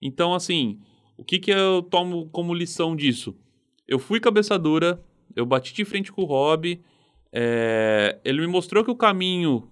Então, 0.00 0.34
assim, 0.34 0.78
o 1.16 1.24
que, 1.24 1.38
que 1.38 1.50
eu 1.50 1.82
tomo 1.82 2.28
como 2.30 2.54
lição 2.54 2.96
disso? 2.96 3.36
Eu 3.86 3.98
fui 3.98 4.20
cabeça 4.20 4.58
dura, 4.58 5.02
eu 5.34 5.44
bati 5.44 5.74
de 5.74 5.84
frente 5.84 6.12
com 6.12 6.22
o 6.22 6.26
Rob, 6.26 6.80
é, 7.32 8.18
ele 8.24 8.40
me 8.40 8.46
mostrou 8.46 8.84
que 8.84 8.90
o 8.90 8.96
caminho 8.96 9.68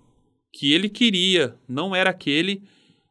que 0.53 0.73
ele 0.73 0.89
queria 0.89 1.57
não 1.69 1.95
era 1.95 2.11
aquele, 2.11 2.63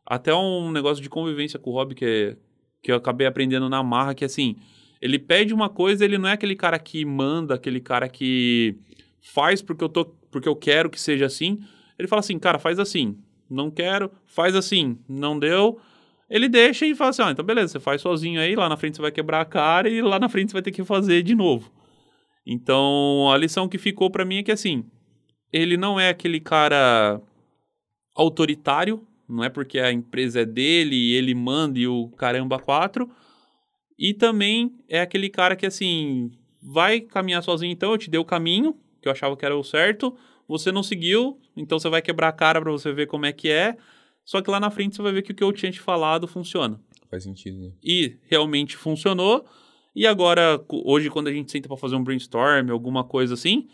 até 0.05 0.33
um 0.33 0.71
negócio 0.71 1.01
de 1.01 1.09
convivência 1.09 1.59
com 1.59 1.71
o 1.71 1.73
Rob 1.73 1.95
que, 1.95 2.37
que 2.85 2.91
eu 2.91 2.97
acabei 2.97 3.25
aprendendo 3.25 3.67
na 3.67 3.81
marra, 3.81 4.13
que 4.13 4.23
assim, 4.23 4.57
ele 5.01 5.17
pede 5.17 5.55
uma 5.55 5.69
coisa, 5.69 6.05
ele 6.05 6.19
não 6.19 6.29
é 6.29 6.33
aquele 6.33 6.55
cara 6.55 6.77
que 6.77 7.03
manda, 7.03 7.55
aquele 7.55 7.79
cara 7.79 8.07
que 8.07 8.77
faz 9.23 9.59
porque 9.59 9.83
eu, 9.83 9.89
tô, 9.89 10.05
porque 10.29 10.47
eu 10.47 10.55
quero 10.55 10.87
que 10.87 11.01
seja 11.01 11.25
assim. 11.25 11.63
Ele 11.97 12.07
fala 12.07 12.19
assim, 12.19 12.37
cara, 12.37 12.59
faz 12.59 12.77
assim. 12.77 13.17
Não 13.49 13.71
quero, 13.71 14.11
faz 14.27 14.55
assim. 14.55 14.99
Não 15.09 15.39
deu. 15.39 15.79
Ele 16.29 16.47
deixa 16.47 16.85
e 16.85 16.93
fala 16.93 17.09
assim, 17.09 17.23
ah, 17.23 17.31
então 17.31 17.43
beleza, 17.43 17.69
você 17.69 17.79
faz 17.79 18.01
sozinho 18.01 18.39
aí, 18.39 18.55
lá 18.55 18.69
na 18.69 18.77
frente 18.77 18.97
você 18.97 19.01
vai 19.01 19.11
quebrar 19.11 19.41
a 19.41 19.45
cara 19.45 19.89
e 19.89 19.99
lá 20.03 20.19
na 20.19 20.29
frente 20.29 20.51
você 20.51 20.53
vai 20.53 20.61
ter 20.61 20.71
que 20.71 20.83
fazer 20.83 21.23
de 21.23 21.33
novo. 21.33 21.71
Então, 22.45 23.31
a 23.31 23.37
lição 23.37 23.67
que 23.67 23.79
ficou 23.79 24.11
para 24.11 24.23
mim 24.23 24.37
é 24.37 24.43
que 24.43 24.51
assim, 24.51 24.85
ele 25.51 25.75
não 25.75 25.99
é 25.99 26.09
aquele 26.09 26.39
cara 26.39 27.19
autoritário, 28.15 29.03
não 29.27 29.43
é 29.43 29.49
porque 29.49 29.79
a 29.79 29.91
empresa 29.91 30.41
é 30.41 30.45
dele 30.45 30.95
e 30.95 31.13
ele 31.13 31.33
manda 31.33 31.79
e 31.79 31.87
o 31.87 32.09
caramba 32.09 32.59
quatro, 32.59 33.09
e 33.97 34.13
também 34.13 34.75
é 34.89 35.01
aquele 35.01 35.29
cara 35.29 35.55
que, 35.55 35.65
assim, 35.65 36.31
vai 36.61 36.99
caminhar 36.99 37.43
sozinho, 37.43 37.71
então 37.71 37.91
eu 37.91 37.97
te 37.97 38.09
dei 38.09 38.19
o 38.19 38.25
caminho, 38.25 38.75
que 39.01 39.07
eu 39.07 39.11
achava 39.11 39.37
que 39.37 39.45
era 39.45 39.55
o 39.55 39.63
certo, 39.63 40.15
você 40.47 40.71
não 40.71 40.83
seguiu, 40.83 41.39
então 41.55 41.79
você 41.79 41.89
vai 41.89 42.01
quebrar 42.01 42.29
a 42.29 42.33
cara 42.33 42.61
para 42.61 42.71
você 42.71 42.91
ver 42.91 43.07
como 43.07 43.25
é 43.25 43.31
que 43.31 43.49
é. 43.49 43.77
Só 44.23 44.41
que 44.41 44.49
lá 44.49 44.59
na 44.59 44.71
frente 44.71 44.95
você 44.95 45.01
vai 45.01 45.11
ver 45.11 45.21
que 45.21 45.31
o 45.31 45.35
que 45.35 45.43
eu 45.43 45.53
tinha 45.53 45.71
te 45.71 45.79
falado 45.79 46.27
funciona. 46.27 46.79
Faz 47.09 47.23
sentido, 47.23 47.59
né? 47.59 47.71
E 47.83 48.17
realmente 48.29 48.75
funcionou. 48.75 49.45
E 49.95 50.05
agora, 50.05 50.63
hoje, 50.69 51.09
quando 51.09 51.27
a 51.27 51.31
gente 51.31 51.51
senta 51.51 51.67
para 51.67 51.77
fazer 51.77 51.95
um 51.95 52.03
brainstorm, 52.03 52.69
alguma 52.69 53.03
coisa 53.03 53.35
assim, 53.35 53.67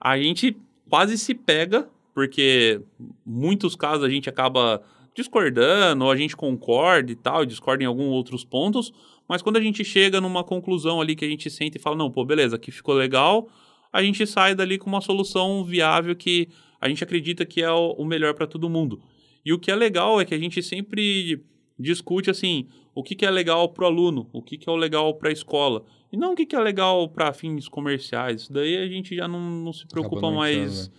a 0.00 0.18
gente 0.18 0.56
quase 0.88 1.18
se 1.18 1.34
pega, 1.34 1.88
porque 2.14 2.80
muitos 3.26 3.74
casos 3.74 4.04
a 4.04 4.08
gente 4.08 4.28
acaba 4.28 4.82
discordando, 5.14 6.04
ou 6.04 6.10
a 6.10 6.16
gente 6.16 6.36
concorda 6.36 7.12
e 7.12 7.14
tal, 7.16 7.44
discorda 7.44 7.82
em 7.82 7.86
alguns 7.86 8.08
outros 8.08 8.44
pontos, 8.44 8.92
mas 9.28 9.42
quando 9.42 9.56
a 9.56 9.60
gente 9.60 9.84
chega 9.84 10.20
numa 10.20 10.44
conclusão 10.44 11.00
ali 11.00 11.14
que 11.14 11.24
a 11.24 11.28
gente 11.28 11.50
sente 11.50 11.78
e 11.78 11.80
fala, 11.80 11.96
não, 11.96 12.10
pô, 12.10 12.24
beleza, 12.24 12.56
aqui 12.56 12.70
ficou 12.70 12.94
legal, 12.94 13.48
a 13.92 14.02
gente 14.02 14.26
sai 14.26 14.54
dali 14.54 14.78
com 14.78 14.88
uma 14.88 15.00
solução 15.00 15.64
viável 15.64 16.16
que 16.16 16.48
a 16.80 16.88
gente 16.88 17.02
acredita 17.02 17.46
que 17.46 17.62
é 17.62 17.70
o 17.70 18.04
melhor 18.04 18.34
para 18.34 18.46
todo 18.46 18.68
mundo. 18.68 19.00
E 19.44 19.52
o 19.52 19.58
que 19.58 19.70
é 19.70 19.74
legal 19.74 20.20
é 20.20 20.24
que 20.24 20.34
a 20.34 20.38
gente 20.38 20.62
sempre 20.62 21.42
discute 21.78 22.30
assim, 22.30 22.68
o 22.94 23.02
que, 23.02 23.14
que 23.14 23.26
é 23.26 23.30
legal 23.30 23.68
para 23.68 23.84
o 23.84 23.86
aluno, 23.86 24.28
o 24.32 24.42
que, 24.42 24.56
que 24.56 24.68
é 24.68 24.72
o 24.72 24.76
legal 24.76 25.14
para 25.14 25.28
a 25.28 25.32
escola, 25.32 25.84
e 26.12 26.16
não 26.16 26.32
o 26.32 26.36
que, 26.36 26.46
que 26.46 26.54
é 26.54 26.60
legal 26.60 27.08
para 27.08 27.32
fins 27.32 27.68
comerciais. 27.68 28.42
Isso 28.42 28.52
daí 28.52 28.76
a 28.76 28.86
gente 28.86 29.16
já 29.16 29.26
não, 29.26 29.40
não 29.40 29.72
se 29.72 29.86
preocupa 29.86 30.30
mais. 30.30 30.88
Né? 30.88 30.94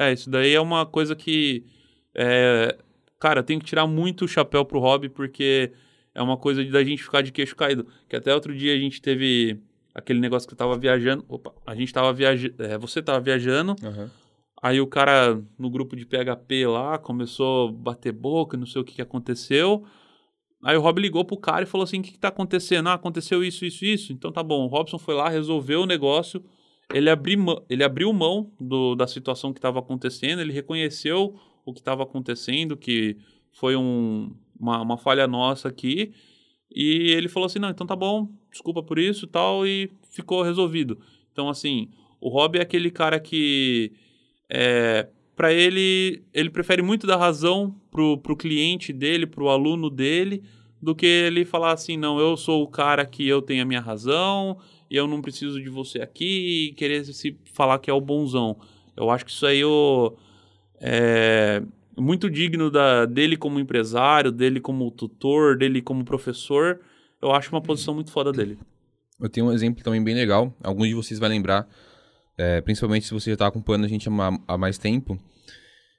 É, 0.00 0.14
isso 0.14 0.30
daí 0.30 0.54
é 0.54 0.60
uma 0.60 0.86
coisa 0.86 1.14
que. 1.14 1.62
É, 2.14 2.74
cara, 3.18 3.42
tem 3.42 3.58
que 3.58 3.66
tirar 3.66 3.86
muito 3.86 4.24
o 4.24 4.28
chapéu 4.28 4.64
pro 4.64 4.80
hobby, 4.80 5.10
porque 5.10 5.72
é 6.14 6.22
uma 6.22 6.38
coisa 6.38 6.64
da 6.64 6.82
gente 6.82 7.02
ficar 7.02 7.20
de 7.20 7.30
queixo 7.30 7.54
caído. 7.54 7.86
Que 8.08 8.16
até 8.16 8.34
outro 8.34 8.56
dia 8.56 8.74
a 8.74 8.78
gente 8.78 9.02
teve 9.02 9.60
aquele 9.94 10.18
negócio 10.18 10.48
que 10.48 10.54
eu 10.54 10.58
tava 10.58 10.78
viajando. 10.78 11.22
Opa, 11.28 11.52
a 11.66 11.74
gente 11.74 11.92
tava 11.92 12.14
viajando. 12.14 12.54
É, 12.62 12.78
você 12.78 13.02
tava 13.02 13.20
viajando. 13.20 13.76
Uhum. 13.82 14.08
Aí 14.62 14.80
o 14.80 14.86
cara 14.86 15.38
no 15.58 15.68
grupo 15.68 15.94
de 15.94 16.06
PHP 16.06 16.66
lá 16.66 16.96
começou 16.96 17.68
a 17.68 17.72
bater 17.72 18.12
boca, 18.12 18.56
não 18.56 18.66
sei 18.66 18.80
o 18.80 18.84
que, 18.84 18.94
que 18.94 19.02
aconteceu. 19.02 19.84
Aí 20.64 20.78
o 20.78 20.80
Rob 20.80 20.98
ligou 20.98 21.26
pro 21.26 21.36
cara 21.36 21.64
e 21.64 21.66
falou 21.66 21.84
assim: 21.84 22.00
o 22.00 22.02
que, 22.02 22.12
que 22.12 22.18
tá 22.18 22.28
acontecendo? 22.28 22.88
Ah, 22.88 22.94
aconteceu 22.94 23.44
isso, 23.44 23.66
isso, 23.66 23.84
isso. 23.84 24.12
Então 24.14 24.32
tá 24.32 24.42
bom. 24.42 24.64
O 24.64 24.68
Robson 24.68 24.96
foi 24.98 25.14
lá, 25.14 25.28
resolveu 25.28 25.82
o 25.82 25.86
negócio. 25.86 26.42
Ele, 26.92 27.08
abri, 27.08 27.36
ele 27.68 27.84
abriu 27.84 28.12
mão 28.12 28.50
do, 28.58 28.94
da 28.94 29.06
situação 29.06 29.52
que 29.52 29.58
estava 29.58 29.78
acontecendo, 29.78 30.40
ele 30.40 30.52
reconheceu 30.52 31.38
o 31.64 31.72
que 31.72 31.80
estava 31.80 32.02
acontecendo, 32.02 32.76
que 32.76 33.16
foi 33.52 33.76
um, 33.76 34.34
uma, 34.58 34.82
uma 34.82 34.98
falha 34.98 35.26
nossa 35.26 35.68
aqui. 35.68 36.12
E 36.74 37.10
ele 37.10 37.28
falou 37.28 37.46
assim: 37.46 37.58
não, 37.58 37.70
então 37.70 37.86
tá 37.86 37.96
bom, 37.96 38.28
desculpa 38.50 38.82
por 38.82 38.98
isso 38.98 39.26
tal, 39.26 39.66
e 39.66 39.90
ficou 40.10 40.42
resolvido. 40.42 40.98
Então, 41.32 41.48
assim, 41.48 41.88
o 42.20 42.28
Rob 42.28 42.58
é 42.58 42.62
aquele 42.62 42.90
cara 42.90 43.18
que. 43.18 43.92
É, 44.48 45.08
para 45.36 45.52
ele, 45.52 46.22
ele 46.34 46.50
prefere 46.50 46.82
muito 46.82 47.06
dar 47.06 47.16
razão 47.16 47.74
pro, 47.90 48.18
pro 48.18 48.36
cliente 48.36 48.92
dele, 48.92 49.26
pro 49.26 49.48
aluno 49.48 49.88
dele, 49.88 50.42
do 50.82 50.94
que 50.94 51.06
ele 51.06 51.44
falar 51.44 51.72
assim: 51.72 51.96
não, 51.96 52.18
eu 52.18 52.36
sou 52.36 52.62
o 52.62 52.68
cara 52.68 53.04
que 53.04 53.26
eu 53.26 53.42
tenho 53.42 53.62
a 53.62 53.66
minha 53.66 53.80
razão, 53.80 54.58
e 54.90 54.96
eu 54.96 55.06
não 55.06 55.20
preciso 55.20 55.62
de 55.62 55.68
você 55.68 56.00
aqui, 56.00 56.70
e 56.70 56.74
querer 56.74 57.04
se 57.04 57.36
falar 57.52 57.78
que 57.78 57.90
é 57.90 57.94
o 57.94 58.00
bonzão. 58.00 58.56
Eu 58.96 59.10
acho 59.10 59.24
que 59.24 59.30
isso 59.30 59.46
aí 59.46 59.64
o. 59.64 60.14
É, 60.80 61.62
muito 61.96 62.30
digno 62.30 62.70
da, 62.70 63.04
dele 63.04 63.36
como 63.36 63.60
empresário, 63.60 64.32
dele 64.32 64.60
como 64.60 64.90
tutor, 64.90 65.56
dele 65.56 65.82
como 65.82 66.04
professor. 66.04 66.80
Eu 67.20 67.32
acho 67.32 67.50
uma 67.50 67.60
posição 67.60 67.94
muito 67.94 68.10
foda 68.10 68.32
dele. 68.32 68.58
Eu 69.20 69.28
tenho 69.28 69.46
um 69.46 69.52
exemplo 69.52 69.84
também 69.84 70.02
bem 70.02 70.14
legal. 70.14 70.54
Alguns 70.62 70.88
de 70.88 70.94
vocês 70.94 71.20
vão 71.20 71.28
lembrar, 71.28 71.68
é, 72.38 72.60
principalmente 72.62 73.06
se 73.06 73.12
você 73.12 73.30
já 73.30 73.34
está 73.34 73.46
acompanhando 73.46 73.84
a 73.84 73.88
gente 73.88 74.08
há, 74.08 74.38
há 74.48 74.56
mais 74.56 74.78
tempo. 74.78 75.18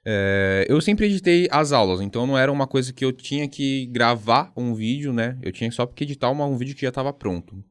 É, 0.04 0.66
eu 0.68 0.80
sempre 0.80 1.06
editei 1.06 1.48
as 1.50 1.70
aulas, 1.70 2.00
então 2.00 2.26
não 2.26 2.36
era 2.36 2.50
uma 2.50 2.66
coisa 2.66 2.92
que 2.92 3.04
eu 3.04 3.12
tinha 3.12 3.48
que 3.48 3.86
gravar 3.86 4.52
um 4.56 4.74
vídeo, 4.74 5.12
né? 5.12 5.38
Eu 5.42 5.52
tinha 5.52 5.70
só 5.70 5.86
que 5.86 6.04
editar 6.04 6.30
uma, 6.30 6.44
um 6.44 6.56
vídeo 6.56 6.74
que 6.74 6.82
já 6.82 6.88
estava 6.88 7.12
pronto. 7.12 7.62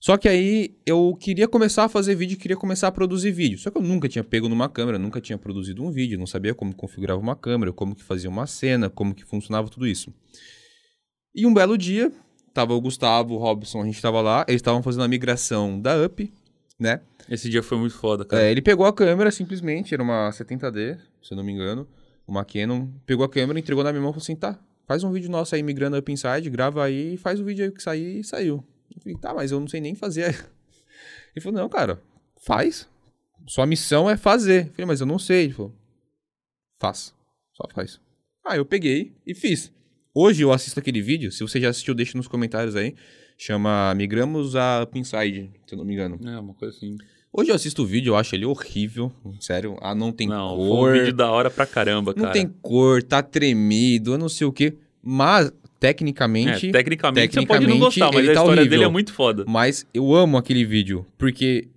Só 0.00 0.16
que 0.16 0.28
aí 0.28 0.74
eu 0.86 1.14
queria 1.20 1.46
começar 1.46 1.84
a 1.84 1.88
fazer 1.88 2.14
vídeo, 2.14 2.38
queria 2.38 2.56
começar 2.56 2.88
a 2.88 2.92
produzir 2.92 3.30
vídeo. 3.30 3.58
Só 3.58 3.70
que 3.70 3.76
eu 3.76 3.82
nunca 3.82 4.08
tinha 4.08 4.24
pego 4.24 4.48
numa 4.48 4.68
câmera, 4.68 4.98
nunca 4.98 5.20
tinha 5.20 5.36
produzido 5.36 5.84
um 5.84 5.90
vídeo, 5.90 6.18
não 6.18 6.26
sabia 6.26 6.54
como 6.54 6.74
configurava 6.74 7.20
uma 7.20 7.36
câmera, 7.36 7.70
como 7.70 7.94
que 7.94 8.02
fazia 8.02 8.30
uma 8.30 8.46
cena, 8.46 8.88
como 8.88 9.14
que 9.14 9.24
funcionava 9.24 9.68
tudo 9.68 9.86
isso. 9.86 10.12
E 11.34 11.46
um 11.46 11.52
belo 11.52 11.76
dia, 11.76 12.10
tava 12.54 12.72
o 12.72 12.80
Gustavo, 12.80 13.34
o 13.34 13.38
Robson, 13.38 13.82
a 13.82 13.84
gente 13.84 14.00
tava 14.00 14.22
lá, 14.22 14.44
eles 14.48 14.60
estavam 14.60 14.82
fazendo 14.82 15.04
a 15.04 15.08
migração 15.08 15.78
da 15.78 16.02
UP, 16.02 16.32
né? 16.78 17.02
Esse 17.28 17.50
dia 17.50 17.62
foi 17.62 17.76
muito 17.76 17.94
foda, 17.94 18.24
cara. 18.24 18.42
É, 18.42 18.50
ele 18.50 18.62
pegou 18.62 18.86
a 18.86 18.92
câmera 18.94 19.30
simplesmente, 19.30 19.92
era 19.92 20.02
uma 20.02 20.30
70D, 20.30 20.98
se 21.22 21.32
eu 21.32 21.36
não 21.36 21.44
me 21.44 21.52
engano, 21.52 21.86
uma 22.26 22.44
Canon, 22.44 22.88
pegou 23.04 23.24
a 23.24 23.28
câmera, 23.28 23.58
entregou 23.58 23.82
na 23.82 23.90
minha 23.90 24.02
mão 24.02 24.10
e 24.10 24.14
falou 24.14 24.22
assim, 24.22 24.36
tá, 24.36 24.58
faz 24.86 25.04
um 25.04 25.12
vídeo 25.12 25.30
nosso 25.30 25.54
aí 25.54 25.62
migrando 25.62 25.96
Up 25.96 26.10
Inside, 26.10 26.48
grava 26.50 26.84
aí, 26.84 27.16
faz 27.16 27.40
o 27.40 27.44
vídeo 27.44 27.64
aí 27.64 27.70
que 27.70 27.82
sair 27.82 28.20
e 28.20 28.24
saiu. 28.24 28.64
Eu 28.94 29.00
falei, 29.02 29.18
tá, 29.18 29.34
mas 29.34 29.52
eu 29.52 29.60
não 29.60 29.68
sei 29.68 29.80
nem 29.80 29.94
fazer. 29.94 30.34
Ele 31.34 31.42
falou, 31.42 31.60
não, 31.60 31.68
cara, 31.68 32.02
faz. 32.44 32.88
Sua 33.46 33.66
missão 33.66 34.08
é 34.08 34.16
fazer. 34.16 34.66
Eu 34.66 34.72
falei, 34.72 34.86
mas 34.86 35.00
eu 35.00 35.06
não 35.06 35.18
sei. 35.18 35.44
Ele 35.44 35.52
falou, 35.52 35.74
faz, 36.78 37.14
só 37.54 37.68
faz. 37.72 38.00
Ah, 38.44 38.56
eu 38.56 38.64
peguei 38.64 39.12
e 39.26 39.34
fiz. 39.34 39.72
Hoje 40.14 40.42
eu 40.42 40.52
assisto 40.52 40.80
aquele 40.80 41.00
vídeo, 41.00 41.30
se 41.30 41.42
você 41.42 41.60
já 41.60 41.68
assistiu, 41.68 41.94
deixa 41.94 42.18
nos 42.18 42.26
comentários 42.26 42.74
aí. 42.74 42.96
Chama 43.38 43.94
Migramos 43.94 44.56
a 44.56 44.82
Up 44.82 44.98
Inside, 44.98 45.50
se 45.66 45.74
eu 45.74 45.78
não 45.78 45.84
me 45.84 45.94
engano. 45.94 46.18
É, 46.28 46.38
uma 46.38 46.52
coisa 46.52 46.76
assim. 46.76 46.98
Hoje 47.32 47.50
eu 47.50 47.54
assisto 47.54 47.82
o 47.82 47.86
vídeo, 47.86 48.10
eu 48.10 48.16
acho 48.16 48.34
ele 48.34 48.44
horrível. 48.44 49.12
Sério. 49.38 49.76
Ah, 49.80 49.94
não 49.94 50.10
tem 50.10 50.26
Não, 50.26 50.56
cor. 50.56 50.88
foi 50.88 50.90
um 50.90 51.00
vídeo 51.00 51.14
da 51.14 51.30
hora 51.30 51.48
pra 51.48 51.64
caramba, 51.64 52.12
Não 52.16 52.22
cara. 52.24 52.32
tem 52.32 52.48
cor, 52.60 53.02
tá 53.02 53.22
tremido, 53.22 54.14
eu 54.14 54.18
não 54.18 54.28
sei 54.28 54.46
o 54.46 54.52
quê. 54.52 54.74
Mas, 55.02 55.52
tecnicamente. 55.78 56.68
É, 56.68 56.72
tecnicamente, 56.72 57.34
você 57.34 57.46
pode 57.46 57.46
tecnicamente, 57.46 57.70
não 57.70 57.78
gostar, 57.78 58.06
mas 58.12 58.16
a 58.16 58.26
tá 58.26 58.32
história 58.32 58.50
horrível. 58.60 58.70
dele 58.70 58.84
é 58.84 58.88
muito 58.88 59.12
foda. 59.12 59.44
Mas 59.46 59.86
eu 59.94 60.12
amo 60.12 60.36
aquele 60.36 60.64
vídeo. 60.64 61.06
Porque 61.16 61.68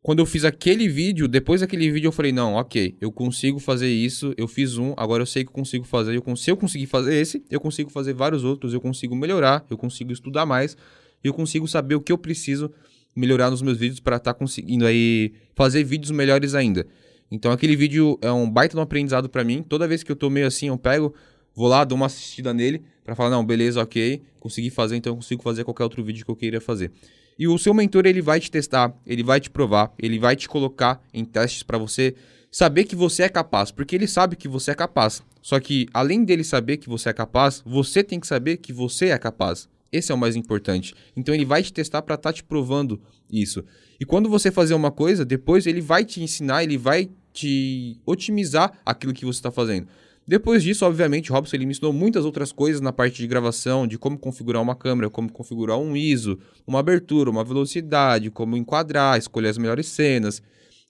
quando 0.00 0.20
eu 0.20 0.26
fiz 0.26 0.44
aquele 0.44 0.88
vídeo, 0.88 1.26
depois 1.26 1.60
daquele 1.60 1.90
vídeo 1.90 2.06
eu 2.06 2.12
falei, 2.12 2.30
não, 2.30 2.54
ok, 2.54 2.94
eu 3.00 3.10
consigo 3.10 3.58
fazer 3.58 3.88
isso, 3.88 4.32
eu 4.36 4.46
fiz 4.46 4.78
um, 4.78 4.94
agora 4.96 5.22
eu 5.22 5.26
sei 5.26 5.42
que 5.42 5.50
eu 5.50 5.54
consigo 5.54 5.84
fazer. 5.84 6.16
Eu, 6.16 6.36
se 6.36 6.50
eu 6.52 6.56
conseguir 6.56 6.86
fazer 6.86 7.16
esse, 7.16 7.42
eu 7.50 7.60
consigo 7.60 7.90
fazer 7.90 8.14
vários 8.14 8.44
outros, 8.44 8.72
eu 8.72 8.80
consigo 8.80 9.16
melhorar, 9.16 9.66
eu 9.68 9.76
consigo 9.76 10.12
estudar 10.12 10.46
mais, 10.46 10.76
eu 11.22 11.34
consigo 11.34 11.66
saber 11.66 11.96
o 11.96 12.00
que 12.00 12.12
eu 12.12 12.16
preciso 12.16 12.70
melhorar 13.14 13.50
nos 13.50 13.62
meus 13.62 13.78
vídeos 13.78 14.00
para 14.00 14.16
estar 14.16 14.34
conseguindo 14.34 14.86
aí 14.86 15.32
fazer 15.54 15.84
vídeos 15.84 16.10
melhores 16.10 16.54
ainda. 16.54 16.86
Então 17.30 17.52
aquele 17.52 17.76
vídeo 17.76 18.18
é 18.22 18.30
um 18.30 18.50
baita 18.50 18.74
de 18.74 18.78
um 18.78 18.82
aprendizado 18.82 19.28
para 19.28 19.44
mim. 19.44 19.62
Toda 19.62 19.86
vez 19.86 20.02
que 20.02 20.10
eu 20.10 20.16
tô 20.16 20.28
meio 20.28 20.46
assim, 20.46 20.68
eu 20.68 20.78
pego, 20.78 21.14
vou 21.54 21.68
lá, 21.68 21.84
dou 21.84 21.96
uma 21.96 22.06
assistida 22.06 22.52
nele 22.52 22.82
para 23.04 23.14
falar, 23.14 23.30
não, 23.30 23.44
beleza, 23.44 23.80
ok, 23.80 24.22
consegui 24.38 24.70
fazer, 24.70 24.96
então 24.96 25.12
eu 25.12 25.16
consigo 25.16 25.42
fazer 25.42 25.64
qualquer 25.64 25.84
outro 25.84 26.02
vídeo 26.02 26.24
que 26.24 26.30
eu 26.30 26.36
queira 26.36 26.60
fazer. 26.60 26.90
E 27.38 27.48
o 27.48 27.56
seu 27.58 27.72
mentor, 27.72 28.04
ele 28.04 28.20
vai 28.20 28.38
te 28.38 28.50
testar, 28.50 28.94
ele 29.06 29.22
vai 29.22 29.40
te 29.40 29.48
provar, 29.48 29.92
ele 29.98 30.18
vai 30.18 30.36
te 30.36 30.48
colocar 30.48 31.02
em 31.12 31.24
testes 31.24 31.62
para 31.62 31.78
você 31.78 32.14
saber 32.50 32.84
que 32.84 32.94
você 32.94 33.22
é 33.22 33.28
capaz, 33.28 33.70
porque 33.70 33.94
ele 33.94 34.06
sabe 34.06 34.36
que 34.36 34.48
você 34.48 34.72
é 34.72 34.74
capaz. 34.74 35.22
Só 35.40 35.58
que 35.58 35.86
além 35.94 36.24
dele 36.24 36.44
saber 36.44 36.76
que 36.76 36.88
você 36.88 37.08
é 37.08 37.12
capaz, 37.12 37.62
você 37.64 38.04
tem 38.04 38.20
que 38.20 38.26
saber 38.26 38.58
que 38.58 38.72
você 38.72 39.06
é 39.06 39.18
capaz. 39.18 39.68
Esse 39.92 40.12
é 40.12 40.14
o 40.14 40.18
mais 40.18 40.36
importante. 40.36 40.94
Então 41.16 41.34
ele 41.34 41.44
vai 41.44 41.62
te 41.62 41.72
testar 41.72 42.02
para 42.02 42.14
estar 42.14 42.32
te 42.32 42.44
provando 42.44 43.00
isso. 43.30 43.64
E 43.98 44.04
quando 44.04 44.28
você 44.28 44.50
fazer 44.50 44.74
uma 44.74 44.90
coisa, 44.90 45.24
depois 45.24 45.66
ele 45.66 45.80
vai 45.80 46.04
te 46.04 46.22
ensinar, 46.22 46.62
ele 46.62 46.78
vai 46.78 47.10
te 47.32 47.98
otimizar 48.06 48.72
aquilo 48.84 49.12
que 49.12 49.24
você 49.24 49.38
está 49.38 49.50
fazendo. 49.50 49.88
Depois 50.26 50.62
disso, 50.62 50.86
obviamente, 50.86 51.32
o 51.32 51.34
Robson 51.34 51.56
ele 51.56 51.66
me 51.66 51.72
ensinou 51.72 51.92
muitas 51.92 52.24
outras 52.24 52.52
coisas 52.52 52.80
na 52.80 52.92
parte 52.92 53.16
de 53.16 53.26
gravação, 53.26 53.86
de 53.86 53.98
como 53.98 54.16
configurar 54.16 54.62
uma 54.62 54.76
câmera, 54.76 55.10
como 55.10 55.32
configurar 55.32 55.76
um 55.76 55.96
ISO, 55.96 56.38
uma 56.64 56.78
abertura, 56.78 57.30
uma 57.30 57.42
velocidade, 57.42 58.30
como 58.30 58.56
enquadrar, 58.56 59.18
escolher 59.18 59.48
as 59.48 59.58
melhores 59.58 59.88
cenas, 59.88 60.40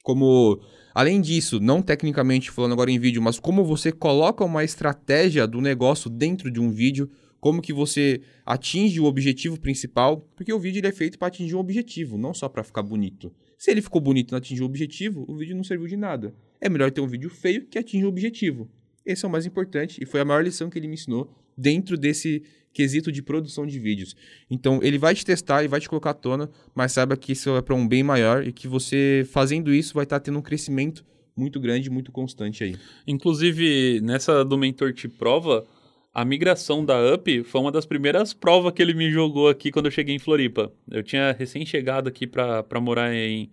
como 0.02 0.60
além 0.94 1.20
disso, 1.20 1.58
não 1.58 1.80
tecnicamente 1.80 2.50
falando 2.50 2.72
agora 2.72 2.90
em 2.90 2.98
vídeo, 2.98 3.22
mas 3.22 3.38
como 3.38 3.64
você 3.64 3.90
coloca 3.90 4.44
uma 4.44 4.62
estratégia 4.62 5.46
do 5.46 5.60
negócio 5.60 6.10
dentro 6.10 6.50
de 6.50 6.60
um 6.60 6.70
vídeo, 6.70 7.08
como 7.40 7.62
que 7.62 7.72
você 7.72 8.20
atinge 8.44 9.00
o 9.00 9.04
objetivo 9.04 9.58
principal, 9.58 10.28
porque 10.36 10.52
o 10.52 10.58
vídeo 10.58 10.86
é 10.86 10.92
feito 10.92 11.18
para 11.18 11.28
atingir 11.28 11.54
um 11.54 11.58
objetivo, 11.58 12.18
não 12.18 12.34
só 12.34 12.48
para 12.48 12.62
ficar 12.62 12.82
bonito. 12.82 13.32
Se 13.56 13.70
ele 13.70 13.82
ficou 13.82 14.00
bonito 14.00 14.30
e 14.30 14.32
não 14.32 14.38
atingiu 14.38 14.64
o 14.64 14.68
objetivo, 14.68 15.24
o 15.26 15.36
vídeo 15.36 15.56
não 15.56 15.64
serviu 15.64 15.86
de 15.86 15.96
nada. 15.96 16.34
É 16.60 16.68
melhor 16.68 16.90
ter 16.90 17.00
um 17.00 17.06
vídeo 17.06 17.30
feio 17.30 17.66
que 17.66 17.78
atinge 17.78 18.04
o 18.04 18.08
objetivo. 18.08 18.70
Esse 19.04 19.24
é 19.24 19.28
o 19.28 19.30
mais 19.30 19.46
importante 19.46 20.02
e 20.02 20.06
foi 20.06 20.20
a 20.20 20.24
maior 20.24 20.44
lição 20.44 20.68
que 20.68 20.78
ele 20.78 20.86
me 20.86 20.94
ensinou 20.94 21.34
dentro 21.56 21.96
desse 21.96 22.42
quesito 22.72 23.10
de 23.10 23.22
produção 23.22 23.66
de 23.66 23.78
vídeos. 23.78 24.14
Então, 24.48 24.80
ele 24.82 24.98
vai 24.98 25.14
te 25.14 25.24
testar 25.24 25.64
e 25.64 25.68
vai 25.68 25.80
te 25.80 25.88
colocar 25.88 26.10
à 26.10 26.14
tona, 26.14 26.50
mas 26.74 26.92
saiba 26.92 27.16
que 27.16 27.32
isso 27.32 27.50
é 27.56 27.62
para 27.62 27.74
um 27.74 27.86
bem 27.86 28.02
maior 28.02 28.46
e 28.46 28.52
que 28.52 28.68
você 28.68 29.26
fazendo 29.30 29.72
isso 29.74 29.94
vai 29.94 30.04
estar 30.04 30.20
tendo 30.20 30.38
um 30.38 30.42
crescimento 30.42 31.04
muito 31.36 31.58
grande, 31.58 31.90
muito 31.90 32.12
constante 32.12 32.62
aí. 32.62 32.76
Inclusive, 33.06 34.00
nessa 34.02 34.44
do 34.44 34.56
Mentor 34.58 34.92
Te 34.92 35.08
Prova, 35.08 35.66
a 36.12 36.24
migração 36.24 36.84
da 36.84 37.14
UP 37.14 37.44
foi 37.44 37.60
uma 37.60 37.70
das 37.70 37.86
primeiras 37.86 38.34
provas 38.34 38.72
que 38.72 38.82
ele 38.82 38.94
me 38.94 39.10
jogou 39.10 39.48
aqui 39.48 39.70
quando 39.70 39.86
eu 39.86 39.92
cheguei 39.92 40.14
em 40.14 40.18
Floripa. 40.18 40.72
Eu 40.90 41.02
tinha 41.02 41.32
recém-chegado 41.32 42.08
aqui 42.08 42.26
pra 42.26 42.64
morar 42.80 43.14
em, 43.14 43.50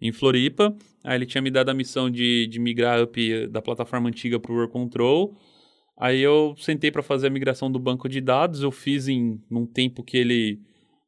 em 0.00 0.12
Floripa, 0.12 0.76
aí 1.02 1.16
ele 1.16 1.26
tinha 1.26 1.42
me 1.42 1.50
dado 1.50 1.70
a 1.70 1.74
missão 1.74 2.08
de, 2.08 2.46
de 2.46 2.60
migrar 2.60 2.98
a 3.00 3.02
UP 3.02 3.46
da 3.48 3.60
plataforma 3.60 4.08
antiga 4.08 4.38
pro 4.38 4.54
Work 4.54 4.72
Control. 4.72 5.36
Aí 5.98 6.20
eu 6.20 6.54
sentei 6.58 6.90
pra 6.90 7.02
fazer 7.02 7.26
a 7.26 7.30
migração 7.30 7.70
do 7.70 7.78
banco 7.78 8.08
de 8.08 8.20
dados, 8.20 8.62
eu 8.62 8.70
fiz 8.70 9.08
em 9.08 9.42
num 9.50 9.66
tempo 9.66 10.04
que 10.04 10.16
ele 10.16 10.60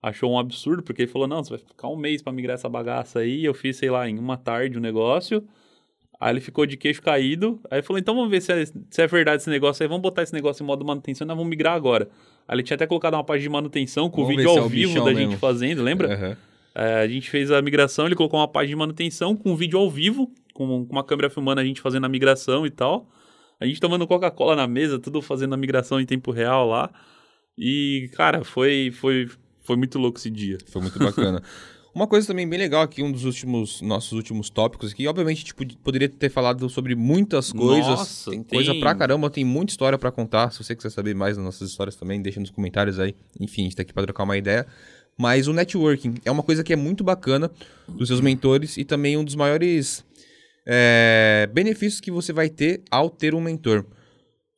achou 0.02 0.32
um 0.32 0.38
absurdo, 0.38 0.82
porque 0.82 1.02
ele 1.02 1.10
falou: 1.10 1.28
"Não, 1.28 1.44
você 1.44 1.50
vai 1.50 1.58
ficar 1.58 1.88
um 1.88 1.96
mês 1.96 2.22
pra 2.22 2.32
migrar 2.32 2.54
essa 2.54 2.68
bagaça 2.68 3.20
aí". 3.20 3.44
Eu 3.44 3.54
fiz, 3.54 3.76
sei 3.76 3.90
lá, 3.90 4.08
em 4.08 4.18
uma 4.18 4.36
tarde 4.36 4.78
o 4.78 4.80
negócio. 4.80 5.46
Aí 6.20 6.32
ele 6.32 6.40
ficou 6.40 6.66
de 6.66 6.76
queixo 6.76 7.00
caído. 7.00 7.60
Aí 7.70 7.80
falou: 7.82 7.98
então 7.98 8.14
vamos 8.14 8.30
ver 8.30 8.40
se 8.40 8.52
é, 8.52 8.64
se 8.66 9.02
é 9.02 9.06
verdade 9.06 9.42
esse 9.42 9.50
negócio 9.50 9.82
aí. 9.82 9.88
Vamos 9.88 10.02
botar 10.02 10.22
esse 10.22 10.32
negócio 10.32 10.62
em 10.62 10.66
modo 10.66 10.84
manutenção 10.84 11.24
e 11.24 11.28
nós 11.28 11.36
vamos 11.36 11.48
migrar 11.48 11.74
agora. 11.74 12.08
Aí 12.46 12.56
ele 12.56 12.62
tinha 12.62 12.74
até 12.74 12.86
colocado 12.86 13.14
uma 13.14 13.24
página 13.24 13.42
de 13.44 13.48
manutenção 13.50 14.10
com 14.10 14.22
o 14.22 14.24
Vamos 14.24 14.36
vídeo 14.36 14.48
ver 14.48 14.54
se 14.54 14.58
ao 14.58 14.64
é 14.64 14.66
o 14.66 14.70
vivo 14.70 14.94
da 14.94 15.04
mesmo. 15.12 15.30
gente 15.30 15.36
fazendo, 15.36 15.82
lembra? 15.82 16.14
Aham. 16.14 16.36
É, 16.74 17.00
a 17.00 17.08
gente 17.08 17.28
fez 17.28 17.50
a 17.50 17.60
migração, 17.60 18.06
ele 18.06 18.14
colocou 18.14 18.38
uma 18.38 18.46
página 18.48 18.70
de 18.70 18.76
manutenção 18.76 19.36
com 19.36 19.50
um 19.52 19.56
vídeo 19.56 19.78
ao 19.78 19.90
vivo, 19.90 20.30
com, 20.54 20.86
com 20.86 20.92
uma 20.92 21.02
câmera 21.04 21.28
filmando 21.28 21.60
a 21.60 21.64
gente 21.64 21.80
fazendo 21.80 22.04
a 22.04 22.08
migração 22.08 22.66
e 22.66 22.70
tal. 22.70 23.08
A 23.60 23.66
gente 23.66 23.80
tomando 23.80 24.06
Coca-Cola 24.06 24.54
na 24.54 24.66
mesa, 24.68 24.98
tudo 24.98 25.20
fazendo 25.20 25.54
a 25.54 25.56
migração 25.56 26.00
em 26.00 26.06
tempo 26.06 26.30
real 26.30 26.68
lá. 26.68 26.90
E, 27.56 28.08
cara, 28.14 28.44
foi, 28.44 28.92
foi, 28.92 29.28
foi 29.62 29.76
muito 29.76 29.98
louco 29.98 30.18
esse 30.18 30.30
dia. 30.30 30.58
Foi 30.66 30.80
muito 30.80 30.98
bacana. 30.98 31.42
Uma 31.98 32.06
coisa 32.06 32.28
também 32.28 32.48
bem 32.48 32.60
legal 32.60 32.80
aqui, 32.80 33.02
um 33.02 33.10
dos 33.10 33.24
últimos 33.24 33.82
nossos 33.82 34.12
últimos 34.12 34.48
tópicos 34.48 34.92
aqui, 34.92 35.08
obviamente, 35.08 35.44
tipo, 35.44 35.66
poderia 35.78 36.08
ter 36.08 36.28
falado 36.30 36.68
sobre 36.70 36.94
muitas 36.94 37.50
coisas. 37.50 37.88
Nossa, 37.88 38.30
tem, 38.30 38.40
tem- 38.40 38.56
coisa 38.56 38.72
pra 38.76 38.94
caramba, 38.94 39.28
tem 39.28 39.44
muita 39.44 39.72
história 39.72 39.98
pra 39.98 40.12
contar. 40.12 40.52
Se 40.52 40.62
você 40.62 40.76
quiser 40.76 40.90
saber 40.90 41.12
mais 41.16 41.34
das 41.34 41.44
nossas 41.44 41.68
histórias 41.68 41.96
também, 41.96 42.22
deixa 42.22 42.38
nos 42.38 42.50
comentários 42.50 43.00
aí. 43.00 43.16
Enfim, 43.40 43.62
a 43.62 43.64
gente 43.64 43.74
tá 43.74 43.82
aqui 43.82 43.92
pra 43.92 44.04
trocar 44.04 44.22
uma 44.22 44.36
ideia. 44.36 44.64
Mas 45.18 45.48
o 45.48 45.52
networking 45.52 46.14
é 46.24 46.30
uma 46.30 46.44
coisa 46.44 46.62
que 46.62 46.72
é 46.72 46.76
muito 46.76 47.02
bacana 47.02 47.50
dos 47.88 48.06
seus 48.06 48.20
mentores 48.20 48.76
e 48.76 48.84
também 48.84 49.16
um 49.16 49.24
dos 49.24 49.34
maiores 49.34 50.04
é, 50.64 51.50
benefícios 51.52 52.00
que 52.00 52.12
você 52.12 52.32
vai 52.32 52.48
ter 52.48 52.80
ao 52.92 53.10
ter 53.10 53.34
um 53.34 53.40
mentor. 53.40 53.84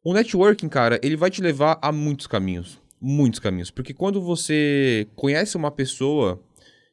O 0.05 0.13
networking, 0.13 0.69
cara, 0.69 1.01
ele 1.03 1.17
vai 1.17 1.31
te 1.31 1.41
levar 1.41 1.79
a 1.81 1.91
muitos 1.91 2.27
caminhos. 2.27 2.79
Muitos 3.01 3.41
caminhos. 3.41 3.71
Porque 3.71 3.95
quando 3.95 4.21
você 4.21 5.07
conhece 5.17 5.57
uma 5.57 5.71
pessoa 5.71 6.39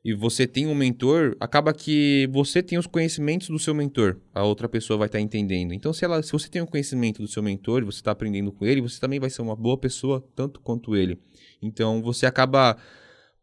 e 0.03 0.13
você 0.13 0.47
tem 0.47 0.67
um 0.67 0.75
mentor, 0.75 1.35
acaba 1.39 1.73
que 1.73 2.29
você 2.31 2.63
tem 2.63 2.77
os 2.77 2.87
conhecimentos 2.87 3.49
do 3.49 3.59
seu 3.59 3.73
mentor. 3.73 4.17
A 4.33 4.43
outra 4.43 4.69
pessoa 4.69 4.97
vai 4.97 5.07
estar 5.07 5.19
entendendo. 5.19 5.73
Então, 5.73 5.91
se, 5.91 6.05
ela, 6.05 6.21
se 6.23 6.31
você 6.31 6.47
tem 6.47 6.61
o 6.61 6.67
conhecimento 6.67 7.21
do 7.21 7.27
seu 7.27 7.43
mentor 7.43 7.81
e 7.81 7.85
você 7.85 7.97
está 7.97 8.11
aprendendo 8.11 8.51
com 8.51 8.65
ele, 8.65 8.81
você 8.81 8.99
também 8.99 9.19
vai 9.19 9.29
ser 9.29 9.41
uma 9.41 9.55
boa 9.55 9.77
pessoa, 9.77 10.23
tanto 10.35 10.61
quanto 10.61 10.95
ele. 10.95 11.19
Então, 11.61 12.01
você 12.01 12.25
acaba 12.25 12.77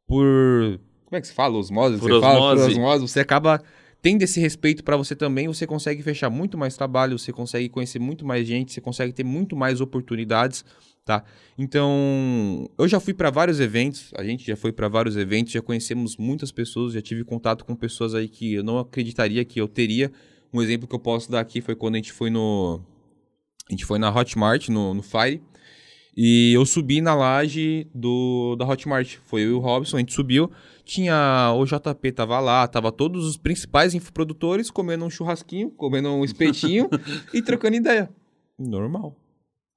por. 0.07 0.81
Como 1.05 1.17
é 1.17 1.21
que 1.21 1.27
se 1.27 1.35
fala? 1.35 1.57
Osmose? 1.57 1.99
Por 1.99 2.11
você 2.11 2.21
fala 2.21 2.39
por 2.39 2.57
osmose. 2.57 2.73
osmose. 2.73 3.09
Você 3.09 3.21
acaba 3.21 3.63
tendo 4.05 4.21
esse 4.21 4.39
respeito 4.39 4.85
para 4.85 4.99
você 4.99 5.17
também, 5.17 5.49
você 5.49 5.67
consegue 5.67 6.03
fechar 6.03 6.29
muito 6.29 6.59
mais 6.59 6.77
trabalho, 6.77 7.19
você 7.19 7.33
consegue 7.33 7.71
conhecer 7.71 7.99
muito 7.99 8.23
mais 8.23 8.47
gente, 8.47 8.71
você 8.71 8.79
consegue 8.79 9.15
ter 9.15 9.25
muito 9.25 9.57
mais 9.57 9.81
oportunidades, 9.81 10.63
tá? 11.07 11.25
Então, 11.57 12.69
eu 12.77 12.87
já 12.87 13.01
fui 13.01 13.15
para 13.15 13.31
vários 13.31 13.61
eventos, 13.61 14.13
a 14.15 14.23
gente 14.23 14.47
já 14.47 14.57
foi 14.57 14.73
para 14.73 14.89
vários 14.89 15.17
eventos, 15.17 15.55
já 15.55 15.63
conhecemos 15.63 16.19
muitas 16.19 16.53
pessoas, 16.53 16.93
já 16.93 17.01
tive 17.01 17.25
contato 17.25 17.65
com 17.65 17.75
pessoas 17.75 18.15
aí 18.15 18.29
que 18.29 18.53
eu 18.53 18.63
não 18.63 18.79
acreditaria 18.79 19.43
que 19.43 19.59
eu 19.59 19.67
teria. 19.67 20.13
Um 20.53 20.61
exemplo 20.61 20.87
que 20.87 20.95
eu 20.95 21.01
posso 21.01 21.31
dar 21.31 21.41
aqui 21.41 21.63
foi 21.63 21.75
quando 21.75 21.95
a 21.95 21.97
gente 21.97 22.13
foi 22.13 22.29
no 22.29 22.83
a 23.71 23.73
gente 23.73 23.87
foi 23.87 23.99
na 23.99 24.15
Hotmart 24.15 24.69
no, 24.69 24.93
no 24.93 25.03
Fire 25.03 25.41
e 26.17 26.53
eu 26.53 26.65
subi 26.65 27.01
na 27.01 27.15
laje 27.15 27.89
do 27.95 28.55
da 28.57 28.67
Hotmart. 28.67 29.17
Foi 29.25 29.43
eu 29.43 29.49
e 29.49 29.53
o 29.53 29.59
Robson, 29.59 29.97
a 29.97 30.01
gente 30.01 30.13
subiu. 30.13 30.51
Tinha 30.85 31.53
o 31.57 31.65
JP 31.65 32.13
tava 32.13 32.39
lá, 32.41 32.67
tava 32.69 32.93
todos 32.93 33.27
os 33.27 33.37
principais 33.37 33.95
infoprodutores 33.95 34.71
comendo 34.71 35.05
um 35.05 35.11
churrasquinho, 35.11 35.71
comendo 35.71 36.11
um 36.11 36.25
espetinho 36.25 36.89
e 37.33 37.43
trocando 37.43 37.77
ideia. 37.77 38.09
Normal. 38.59 39.17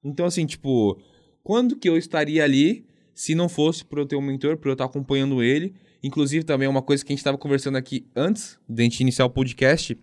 Então 0.04 0.26
assim, 0.26 0.46
tipo, 0.46 1.00
quando 1.44 1.76
que 1.76 1.90
eu 1.90 1.98
estaria 1.98 2.44
ali 2.44 2.86
se 3.16 3.34
não 3.34 3.50
fosse 3.50 3.84
por 3.84 3.98
eu 3.98 4.06
ter 4.06 4.16
um 4.16 4.22
mentor, 4.22 4.58
por 4.58 4.68
eu 4.68 4.74
estar 4.74 4.86
acompanhando 4.86 5.42
ele? 5.42 5.74
Inclusive 6.04 6.44
também 6.44 6.68
é 6.68 6.70
uma 6.70 6.84
coisa 6.84 7.04
que 7.04 7.12
a 7.12 7.14
gente 7.14 7.20
estava 7.20 7.38
conversando 7.38 7.78
aqui 7.78 8.06
antes 8.16 8.60
de 8.70 8.82
a 8.82 8.84
gente 8.84 9.00
iniciar 9.00 9.26
o 9.26 9.30
podcast, 9.30 9.98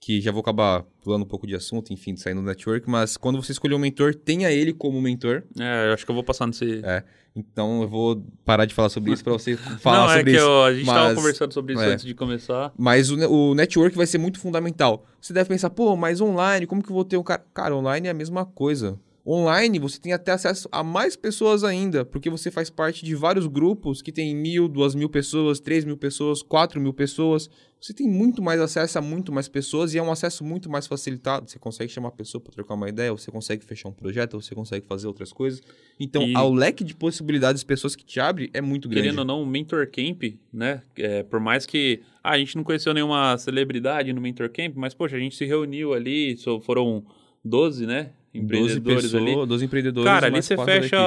que 0.00 0.18
já 0.20 0.32
vou 0.32 0.40
acabar 0.40 0.82
pulando 1.02 1.22
um 1.22 1.28
pouco 1.28 1.46
de 1.46 1.54
assunto, 1.54 1.92
enfim, 1.92 2.16
saindo 2.16 2.40
do 2.40 2.46
network, 2.46 2.88
mas 2.88 3.18
quando 3.18 3.40
você 3.40 3.52
escolher 3.52 3.74
um 3.74 3.78
mentor, 3.78 4.14
tenha 4.14 4.50
ele 4.50 4.72
como 4.72 4.98
mentor. 5.00 5.42
É, 5.58 5.88
eu 5.90 5.92
acho 5.92 6.06
que 6.06 6.10
eu 6.10 6.14
vou 6.14 6.24
passar 6.24 6.46
nesse. 6.46 6.80
É. 6.82 7.04
Então 7.36 7.82
eu 7.82 7.88
vou 7.88 8.24
parar 8.44 8.64
de 8.64 8.74
falar 8.74 8.88
sobre 8.88 9.12
isso 9.12 9.22
para 9.22 9.34
você 9.34 9.56
falar 9.78 9.98
Não, 9.98 10.10
é 10.10 10.16
sobre 10.16 10.30
que 10.32 10.36
isso. 10.38 10.46
eu- 10.46 10.64
a 10.64 10.72
gente 10.74 10.86
mas- 10.86 10.96
tava 10.96 11.14
conversando 11.14 11.52
sobre 11.52 11.74
isso 11.74 11.82
é. 11.82 11.92
antes 11.92 12.04
de 12.04 12.14
começar. 12.14 12.72
Mas 12.78 13.10
o, 13.10 13.16
o 13.30 13.54
network 13.54 13.94
vai 13.96 14.06
ser 14.06 14.18
muito 14.18 14.40
fundamental. 14.40 15.04
Você 15.20 15.32
deve 15.34 15.48
pensar, 15.50 15.68
pô, 15.70 15.94
mas 15.96 16.20
online, 16.20 16.66
como 16.66 16.82
que 16.82 16.90
eu 16.90 16.94
vou 16.94 17.04
ter 17.04 17.18
um 17.18 17.22
cara? 17.22 17.44
Cara, 17.52 17.76
online 17.76 18.08
é 18.08 18.10
a 18.10 18.14
mesma 18.14 18.44
coisa. 18.46 18.98
Online 19.26 19.78
você 19.78 20.00
tem 20.00 20.12
até 20.12 20.32
acesso 20.32 20.68
a 20.72 20.82
mais 20.82 21.14
pessoas 21.16 21.62
ainda, 21.62 22.04
porque 22.04 22.30
você 22.30 22.50
faz 22.50 22.70
parte 22.70 23.04
de 23.04 23.14
vários 23.14 23.46
grupos 23.46 24.00
que 24.00 24.10
tem 24.10 24.34
mil, 24.34 24.66
duas 24.68 24.94
mil 24.94 25.08
pessoas, 25.08 25.60
três 25.60 25.84
mil 25.84 25.96
pessoas, 25.96 26.42
quatro 26.42 26.80
mil 26.80 26.92
pessoas. 26.94 27.50
Você 27.80 27.94
tem 27.94 28.06
muito 28.06 28.42
mais 28.42 28.60
acesso 28.60 28.98
a 28.98 29.02
muito 29.02 29.32
mais 29.32 29.48
pessoas 29.48 29.94
e 29.94 29.98
é 29.98 30.02
um 30.02 30.10
acesso 30.12 30.44
muito 30.44 30.68
mais 30.70 30.86
facilitado. 30.86 31.48
Você 31.50 31.58
consegue 31.58 31.90
chamar 31.90 32.08
a 32.08 32.12
pessoa 32.12 32.40
para 32.42 32.52
trocar 32.52 32.74
uma 32.74 32.88
ideia, 32.88 33.10
você 33.10 33.30
consegue 33.30 33.64
fechar 33.64 33.88
um 33.88 33.92
projeto, 33.92 34.40
você 34.40 34.54
consegue 34.54 34.86
fazer 34.86 35.06
outras 35.06 35.32
coisas. 35.32 35.62
Então, 35.98 36.22
E- 36.22 36.34
ao 36.36 36.52
leque 36.52 36.84
de 36.84 36.94
possibilidades 36.94 37.60
de 37.60 37.66
pessoas 37.66 37.96
que 37.96 38.04
te 38.04 38.20
abre 38.20 38.50
é 38.52 38.60
muito 38.60 38.88
grande. 38.88 39.04
Querendo 39.04 39.20
ou 39.20 39.24
não, 39.24 39.42
o 39.42 39.46
Mentor 39.46 39.86
Camp, 39.90 40.22
né? 40.52 40.82
É, 40.96 41.22
por 41.22 41.40
mais 41.40 41.64
que 41.64 42.00
ah, 42.22 42.32
a 42.32 42.38
gente 42.38 42.54
não 42.56 42.62
conheceu 42.64 42.92
nenhuma 42.92 43.36
celebridade 43.38 44.12
no 44.12 44.20
Mentor 44.20 44.50
Camp, 44.50 44.74
mas, 44.76 44.92
poxa, 44.92 45.16
a 45.16 45.18
gente 45.18 45.34
se 45.36 45.46
reuniu 45.46 45.94
ali, 45.94 46.36
foram 46.62 47.02
12, 47.42 47.86
né? 47.86 48.10
12 48.32 48.44
Empreendedores 48.44 49.02
pessoas, 49.02 49.22
ali. 49.22 49.46
12 49.46 49.64
empreendedores. 49.64 50.10
Cara, 50.10 50.26
ali 50.28 50.42
você 50.42 50.56
fecha, 50.56 50.98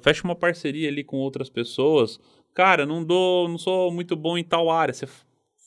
fecha 0.00 0.24
uma 0.24 0.34
parceria 0.34 0.88
ali 0.88 1.02
com 1.02 1.16
outras 1.16 1.48
pessoas. 1.48 2.20
Cara, 2.52 2.84
não 2.84 3.02
dou, 3.02 3.48
não 3.48 3.58
sou 3.58 3.90
muito 3.90 4.14
bom 4.14 4.36
em 4.36 4.44
tal 4.44 4.70
área. 4.70 4.92
Você 4.92 5.06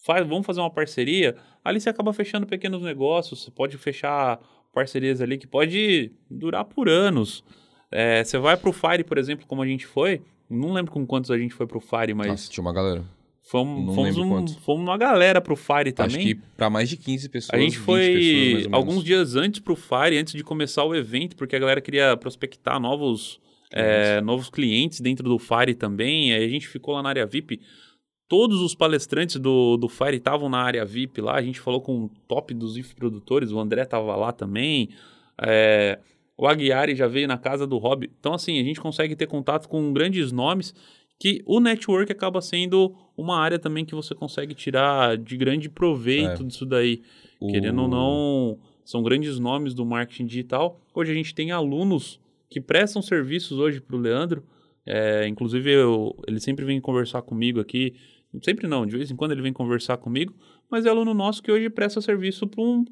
faz, 0.06 0.28
vamos 0.28 0.46
fazer 0.46 0.60
uma 0.60 0.70
parceria. 0.70 1.36
Ali 1.64 1.80
você 1.80 1.90
acaba 1.90 2.14
fechando 2.14 2.46
pequenos 2.46 2.82
negócios. 2.82 3.44
Você 3.44 3.52
pode 3.52 3.78
fechar 3.78 4.40
parcerias 4.74 5.22
ali 5.22 5.38
que 5.38 5.48
pode 5.48 6.12
durar 6.30 6.66
por 6.66 6.88
anos. 6.88 7.44
É, 7.92 8.24
você 8.24 8.38
vai 8.38 8.56
pro 8.56 8.72
Fire, 8.72 9.04
por 9.04 9.18
exemplo, 9.18 9.48
como 9.48 9.62
a 9.62 9.68
gente 9.68 9.86
foi. 9.86 10.22
Não 10.50 10.74
lembro 10.74 10.92
com 10.92 11.06
quantos 11.06 11.32
a 11.32 11.38
gente 11.38 11.54
foi 11.54 11.68
pro 11.68 11.80
Fire, 11.80 12.14
mas 12.14 12.28
Nossa, 12.28 12.52
tinha 12.52 12.62
uma 12.62 12.74
galera. 12.74 13.04
Fomos, 13.50 13.96
fomos, 13.96 14.18
um- 14.18 14.48
fomos 14.60 14.82
uma 14.84 14.98
galera 14.98 15.42
pro 15.42 15.56
Fire 15.56 15.92
também. 15.92 16.16
Acho 16.18 16.26
que 16.26 16.36
pra 16.36 16.70
mais 16.70 16.88
de 16.90 16.98
15 16.98 17.30
pessoas. 17.30 17.54
A 17.60 17.62
gente 17.62 17.78
20 17.78 17.84
foi 17.84 18.54
pessoas, 18.56 18.74
alguns 18.74 19.04
dias 19.04 19.36
antes 19.36 19.60
pro 19.60 19.76
Fire, 19.76 20.18
antes 20.18 20.34
de 20.34 20.44
começar 20.44 20.84
o 20.86 20.96
evento, 20.96 21.36
porque 21.36 21.56
a 21.56 21.60
galera 21.60 21.82
queria 21.82 22.16
prospectar 22.18 22.80
novos, 22.80 23.40
é, 23.72 24.22
novos 24.22 24.50
clientes 24.50 25.00
dentro 25.02 25.28
do 25.28 25.40
Fire 25.40 25.74
também. 25.76 26.34
Aí 26.34 26.44
a 26.44 26.50
gente 26.50 26.68
ficou 26.68 26.94
lá 26.96 27.02
na 27.04 27.10
área 27.10 27.26
VIP. 27.26 27.60
Todos 28.28 28.62
os 28.62 28.76
palestrantes 28.76 29.38
do, 29.38 29.76
do 29.78 29.90
Fire 29.90 30.16
estavam 30.18 30.48
na 30.50 30.62
área 30.62 30.86
VIP 30.86 31.20
lá. 31.20 31.36
A 31.36 31.42
gente 31.42 31.60
falou 31.60 31.82
com 31.82 32.06
o 32.06 32.10
top 32.28 32.54
dos 32.54 32.80
produtores, 32.94 33.52
o 33.52 33.60
André 33.60 33.84
tava 33.86 34.16
lá 34.16 34.32
também. 34.32 34.90
É, 35.42 35.98
o 36.38 36.48
Aguiari 36.48 36.96
já 36.96 37.08
veio 37.08 37.28
na 37.28 37.38
casa 37.40 37.66
do 37.66 37.78
Rob. 37.80 38.10
Então, 38.20 38.34
assim, 38.36 38.60
a 38.60 38.64
gente 38.64 38.80
consegue 38.80 39.16
ter 39.16 39.26
contato 39.28 39.68
com 39.68 39.92
grandes 39.92 40.32
nomes 40.32 40.74
que 41.20 41.42
o 41.46 41.60
network 41.60 42.10
acaba 42.12 42.40
sendo 42.42 42.96
uma 43.20 43.38
área 43.38 43.60
também 43.60 43.84
que 43.86 43.94
você 43.96 44.16
consegue 44.16 44.54
tirar 44.54 45.18
de 45.18 45.36
grande 45.38 45.70
proveito 45.70 46.42
É. 46.42 46.46
disso 46.46 46.66
daí. 46.66 47.02
O- 47.40 47.48
Querendo 47.48 47.82
ou 47.82 47.88
não, 47.88 48.58
são 48.86 49.02
grandes 49.04 49.40
nomes 49.40 49.74
do 49.74 49.86
marketing 49.86 50.26
digital. 50.26 50.80
Hoje 50.94 51.12
a 51.12 51.16
gente 51.16 51.34
tem 51.36 51.52
alunos 51.52 52.20
que 52.50 52.60
prestam 52.62 53.02
serviços 53.02 53.58
hoje 53.60 53.80
para 53.80 53.96
o 53.96 54.00
Leandro. 54.00 54.44
É, 54.86 55.28
inclusive, 55.28 55.70
eu- 55.72 56.16
ele 56.28 56.40
sempre 56.40 56.66
vem 56.66 56.80
conversar 56.82 57.22
comigo 57.22 57.60
aqui. 57.60 57.94
Sempre 58.42 58.68
não, 58.68 58.86
de 58.86 58.96
vez 58.96 59.10
em 59.12 59.16
quando 59.16 59.32
ele 59.32 59.42
vem 59.42 59.54
conversar 59.54 59.98
comigo. 59.98 60.34
Mas 60.70 60.86
é 60.86 60.90
aluno 60.90 61.14
nosso 61.14 61.42
que 61.44 61.52
hoje 61.52 61.70
presta 61.70 62.00
serviço 62.02 62.48
para 62.48 62.64
um 62.64 62.86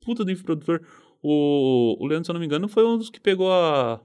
puta 0.00 0.24
do 0.24 0.30
infoprodutor. 0.30 0.80
O, 1.22 1.96
o 1.98 2.06
Leandro, 2.06 2.24
se 2.24 2.30
eu 2.30 2.34
não 2.34 2.40
me 2.40 2.46
engano, 2.46 2.68
foi 2.68 2.84
um 2.86 2.96
dos 2.96 3.10
que 3.10 3.20
pegou 3.20 3.50
a, 3.52 4.00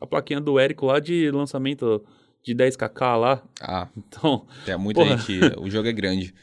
a 0.00 0.06
plaquinha 0.06 0.40
do 0.40 0.58
Érico 0.58 0.86
lá 0.86 1.00
de 1.00 1.30
lançamento 1.30 2.02
de 2.44 2.54
10kk 2.54 3.16
lá. 3.18 3.42
Ah, 3.60 3.88
Então, 3.96 4.46
tem 4.64 4.76
muita 4.76 5.00
Porra. 5.00 5.16
gente. 5.16 5.40
O 5.58 5.70
jogo 5.70 5.88
é 5.88 5.92
grande. 5.92 6.34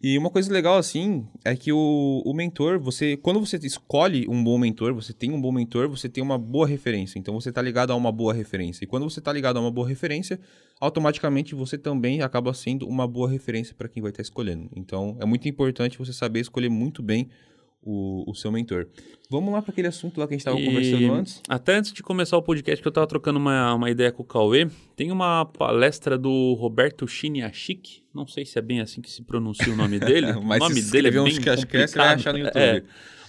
E 0.00 0.16
uma 0.16 0.30
coisa 0.30 0.52
legal, 0.52 0.76
assim, 0.78 1.26
é 1.44 1.56
que 1.56 1.72
o, 1.72 2.22
o 2.24 2.32
mentor, 2.32 2.78
você. 2.78 3.16
Quando 3.16 3.40
você 3.40 3.56
escolhe 3.56 4.26
um 4.28 4.44
bom 4.44 4.56
mentor, 4.56 4.94
você 4.94 5.12
tem 5.12 5.32
um 5.32 5.40
bom 5.40 5.50
mentor, 5.50 5.88
você 5.88 6.08
tem 6.08 6.22
uma 6.22 6.38
boa 6.38 6.68
referência. 6.68 7.18
Então 7.18 7.34
você 7.34 7.50
tá 7.50 7.60
ligado 7.60 7.92
a 7.92 7.96
uma 7.96 8.12
boa 8.12 8.32
referência. 8.32 8.84
E 8.84 8.86
quando 8.86 9.10
você 9.10 9.20
tá 9.20 9.32
ligado 9.32 9.56
a 9.56 9.60
uma 9.60 9.72
boa 9.72 9.88
referência, 9.88 10.38
automaticamente 10.80 11.52
você 11.52 11.76
também 11.76 12.22
acaba 12.22 12.54
sendo 12.54 12.86
uma 12.86 13.08
boa 13.08 13.28
referência 13.28 13.74
para 13.74 13.88
quem 13.88 14.00
vai 14.00 14.12
estar 14.12 14.22
escolhendo. 14.22 14.70
Então 14.76 15.16
é 15.20 15.24
muito 15.26 15.48
importante 15.48 15.98
você 15.98 16.12
saber 16.12 16.40
escolher 16.40 16.68
muito 16.68 17.02
bem 17.02 17.28
o, 17.88 18.30
o 18.30 18.34
seu 18.34 18.52
mentor. 18.52 18.86
Vamos 19.30 19.52
lá 19.52 19.62
para 19.62 19.72
aquele 19.72 19.88
assunto 19.88 20.18
lá 20.18 20.26
que 20.26 20.34
a 20.34 20.36
gente 20.36 20.40
estava 20.40 20.56
conversando 20.56 21.12
antes. 21.12 21.42
Até 21.48 21.76
antes 21.76 21.92
de 21.92 22.02
começar 22.02 22.36
o 22.36 22.42
podcast, 22.42 22.82
que 22.82 22.88
eu 22.88 22.92
tava 22.92 23.06
trocando 23.06 23.38
uma, 23.38 23.74
uma 23.74 23.90
ideia 23.90 24.12
com 24.12 24.22
o 24.22 24.26
Cauê, 24.26 24.68
tem 24.94 25.10
uma 25.10 25.44
palestra 25.46 26.18
do 26.18 26.54
Roberto 26.54 27.06
Chiniachik, 27.08 28.02
não 28.14 28.26
sei 28.26 28.44
se 28.44 28.58
é 28.58 28.62
bem 28.62 28.80
assim 28.80 29.00
que 29.00 29.10
se 29.10 29.22
pronuncia 29.22 29.72
o 29.72 29.76
nome 29.76 29.98
dele. 30.00 30.32
Mas 30.42 30.60
o 30.60 30.68
nome 30.68 30.82
se 30.82 30.92
dele 30.92 31.08
é 31.08 31.10
bem 31.10 31.40
que 31.40 31.48
acho 31.48 31.66
que 31.66 31.86
você 31.86 31.98
vai 31.98 32.14
complicado. 32.14 32.14
achar 32.14 32.32
no 32.32 32.38
YouTube. 32.38 32.62
É. 32.62 32.82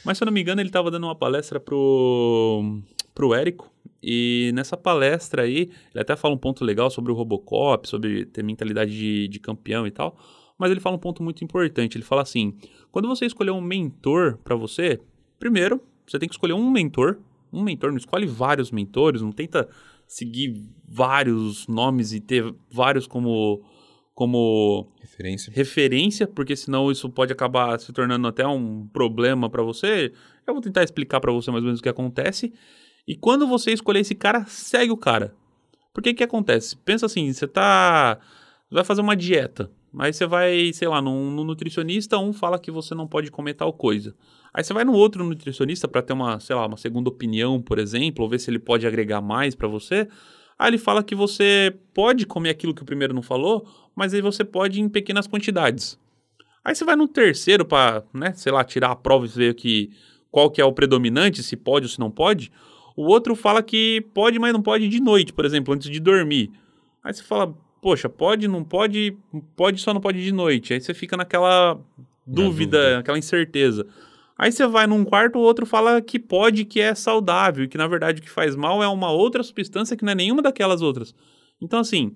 Mas 0.04 0.18
se 0.18 0.24
eu 0.24 0.26
não 0.26 0.34
me 0.34 0.42
engano, 0.42 0.62
ele 0.62 0.70
tava 0.70 0.92
dando 0.92 1.06
uma 1.06 1.16
palestra 1.16 1.60
pro, 1.60 2.82
pro 3.14 3.34
Érico, 3.34 3.72
e 4.02 4.52
nessa 4.54 4.78
palestra 4.78 5.44
aí, 5.44 5.70
ele 5.94 6.02
até 6.02 6.16
fala 6.16 6.34
um 6.34 6.38
ponto 6.38 6.64
legal 6.64 6.90
sobre 6.90 7.12
o 7.12 7.16
Robocop, 7.16 7.88
sobre 7.88 8.26
ter 8.26 8.44
mentalidade 8.44 8.92
de, 8.92 9.28
de 9.28 9.40
campeão 9.40 9.86
e 9.86 9.92
tal, 9.92 10.18
mas 10.60 10.70
ele 10.70 10.82
fala 10.82 10.98
um 10.98 11.00
ponto 11.00 11.24
muito 11.24 11.44
importante, 11.44 11.98
ele 11.98 12.04
fala 12.04 12.22
assim, 12.22 12.54
quando 12.92 13.08
você 13.08 13.26
escolher 13.26 13.52
um 13.52 13.62
mentor 13.62 14.38
para 14.44 14.56
você, 14.56 15.00
primeiro, 15.40 15.82
você 16.06 16.20
tem 16.20 16.28
que 16.28 16.36
escolher 16.36 16.54
um 16.54 16.70
mentor, 16.70 17.18
um 17.52 17.64
mentor, 17.64 17.92
não 17.92 17.98
escolhe 17.98 18.28
vários 18.28 18.70
mentores, 18.70 19.22
não 19.22 19.32
tenta 19.32 19.68
seguir 20.06 20.66
vários 20.88 21.68
nomes 21.68 22.12
e 22.14 22.20
ter 22.20 22.54
vários 22.70 23.08
como 23.08 23.64
como 24.14 24.92
Referência. 25.00 25.54
referência, 25.56 26.28
porque 26.28 26.54
senão 26.54 26.92
isso 26.92 27.10
pode 27.10 27.32
acabar 27.32 27.80
se 27.80 27.94
tornando 27.94 28.28
até 28.28 28.46
um 28.46 28.86
problema 28.88 29.50
para 29.50 29.64
você. 29.64 30.12
Eu 30.46 30.54
vou 30.54 30.62
tentar 30.62 30.84
explicar 30.84 31.22
para 31.22 31.32
você 31.32 31.50
mais 31.50 31.64
ou 31.64 31.68
menos 31.68 31.80
o 31.80 31.84
que 31.84 31.88
acontece. 31.88 32.52
E 33.08 33.16
quando 33.16 33.48
você 33.48 33.72
escolher 33.72 34.02
esse 34.02 34.14
cara, 34.14 34.46
segue 34.46 34.92
o 34.92 34.98
cara. 34.98 35.34
Porque 35.94 36.14
que 36.14 36.24
acontece? 36.24 36.76
Pensa 36.76 37.06
assim, 37.06 37.32
você 37.32 37.48
tá 37.48 38.20
vai 38.70 38.84
fazer 38.84 39.02
uma 39.02 39.16
dieta, 39.16 39.72
mas 39.92 40.16
você 40.16 40.26
vai, 40.26 40.72
sei 40.74 40.88
lá, 40.88 41.02
num, 41.02 41.32
num 41.32 41.44
nutricionista, 41.44 42.18
um 42.18 42.32
fala 42.32 42.60
que 42.60 42.72
você 42.72 42.94
não 42.94 43.08
pode 43.08 43.32
comer 43.32 43.56
tal 43.56 43.74
coisa. 43.74 44.16
Aí 44.54 44.64
você 44.64 44.74
vai 44.74 44.84
no 44.84 44.94
outro 44.94 45.24
nutricionista 45.24 45.88
para 45.88 46.02
ter 46.02 46.14
uma, 46.14 46.40
sei 46.40 46.56
lá, 46.56 46.66
uma 46.66 46.78
segunda 46.78 47.10
opinião, 47.10 47.62
por 47.62 47.80
exemplo, 47.80 48.24
ou 48.24 48.30
ver 48.30 48.40
se 48.40 48.50
ele 48.50 48.60
pode 48.60 48.86
agregar 48.86 49.22
mais 49.22 49.56
para 49.56 49.68
você. 49.68 50.08
Aí 50.58 50.70
ele 50.70 50.78
fala 50.78 51.04
que 51.04 51.16
você 51.16 51.76
pode 51.94 52.26
comer 52.26 52.50
aquilo 52.50 52.74
que 52.74 52.82
o 52.82 52.86
primeiro 52.86 53.14
não 53.14 53.22
falou, 53.22 53.66
mas 53.96 54.14
aí 54.14 54.22
você 54.22 54.44
pode 54.44 54.82
em 54.82 54.90
pequenas 54.90 55.28
quantidades. 55.28 56.00
Aí 56.64 56.76
você 56.76 56.84
vai 56.84 56.96
no 56.96 57.08
terceiro 57.08 57.66
para, 57.66 58.04
né, 58.14 58.34
sei 58.34 58.52
lá, 58.52 58.64
tirar 58.64 58.92
a 58.92 58.96
prova 58.96 59.26
e 59.26 59.30
ver 59.30 59.54
que 59.54 59.90
qual 60.30 60.52
que 60.52 60.62
é 60.62 60.66
o 60.66 60.74
predominante, 60.74 61.42
se 61.42 61.56
pode 61.56 61.86
ou 61.86 61.90
se 61.90 62.00
não 62.00 62.12
pode. 62.12 62.52
O 62.96 63.06
outro 63.06 63.36
fala 63.36 63.64
que 63.64 64.02
pode, 64.14 64.38
mas 64.38 64.54
não 64.54 64.62
pode 64.62 64.88
de 64.88 65.00
noite, 65.00 65.32
por 65.32 65.46
exemplo, 65.46 65.74
antes 65.74 65.90
de 65.90 66.00
dormir. 66.00 66.52
Aí 67.04 67.14
você 67.14 67.24
fala, 67.24 67.56
poxa, 67.82 68.10
pode, 68.10 68.48
não 68.48 68.64
pode, 68.64 69.16
pode, 69.56 69.82
só 69.82 69.94
não 69.94 70.02
pode 70.02 70.24
de 70.24 70.32
noite. 70.32 70.74
Aí 70.74 70.82
você 70.82 70.94
fica 70.94 71.16
naquela 71.18 71.76
dúvida, 72.26 72.78
dúvida. 72.78 72.96
naquela 72.98 73.18
incerteza. 73.18 73.86
Aí 74.38 74.52
você 74.52 74.66
vai 74.66 74.88
num 74.88 75.04
quarto, 75.04 75.38
o 75.38 75.42
outro 75.42 75.66
fala 75.66 76.02
que 76.02 76.18
pode, 76.18 76.64
que 76.64 76.80
é 76.80 76.96
saudável, 76.96 77.66
e 77.66 77.68
que 77.68 77.78
na 77.78 77.88
verdade 77.88 78.22
o 78.22 78.24
que 78.24 78.30
faz 78.30 78.56
mal 78.56 78.82
é 78.82 78.88
uma 78.88 79.12
outra 79.12 79.44
substância 79.44 79.98
que 79.98 80.06
não 80.06 80.14
é 80.14 80.16
nenhuma 80.16 80.42
daquelas 80.42 80.82
outras. 80.82 81.14
Então, 81.62 81.80
assim, 81.80 82.16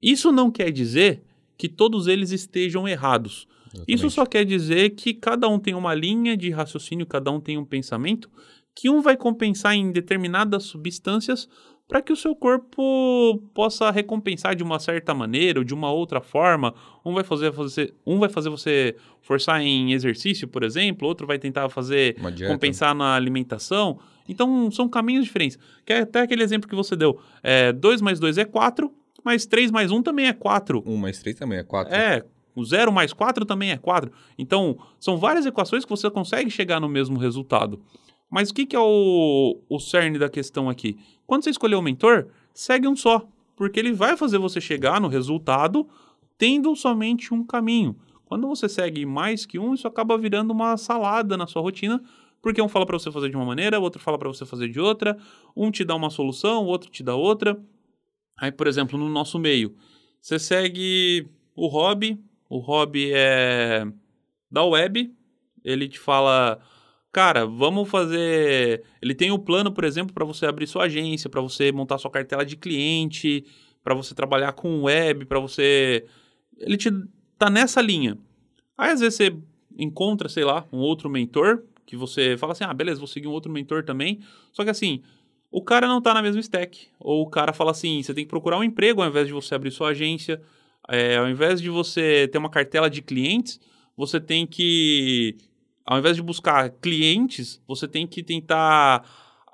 isso 0.00 0.30
não 0.30 0.50
quer 0.50 0.70
dizer 0.70 1.22
que 1.56 1.68
todos 1.68 2.06
eles 2.06 2.30
estejam 2.30 2.86
errados. 2.86 3.48
Isso 3.86 4.08
só 4.08 4.24
quer 4.24 4.44
dizer 4.44 4.90
que 4.90 5.12
cada 5.12 5.48
um 5.48 5.58
tem 5.58 5.74
uma 5.74 5.94
linha 5.94 6.36
de 6.36 6.50
raciocínio, 6.50 7.04
cada 7.04 7.30
um 7.30 7.40
tem 7.40 7.58
um 7.58 7.64
pensamento, 7.64 8.30
que 8.74 8.88
um 8.88 9.00
vai 9.00 9.16
compensar 9.16 9.74
em 9.74 9.90
determinadas 9.90 10.64
substâncias 10.64 11.48
para 11.88 12.02
que 12.02 12.12
o 12.12 12.16
seu 12.16 12.36
corpo 12.36 13.42
possa 13.54 13.90
recompensar 13.90 14.54
de 14.54 14.62
uma 14.62 14.78
certa 14.78 15.14
maneira 15.14 15.58
ou 15.58 15.64
de 15.64 15.72
uma 15.72 15.90
outra 15.90 16.20
forma. 16.20 16.74
Um 17.02 17.14
vai 17.14 17.24
fazer 17.24 17.50
você, 17.50 17.94
um 18.06 18.18
vai 18.18 18.28
fazer 18.28 18.50
você 18.50 18.94
forçar 19.22 19.62
em 19.62 19.92
exercício, 19.94 20.46
por 20.46 20.62
exemplo, 20.62 21.08
outro 21.08 21.26
vai 21.26 21.38
tentar 21.38 21.70
fazer 21.70 22.16
compensar 22.46 22.94
na 22.94 23.14
alimentação. 23.14 23.98
Então, 24.28 24.70
são 24.70 24.86
caminhos 24.86 25.24
diferentes. 25.24 25.58
Que 25.86 25.94
é 25.94 26.00
até 26.00 26.20
aquele 26.20 26.42
exemplo 26.42 26.68
que 26.68 26.76
você 26.76 26.94
deu. 26.94 27.18
2 27.80 28.02
mais 28.02 28.20
2 28.20 28.36
é 28.36 28.44
4, 28.44 28.92
mas 29.24 29.46
3 29.46 29.70
mais 29.70 29.90
1 29.90 30.02
também 30.02 30.26
é 30.26 30.34
4. 30.34 30.84
Um 30.86 30.98
mais 30.98 31.18
três 31.18 31.36
também 31.36 31.58
é 31.58 31.62
quatro. 31.62 31.94
É, 31.94 32.22
o 32.54 32.62
0 32.62 32.92
mais 32.92 33.14
4 33.14 33.46
também 33.46 33.70
é 33.70 33.78
4. 33.78 34.12
Então, 34.36 34.76
são 35.00 35.16
várias 35.16 35.46
equações 35.46 35.84
que 35.84 35.90
você 35.90 36.10
consegue 36.10 36.50
chegar 36.50 36.80
no 36.80 36.88
mesmo 36.88 37.18
resultado. 37.18 37.80
Mas 38.30 38.50
o 38.50 38.54
que, 38.54 38.66
que 38.66 38.76
é 38.76 38.80
o, 38.80 39.58
o 39.68 39.78
cerne 39.78 40.18
da 40.18 40.28
questão 40.28 40.68
aqui? 40.68 40.98
Quando 41.28 41.44
você 41.44 41.50
escolher 41.50 41.74
o 41.74 41.82
mentor, 41.82 42.28
segue 42.54 42.88
um 42.88 42.96
só, 42.96 43.28
porque 43.54 43.78
ele 43.78 43.92
vai 43.92 44.16
fazer 44.16 44.38
você 44.38 44.62
chegar 44.62 44.98
no 44.98 45.08
resultado 45.08 45.86
tendo 46.38 46.74
somente 46.74 47.34
um 47.34 47.44
caminho. 47.44 47.94
Quando 48.24 48.48
você 48.48 48.66
segue 48.66 49.04
mais 49.04 49.44
que 49.44 49.58
um, 49.58 49.74
isso 49.74 49.86
acaba 49.86 50.16
virando 50.16 50.52
uma 50.52 50.74
salada 50.78 51.36
na 51.36 51.46
sua 51.46 51.60
rotina, 51.60 52.02
porque 52.40 52.62
um 52.62 52.68
fala 52.68 52.86
para 52.86 52.98
você 52.98 53.12
fazer 53.12 53.28
de 53.28 53.36
uma 53.36 53.44
maneira, 53.44 53.78
o 53.78 53.82
outro 53.82 54.00
fala 54.00 54.18
para 54.18 54.28
você 54.28 54.46
fazer 54.46 54.70
de 54.70 54.80
outra, 54.80 55.18
um 55.54 55.70
te 55.70 55.84
dá 55.84 55.94
uma 55.94 56.08
solução, 56.08 56.64
o 56.64 56.66
outro 56.66 56.90
te 56.90 57.02
dá 57.02 57.14
outra. 57.14 57.62
Aí, 58.38 58.50
por 58.50 58.66
exemplo, 58.66 58.98
no 58.98 59.10
nosso 59.10 59.38
meio, 59.38 59.76
você 60.22 60.38
segue 60.38 61.28
o 61.54 61.66
hobby, 61.66 62.18
o 62.48 62.58
hobby 62.58 63.10
é 63.12 63.86
da 64.50 64.64
web, 64.64 65.12
ele 65.62 65.88
te 65.88 65.98
fala, 65.98 66.58
cara, 67.12 67.46
vamos 67.46 67.88
fazer. 67.88 68.82
Ele 69.00 69.14
tem 69.14 69.30
o 69.30 69.34
um 69.34 69.38
plano, 69.38 69.72
por 69.72 69.84
exemplo, 69.84 70.14
para 70.14 70.24
você 70.24 70.46
abrir 70.46 70.66
sua 70.66 70.84
agência, 70.84 71.30
para 71.30 71.40
você 71.40 71.72
montar 71.72 71.98
sua 71.98 72.10
cartela 72.10 72.44
de 72.44 72.56
cliente, 72.56 73.44
para 73.82 73.94
você 73.94 74.14
trabalhar 74.14 74.52
com 74.52 74.82
web, 74.82 75.24
para 75.24 75.40
você. 75.40 76.04
Ele 76.58 76.76
te 76.76 76.90
tá 77.38 77.48
nessa 77.48 77.80
linha. 77.80 78.18
Aí 78.76 78.90
às 78.90 79.00
vezes 79.00 79.16
você 79.16 79.36
encontra, 79.78 80.28
sei 80.28 80.44
lá, 80.44 80.66
um 80.72 80.78
outro 80.78 81.08
mentor 81.08 81.62
que 81.86 81.96
você 81.96 82.36
fala 82.36 82.52
assim: 82.52 82.64
ah, 82.64 82.74
beleza, 82.74 82.98
vou 82.98 83.06
seguir 83.06 83.28
um 83.28 83.32
outro 83.32 83.50
mentor 83.50 83.84
também. 83.84 84.20
Só 84.52 84.64
que 84.64 84.70
assim, 84.70 85.02
o 85.50 85.62
cara 85.62 85.86
não 85.86 86.02
tá 86.02 86.12
na 86.12 86.22
mesma 86.22 86.40
stack. 86.40 86.88
Ou 87.00 87.22
o 87.22 87.30
cara 87.30 87.52
fala 87.52 87.70
assim: 87.70 88.02
você 88.02 88.12
tem 88.12 88.24
que 88.24 88.30
procurar 88.30 88.58
um 88.58 88.64
emprego 88.64 89.02
ao 89.02 89.08
invés 89.08 89.26
de 89.26 89.32
você 89.32 89.54
abrir 89.54 89.70
sua 89.70 89.90
agência. 89.90 90.40
É, 90.88 91.16
ao 91.16 91.28
invés 91.28 91.60
de 91.60 91.70
você 91.70 92.28
ter 92.28 92.38
uma 92.38 92.50
cartela 92.50 92.88
de 92.88 93.02
clientes, 93.02 93.60
você 93.96 94.20
tem 94.20 94.46
que. 94.46 95.36
Ao 95.88 95.98
invés 95.98 96.16
de 96.16 96.22
buscar 96.22 96.68
clientes, 96.68 97.62
você 97.66 97.88
tem 97.88 98.06
que 98.06 98.22
tentar 98.22 99.08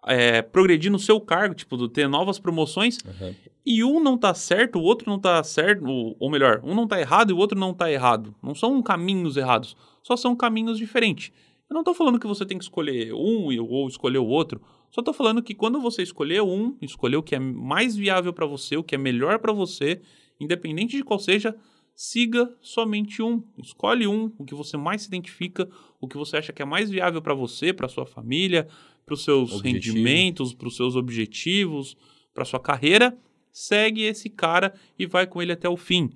é, 0.04 0.42
progredir 0.42 0.90
no 0.90 0.98
seu 0.98 1.20
cargo, 1.20 1.54
tipo, 1.54 1.88
ter 1.88 2.08
novas 2.08 2.40
promoções. 2.40 2.98
Uhum. 3.04 3.32
E 3.64 3.84
um 3.84 4.02
não 4.02 4.18
tá 4.18 4.34
certo, 4.34 4.80
o 4.80 4.82
outro 4.82 5.08
não 5.08 5.16
tá 5.16 5.40
certo, 5.44 5.86
ou, 5.86 6.16
ou 6.18 6.28
melhor, 6.28 6.60
um 6.64 6.74
não 6.74 6.88
tá 6.88 7.00
errado 7.00 7.30
e 7.30 7.32
o 7.32 7.36
outro 7.36 7.56
não 7.56 7.72
tá 7.72 7.88
errado. 7.88 8.34
Não 8.42 8.52
são 8.52 8.82
caminhos 8.82 9.36
errados, 9.36 9.76
só 10.02 10.16
são 10.16 10.34
caminhos 10.34 10.76
diferentes. 10.76 11.30
Eu 11.70 11.74
não 11.74 11.82
estou 11.82 11.94
falando 11.94 12.18
que 12.18 12.26
você 12.26 12.44
tem 12.44 12.58
que 12.58 12.64
escolher 12.64 13.14
um 13.14 13.56
ou 13.62 13.86
escolher 13.86 14.18
o 14.18 14.26
outro. 14.26 14.60
Só 14.90 15.02
estou 15.02 15.14
falando 15.14 15.40
que 15.40 15.54
quando 15.54 15.80
você 15.80 16.02
escolher 16.02 16.42
um, 16.42 16.76
escolher 16.82 17.16
o 17.16 17.22
que 17.22 17.36
é 17.36 17.38
mais 17.38 17.94
viável 17.94 18.32
para 18.32 18.44
você, 18.44 18.76
o 18.76 18.82
que 18.82 18.96
é 18.96 18.98
melhor 18.98 19.38
para 19.38 19.52
você, 19.52 20.00
independente 20.40 20.96
de 20.96 21.04
qual 21.04 21.20
seja, 21.20 21.54
siga 21.94 22.52
somente 22.60 23.22
um. 23.22 23.42
Escolhe 23.62 24.06
um, 24.06 24.32
o 24.38 24.44
que 24.44 24.54
você 24.54 24.76
mais 24.76 25.02
se 25.02 25.08
identifica, 25.08 25.68
o 26.00 26.08
que 26.08 26.16
você 26.16 26.36
acha 26.36 26.52
que 26.52 26.62
é 26.62 26.64
mais 26.64 26.90
viável 26.90 27.22
para 27.22 27.34
você, 27.34 27.72
para 27.72 27.88
sua 27.88 28.06
família, 28.06 28.66
para 29.04 29.14
os 29.14 29.24
seus 29.24 29.52
Objetivo. 29.52 29.94
rendimentos, 29.94 30.54
para 30.54 30.68
os 30.68 30.76
seus 30.76 30.96
objetivos, 30.96 31.96
para 32.32 32.44
sua 32.44 32.60
carreira. 32.60 33.16
Segue 33.52 34.02
esse 34.02 34.28
cara 34.28 34.74
e 34.98 35.06
vai 35.06 35.26
com 35.26 35.40
ele 35.40 35.52
até 35.52 35.68
o 35.68 35.76
fim. 35.76 36.10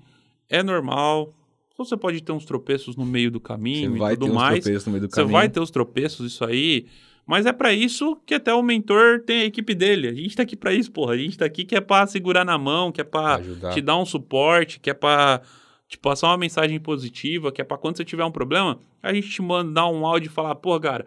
É 0.49 0.63
normal, 0.63 1.35
então 1.79 1.87
você 1.87 1.97
pode 1.97 2.21
ter 2.21 2.33
uns 2.33 2.45
tropeços 2.45 2.97
no 2.97 3.07
meio 3.07 3.31
do 3.31 3.39
caminho 3.39 3.97
você 3.97 4.15
e 4.15 4.17
tudo 4.17 4.35
mais. 4.35 4.65
Você 4.65 5.09
caminho. 5.09 5.33
vai 5.33 5.49
ter 5.49 5.61
os 5.61 5.71
tropeços, 5.71 6.33
isso 6.33 6.45
aí. 6.45 6.87
Mas 7.25 7.47
é 7.47 7.53
para 7.53 7.73
isso 7.73 8.17
que 8.27 8.35
até 8.35 8.53
o 8.53 8.61
mentor 8.65 9.21
tem 9.21 9.43
a 9.43 9.45
equipe 9.45 9.77
dele. 9.77 10.09
A 10.09 10.13
gente 10.13 10.35
tá 10.35 10.43
aqui 10.43 10.57
para 10.57 10.75
isso, 10.75 10.91
porra. 10.91 11.13
A 11.13 11.17
gente 11.17 11.39
tá 11.39 11.45
aqui 11.45 11.65
que 11.65 11.77
é 11.77 11.81
para 11.81 12.05
segurar 12.09 12.45
na 12.45 12.59
mão, 12.59 12.91
que 12.91 13.01
é 13.01 13.05
para 13.05 13.41
te 13.73 13.81
dar 13.81 13.97
um 13.97 14.05
suporte, 14.05 14.81
que 14.81 14.91
é 14.91 14.95
para 14.95 15.41
te 15.89 15.97
passar 15.99 16.29
uma 16.29 16.37
mensagem 16.37 16.79
positiva, 16.79 17.51
que 17.51 17.63
é 17.63 17.65
para 17.65 17.79
quando 17.79 17.97
você 17.97 18.05
tiver 18.05 18.25
um 18.25 18.31
problema, 18.31 18.79
a 19.03 19.13
gente 19.13 19.31
te 19.31 19.41
mandar 19.41 19.89
um 19.89 20.05
áudio 20.05 20.29
e 20.29 20.33
falar, 20.33 20.55
pô, 20.55 20.79
cara, 20.79 21.07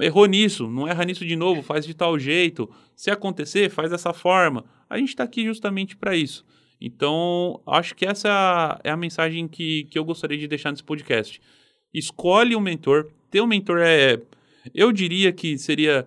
errou 0.00 0.26
nisso, 0.26 0.68
não 0.68 0.88
erra 0.88 1.04
nisso 1.04 1.24
de 1.24 1.36
novo, 1.36 1.62
faz 1.62 1.86
de 1.86 1.94
tal 1.94 2.18
jeito. 2.18 2.68
Se 2.96 3.10
acontecer, 3.12 3.70
faz 3.70 3.90
dessa 3.90 4.12
forma. 4.12 4.64
A 4.90 4.98
gente 4.98 5.14
tá 5.14 5.22
aqui 5.22 5.44
justamente 5.44 5.96
para 5.96 6.16
isso. 6.16 6.44
Então, 6.80 7.60
acho 7.66 7.94
que 7.94 8.04
essa 8.04 8.80
é 8.82 8.90
a 8.90 8.96
mensagem 8.96 9.46
que, 9.46 9.84
que 9.84 9.98
eu 9.98 10.04
gostaria 10.04 10.38
de 10.38 10.48
deixar 10.48 10.70
nesse 10.70 10.84
podcast. 10.84 11.40
Escolhe 11.94 12.56
um 12.56 12.60
mentor. 12.60 13.08
Ter 13.30 13.40
um 13.40 13.46
mentor 13.46 13.78
é. 13.80 14.20
Eu 14.74 14.92
diria 14.92 15.32
que 15.32 15.58
seria. 15.58 16.06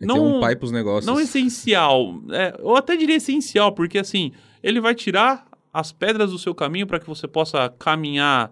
É 0.00 0.06
não, 0.06 0.38
um 0.38 0.40
pai 0.40 0.56
pros 0.56 0.72
negócios. 0.72 1.06
Não 1.06 1.20
essencial. 1.20 2.20
É, 2.30 2.54
eu 2.58 2.76
até 2.76 2.96
diria 2.96 3.16
essencial, 3.16 3.72
porque 3.72 3.98
assim, 3.98 4.32
ele 4.62 4.80
vai 4.80 4.94
tirar 4.94 5.45
as 5.76 5.92
pedras 5.92 6.30
do 6.30 6.38
seu 6.38 6.54
caminho 6.54 6.86
para 6.86 6.98
que 6.98 7.06
você 7.06 7.28
possa 7.28 7.68
caminhar 7.68 8.50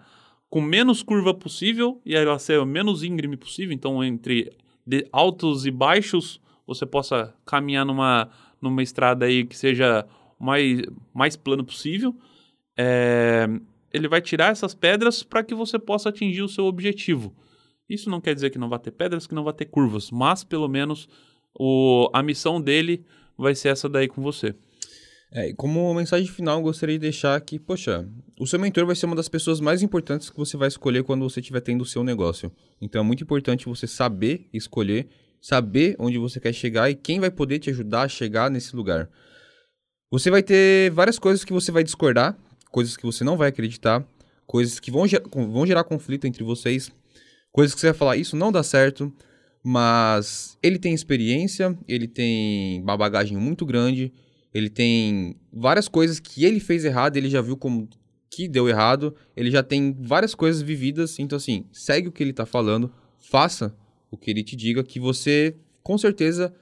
com 0.51 0.61
menos 0.61 1.03
curva 1.03 1.33
possível 1.33 1.99
e 2.05 2.15
ela 2.15 2.39
ser 2.39 2.61
o 2.61 2.67
menos 2.67 3.03
íngreme 3.03 3.35
possível. 3.35 3.73
Então, 3.73 4.05
entre 4.05 4.53
altos 5.11 5.65
e 5.65 5.71
baixos, 5.71 6.39
você 6.67 6.85
possa 6.85 7.35
caminhar 7.47 7.87
numa, 7.87 8.29
numa 8.61 8.83
estrada 8.83 9.25
aí 9.25 9.47
que 9.47 9.57
seja 9.57 10.07
mais, 10.39 10.83
mais 11.15 11.35
plano 11.35 11.65
possível. 11.65 12.15
É, 12.77 13.49
ele 13.91 14.07
vai 14.07 14.21
tirar 14.21 14.53
essas 14.53 14.75
pedras 14.75 15.23
para 15.23 15.43
que 15.43 15.55
você 15.55 15.79
possa 15.79 16.11
atingir 16.11 16.43
o 16.43 16.49
seu 16.49 16.67
objetivo. 16.67 17.35
Isso 17.89 18.11
não 18.11 18.21
quer 18.21 18.35
dizer 18.35 18.51
que 18.51 18.59
não 18.59 18.69
vai 18.69 18.79
ter 18.79 18.91
pedras, 18.91 19.27
que 19.27 19.35
não 19.35 19.45
vai 19.45 19.55
ter 19.55 19.65
curvas, 19.65 20.11
mas 20.11 20.45
pelo 20.45 20.69
menos 20.69 21.09
o, 21.59 22.11
a 22.13 22.23
missão 22.23 22.61
dele 22.61 23.03
vai 23.35 23.55
ser 23.55 23.69
essa 23.69 23.89
daí 23.89 24.09
com 24.09 24.21
você. 24.21 24.55
É, 25.37 25.53
como 25.53 25.93
mensagem 25.93 26.29
final, 26.29 26.63
gostaria 26.63 26.95
de 26.95 27.01
deixar 27.01 27.41
que, 27.41 27.59
poxa, 27.59 28.09
o 28.39 28.47
seu 28.47 28.57
mentor 28.57 28.87
vai 28.87 28.95
ser 28.95 29.07
uma 29.07 29.17
das 29.17 29.29
pessoas 29.29 29.59
mais 29.59 29.83
importantes 29.83 30.31
que 30.31 30.37
você 30.37 30.57
vai 30.57 30.69
escolher 30.69 31.03
quando 31.03 31.29
você 31.29 31.41
estiver 31.41 31.61
tendo 31.61 31.83
o 31.83 31.87
seu 31.87 32.05
negócio. 32.05 32.53
Então 32.81 33.01
é 33.01 33.05
muito 33.05 33.25
importante 33.25 33.67
você 33.67 33.89
saber 33.89 34.49
escolher, 34.53 35.09
saber 35.43 35.97
onde 35.99 36.19
você 36.19 36.39
quer 36.39 36.53
chegar 36.53 36.89
e 36.89 36.95
quem 36.95 37.19
vai 37.19 37.33
poder 37.33 37.59
te 37.59 37.69
ajudar 37.69 38.03
a 38.03 38.09
chegar 38.09 38.49
nesse 38.49 38.77
lugar. 38.77 39.11
Você 40.09 40.31
vai 40.31 40.41
ter 40.41 40.93
várias 40.93 41.19
coisas 41.19 41.45
que 41.45 41.53
você 41.53 41.73
vai 41.73 41.83
discordar, 41.83 42.39
coisas 42.71 42.97
que 42.97 43.05
você 43.05 43.25
não 43.25 43.37
vai 43.37 43.49
acreditar, 43.49 44.07
coisas 44.47 44.79
que 44.79 44.93
vão, 44.93 45.05
ger 45.05 45.21
vão 45.33 45.67
gerar 45.67 45.83
conflito 45.83 46.29
entre 46.29 46.45
vocês, 46.45 46.93
coisas 47.51 47.75
que 47.75 47.81
você 47.81 47.89
vai 47.89 47.99
falar, 47.99 48.17
isso 48.17 48.37
não 48.37 48.53
dá 48.53 48.63
certo, 48.63 49.13
mas 49.65 50.57
ele 50.63 50.79
tem 50.79 50.95
experiência, 50.95 51.77
ele 51.89 52.07
tem 52.07 52.81
uma 52.83 52.97
bagagem 52.97 53.37
muito 53.37 53.67
grande, 53.67 54.13
ele 54.55 54.71
tem 54.71 55.37
várias 55.53 55.89
coisas 55.89 56.21
que 56.21 56.45
ele 56.45 56.61
fez 56.61 56.85
errado, 56.85 57.17
ele 57.17 57.29
já 57.29 57.43
viu 57.43 57.57
como 57.57 57.89
que 58.31 58.49
deu 58.49 58.69
errado, 58.69 59.15
ele 59.37 59.51
já 59.51 59.63
tem 59.63 59.95
várias 60.01 60.35
coisas 60.35 60.63
vividas, 60.63 61.19
então 61.19 61.37
assim, 61.37 61.67
segue 61.73 62.09
o 62.09 62.13
que 62.13 62.23
ele 62.23 62.33
tá 62.33 62.47
falando, 62.47 62.91
faça 63.19 63.75
o 64.11 64.17
que 64.17 64.31
ele 64.31 64.43
te 64.43 64.57
diga, 64.57 64.83
que 64.85 65.01
você 65.01 65.57
com 65.83 65.99
certeza 65.99 66.55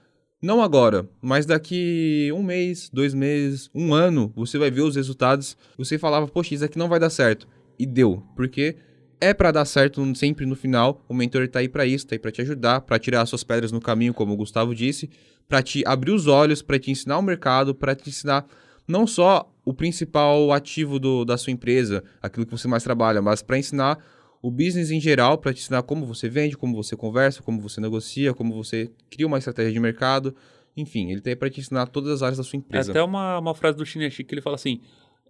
não 0.43 0.61
agora, 0.61 1.09
mas 1.20 1.47
daqui 1.47 2.30
um 2.34 2.43
mês, 2.43 2.90
dois 2.93 3.14
meses, 3.14 3.70
um 3.72 3.95
ano, 3.95 4.32
você 4.34 4.59
vai 4.59 4.72
ver 4.72 4.80
os 4.80 4.97
resultados. 4.97 5.57
Você 5.78 5.97
falava, 5.97 6.26
poxa, 6.26 6.53
isso 6.53 6.64
aqui 6.64 6.76
não 6.76 6.88
vai 6.88 6.99
dar 6.99 7.11
certo. 7.11 7.47
E 7.78 7.86
deu, 7.86 8.24
porque 8.34 8.74
é 9.23 9.33
para 9.33 9.53
dar 9.53 9.64
certo 9.64 10.03
sempre 10.16 10.45
no 10.45 10.57
final. 10.57 11.01
O 11.09 11.14
mentor 11.14 11.47
tá 11.47 11.61
aí 11.61 11.68
para 11.68 11.87
isso, 11.87 12.07
tá 12.09 12.16
aí 12.16 12.18
para 12.18 12.33
te 12.33 12.43
ajudar, 12.43 12.81
para 12.81 12.99
tirar 12.99 13.23
as 13.23 13.29
suas 13.29 13.45
pedras 13.45 13.70
no 13.70 13.81
caminho, 13.81 14.12
como 14.12 14.35
o 14.35 14.37
Gustavo 14.37 14.75
disse, 14.75 15.09
para 15.49 15.62
te 15.62 15.85
abrir 15.87 16.11
os 16.11 16.27
olhos, 16.27 16.61
para 16.61 16.77
te 16.77 16.91
ensinar 16.91 17.18
o 17.18 17.23
mercado, 17.23 17.73
para 17.73 17.95
te 17.95 18.09
ensinar 18.09 18.45
não 18.87 19.07
só 19.07 19.49
o 19.64 19.73
principal 19.73 20.51
ativo 20.53 20.99
do, 20.99 21.25
da 21.25 21.39
sua 21.39 21.53
empresa, 21.53 22.03
aquilo 22.20 22.45
que 22.45 22.51
você 22.51 22.66
mais 22.66 22.83
trabalha, 22.83 23.23
mas 23.23 23.43
para 23.43 23.57
ensinar 23.57 23.97
o 24.43 24.51
business 24.51 24.91
em 24.91 25.01
geral 25.01 25.39
para 25.39 25.55
te 25.55 25.61
ensinar 25.61 25.85
como 25.85 26.05
você 26.05 26.29
vende, 26.29 26.57
como 26.57 26.75
você 26.75 26.97
conversa, 26.97 27.41
como 27.43 27.61
você 27.61 27.81
negocia, 27.81 28.35
como 28.35 28.53
você 28.53 28.91
cria 29.09 29.25
uma 29.25 29.39
estratégia 29.39 29.73
de 29.73 29.79
mercado. 29.79 30.35
Enfim, 30.77 31.12
ele 31.12 31.20
tem 31.20 31.37
para 31.37 31.49
te 31.49 31.61
ensinar 31.61 31.87
todas 31.87 32.11
as 32.11 32.23
áreas 32.23 32.39
da 32.39 32.45
sua 32.45 32.57
empresa. 32.57 32.91
É 32.91 32.93
até 32.93 33.03
uma, 33.05 33.39
uma 33.39 33.55
frase 33.55 33.77
do 33.77 33.87
Chinechi 33.87 34.25
que 34.25 34.35
ele 34.35 34.41
fala 34.41 34.57
assim: 34.57 34.81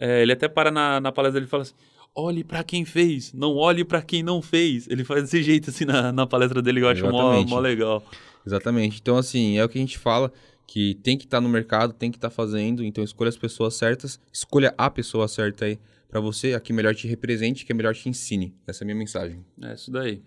é, 0.00 0.22
ele 0.22 0.32
até 0.32 0.48
para 0.48 0.70
na, 0.70 0.98
na 0.98 1.12
palestra 1.12 1.34
dele 1.34 1.46
e 1.46 1.50
fala 1.50 1.64
assim: 1.64 1.74
olhe 2.14 2.44
para 2.44 2.62
quem 2.62 2.84
fez, 2.84 3.32
não 3.32 3.54
olhe 3.56 3.84
para 3.84 4.02
quem 4.02 4.22
não 4.22 4.42
fez. 4.42 4.86
Ele 4.88 5.04
faz 5.04 5.22
desse 5.22 5.42
jeito 5.42 5.70
assim 5.70 5.84
na, 5.84 6.12
na 6.12 6.26
palestra 6.26 6.60
dele, 6.62 6.80
eu 6.80 6.88
acho 6.88 7.06
mó, 7.10 7.42
mó 7.42 7.58
legal. 7.58 8.02
Exatamente. 8.46 8.98
Então, 9.00 9.16
assim, 9.16 9.58
é 9.58 9.64
o 9.64 9.68
que 9.68 9.78
a 9.78 9.80
gente 9.80 9.98
fala 9.98 10.32
que 10.66 10.94
tem 11.02 11.16
que 11.16 11.24
estar 11.24 11.38
tá 11.38 11.40
no 11.40 11.48
mercado, 11.48 11.92
tem 11.92 12.10
que 12.10 12.16
estar 12.16 12.30
tá 12.30 12.34
fazendo. 12.34 12.84
Então, 12.84 13.02
escolha 13.02 13.28
as 13.28 13.36
pessoas 13.36 13.74
certas, 13.74 14.20
escolha 14.32 14.74
a 14.76 14.90
pessoa 14.90 15.28
certa 15.28 15.64
aí 15.64 15.78
para 16.08 16.20
você, 16.20 16.54
a 16.54 16.60
que 16.60 16.72
melhor 16.72 16.94
te 16.94 17.06
represente, 17.08 17.64
que 17.64 17.72
melhor 17.72 17.94
te 17.94 18.08
ensine. 18.08 18.54
Essa 18.66 18.82
é 18.82 18.84
a 18.84 18.86
minha 18.86 18.96
mensagem. 18.96 19.44
É 19.62 19.74
isso 19.74 19.90
daí. 19.90 20.20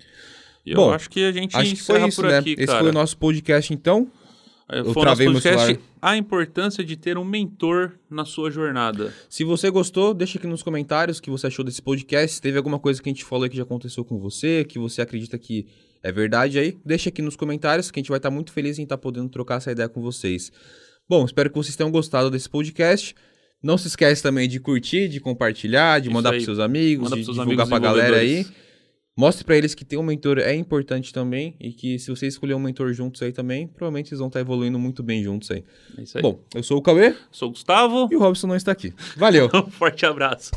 E 0.65 0.71
eu 0.71 0.77
Bom, 0.77 0.91
acho 0.91 1.09
que 1.09 1.23
a 1.23 1.31
gente 1.31 1.55
acho 1.55 1.75
que 1.75 1.81
foi 1.81 2.07
isso, 2.07 2.21
né? 2.23 2.39
Aqui, 2.39 2.55
Esse 2.57 2.77
foi 2.77 2.89
o 2.89 2.93
nosso 2.93 3.17
podcast, 3.17 3.71
então. 3.71 4.09
Eu 4.67 4.93
travei 4.93 5.27
celular. 5.39 5.77
A 6.01 6.17
importância 6.17 6.83
de 6.83 6.95
ter 6.95 7.17
um 7.17 7.23
mentor 7.23 7.93
na 8.09 8.25
sua 8.25 8.49
jornada. 8.49 9.13
Se 9.29 9.43
você 9.43 9.69
gostou, 9.69 10.13
deixa 10.13 10.39
aqui 10.39 10.47
nos 10.47 10.63
comentários 10.63 11.19
o 11.19 11.21
que 11.21 11.29
você 11.29 11.47
achou 11.47 11.63
desse 11.63 11.81
podcast. 11.81 12.35
Se 12.35 12.41
teve 12.41 12.57
alguma 12.57 12.79
coisa 12.79 13.01
que 13.01 13.07
a 13.07 13.11
gente 13.11 13.23
falou 13.23 13.47
que 13.47 13.55
já 13.55 13.63
aconteceu 13.63 14.03
com 14.03 14.17
você, 14.17 14.63
que 14.63 14.79
você 14.79 15.01
acredita 15.01 15.37
que 15.37 15.67
é 16.01 16.11
verdade 16.11 16.57
aí, 16.57 16.77
deixa 16.83 17.09
aqui 17.09 17.21
nos 17.21 17.35
comentários 17.35 17.91
que 17.91 17.99
a 17.99 18.01
gente 18.01 18.09
vai 18.09 18.17
estar 18.17 18.31
muito 18.31 18.51
feliz 18.51 18.79
em 18.79 18.83
estar 18.83 18.97
podendo 18.97 19.29
trocar 19.29 19.57
essa 19.57 19.71
ideia 19.71 19.89
com 19.89 20.01
vocês. 20.01 20.51
Bom, 21.07 21.25
espero 21.25 21.49
que 21.49 21.55
vocês 21.55 21.75
tenham 21.75 21.91
gostado 21.91 22.31
desse 22.31 22.49
podcast. 22.49 23.15
Não 23.61 23.77
se 23.77 23.87
esquece 23.87 24.21
também 24.21 24.47
de 24.47 24.59
curtir, 24.59 25.07
de 25.07 25.19
compartilhar, 25.19 25.99
de 25.99 26.07
Isso 26.07 26.13
mandar 26.13 26.31
para 26.31 26.41
seus 26.41 26.59
amigos, 26.59 27.09
Manda 27.09 27.15
de 27.17 27.25
seus 27.25 27.37
divulgar 27.37 27.67
para 27.67 27.77
a 27.77 27.79
galera 27.79 28.17
aí. 28.17 28.45
Mostre 29.17 29.45
para 29.45 29.55
eles 29.55 29.73
que 29.73 29.85
ter 29.85 29.95
um 29.95 30.03
mentor 30.03 30.39
é 30.39 30.53
importante 30.53 31.13
também 31.13 31.55
e 31.57 31.71
que 31.71 31.97
se 31.97 32.09
você 32.09 32.27
escolher 32.27 32.53
um 32.53 32.59
mentor 32.59 32.91
juntos 32.91 33.21
aí 33.21 33.31
também, 33.31 33.65
provavelmente 33.65 34.09
vocês 34.09 34.19
vão 34.19 34.27
estar 34.27 34.41
evoluindo 34.41 34.77
muito 34.77 35.01
bem 35.01 35.23
juntos 35.23 35.49
aí. 35.51 35.63
É 35.97 36.01
isso 36.01 36.17
aí. 36.17 36.21
Bom, 36.21 36.37
eu 36.53 36.61
sou 36.61 36.79
o 36.79 36.81
Cauê. 36.81 37.15
Sou 37.31 37.47
o 37.47 37.51
Gustavo. 37.51 38.09
E 38.11 38.15
o 38.17 38.19
Robson 38.19 38.47
não 38.47 38.57
está 38.57 38.73
aqui. 38.73 38.93
Valeu. 39.15 39.49
um 39.55 39.71
forte 39.71 40.05
abraço. 40.05 40.51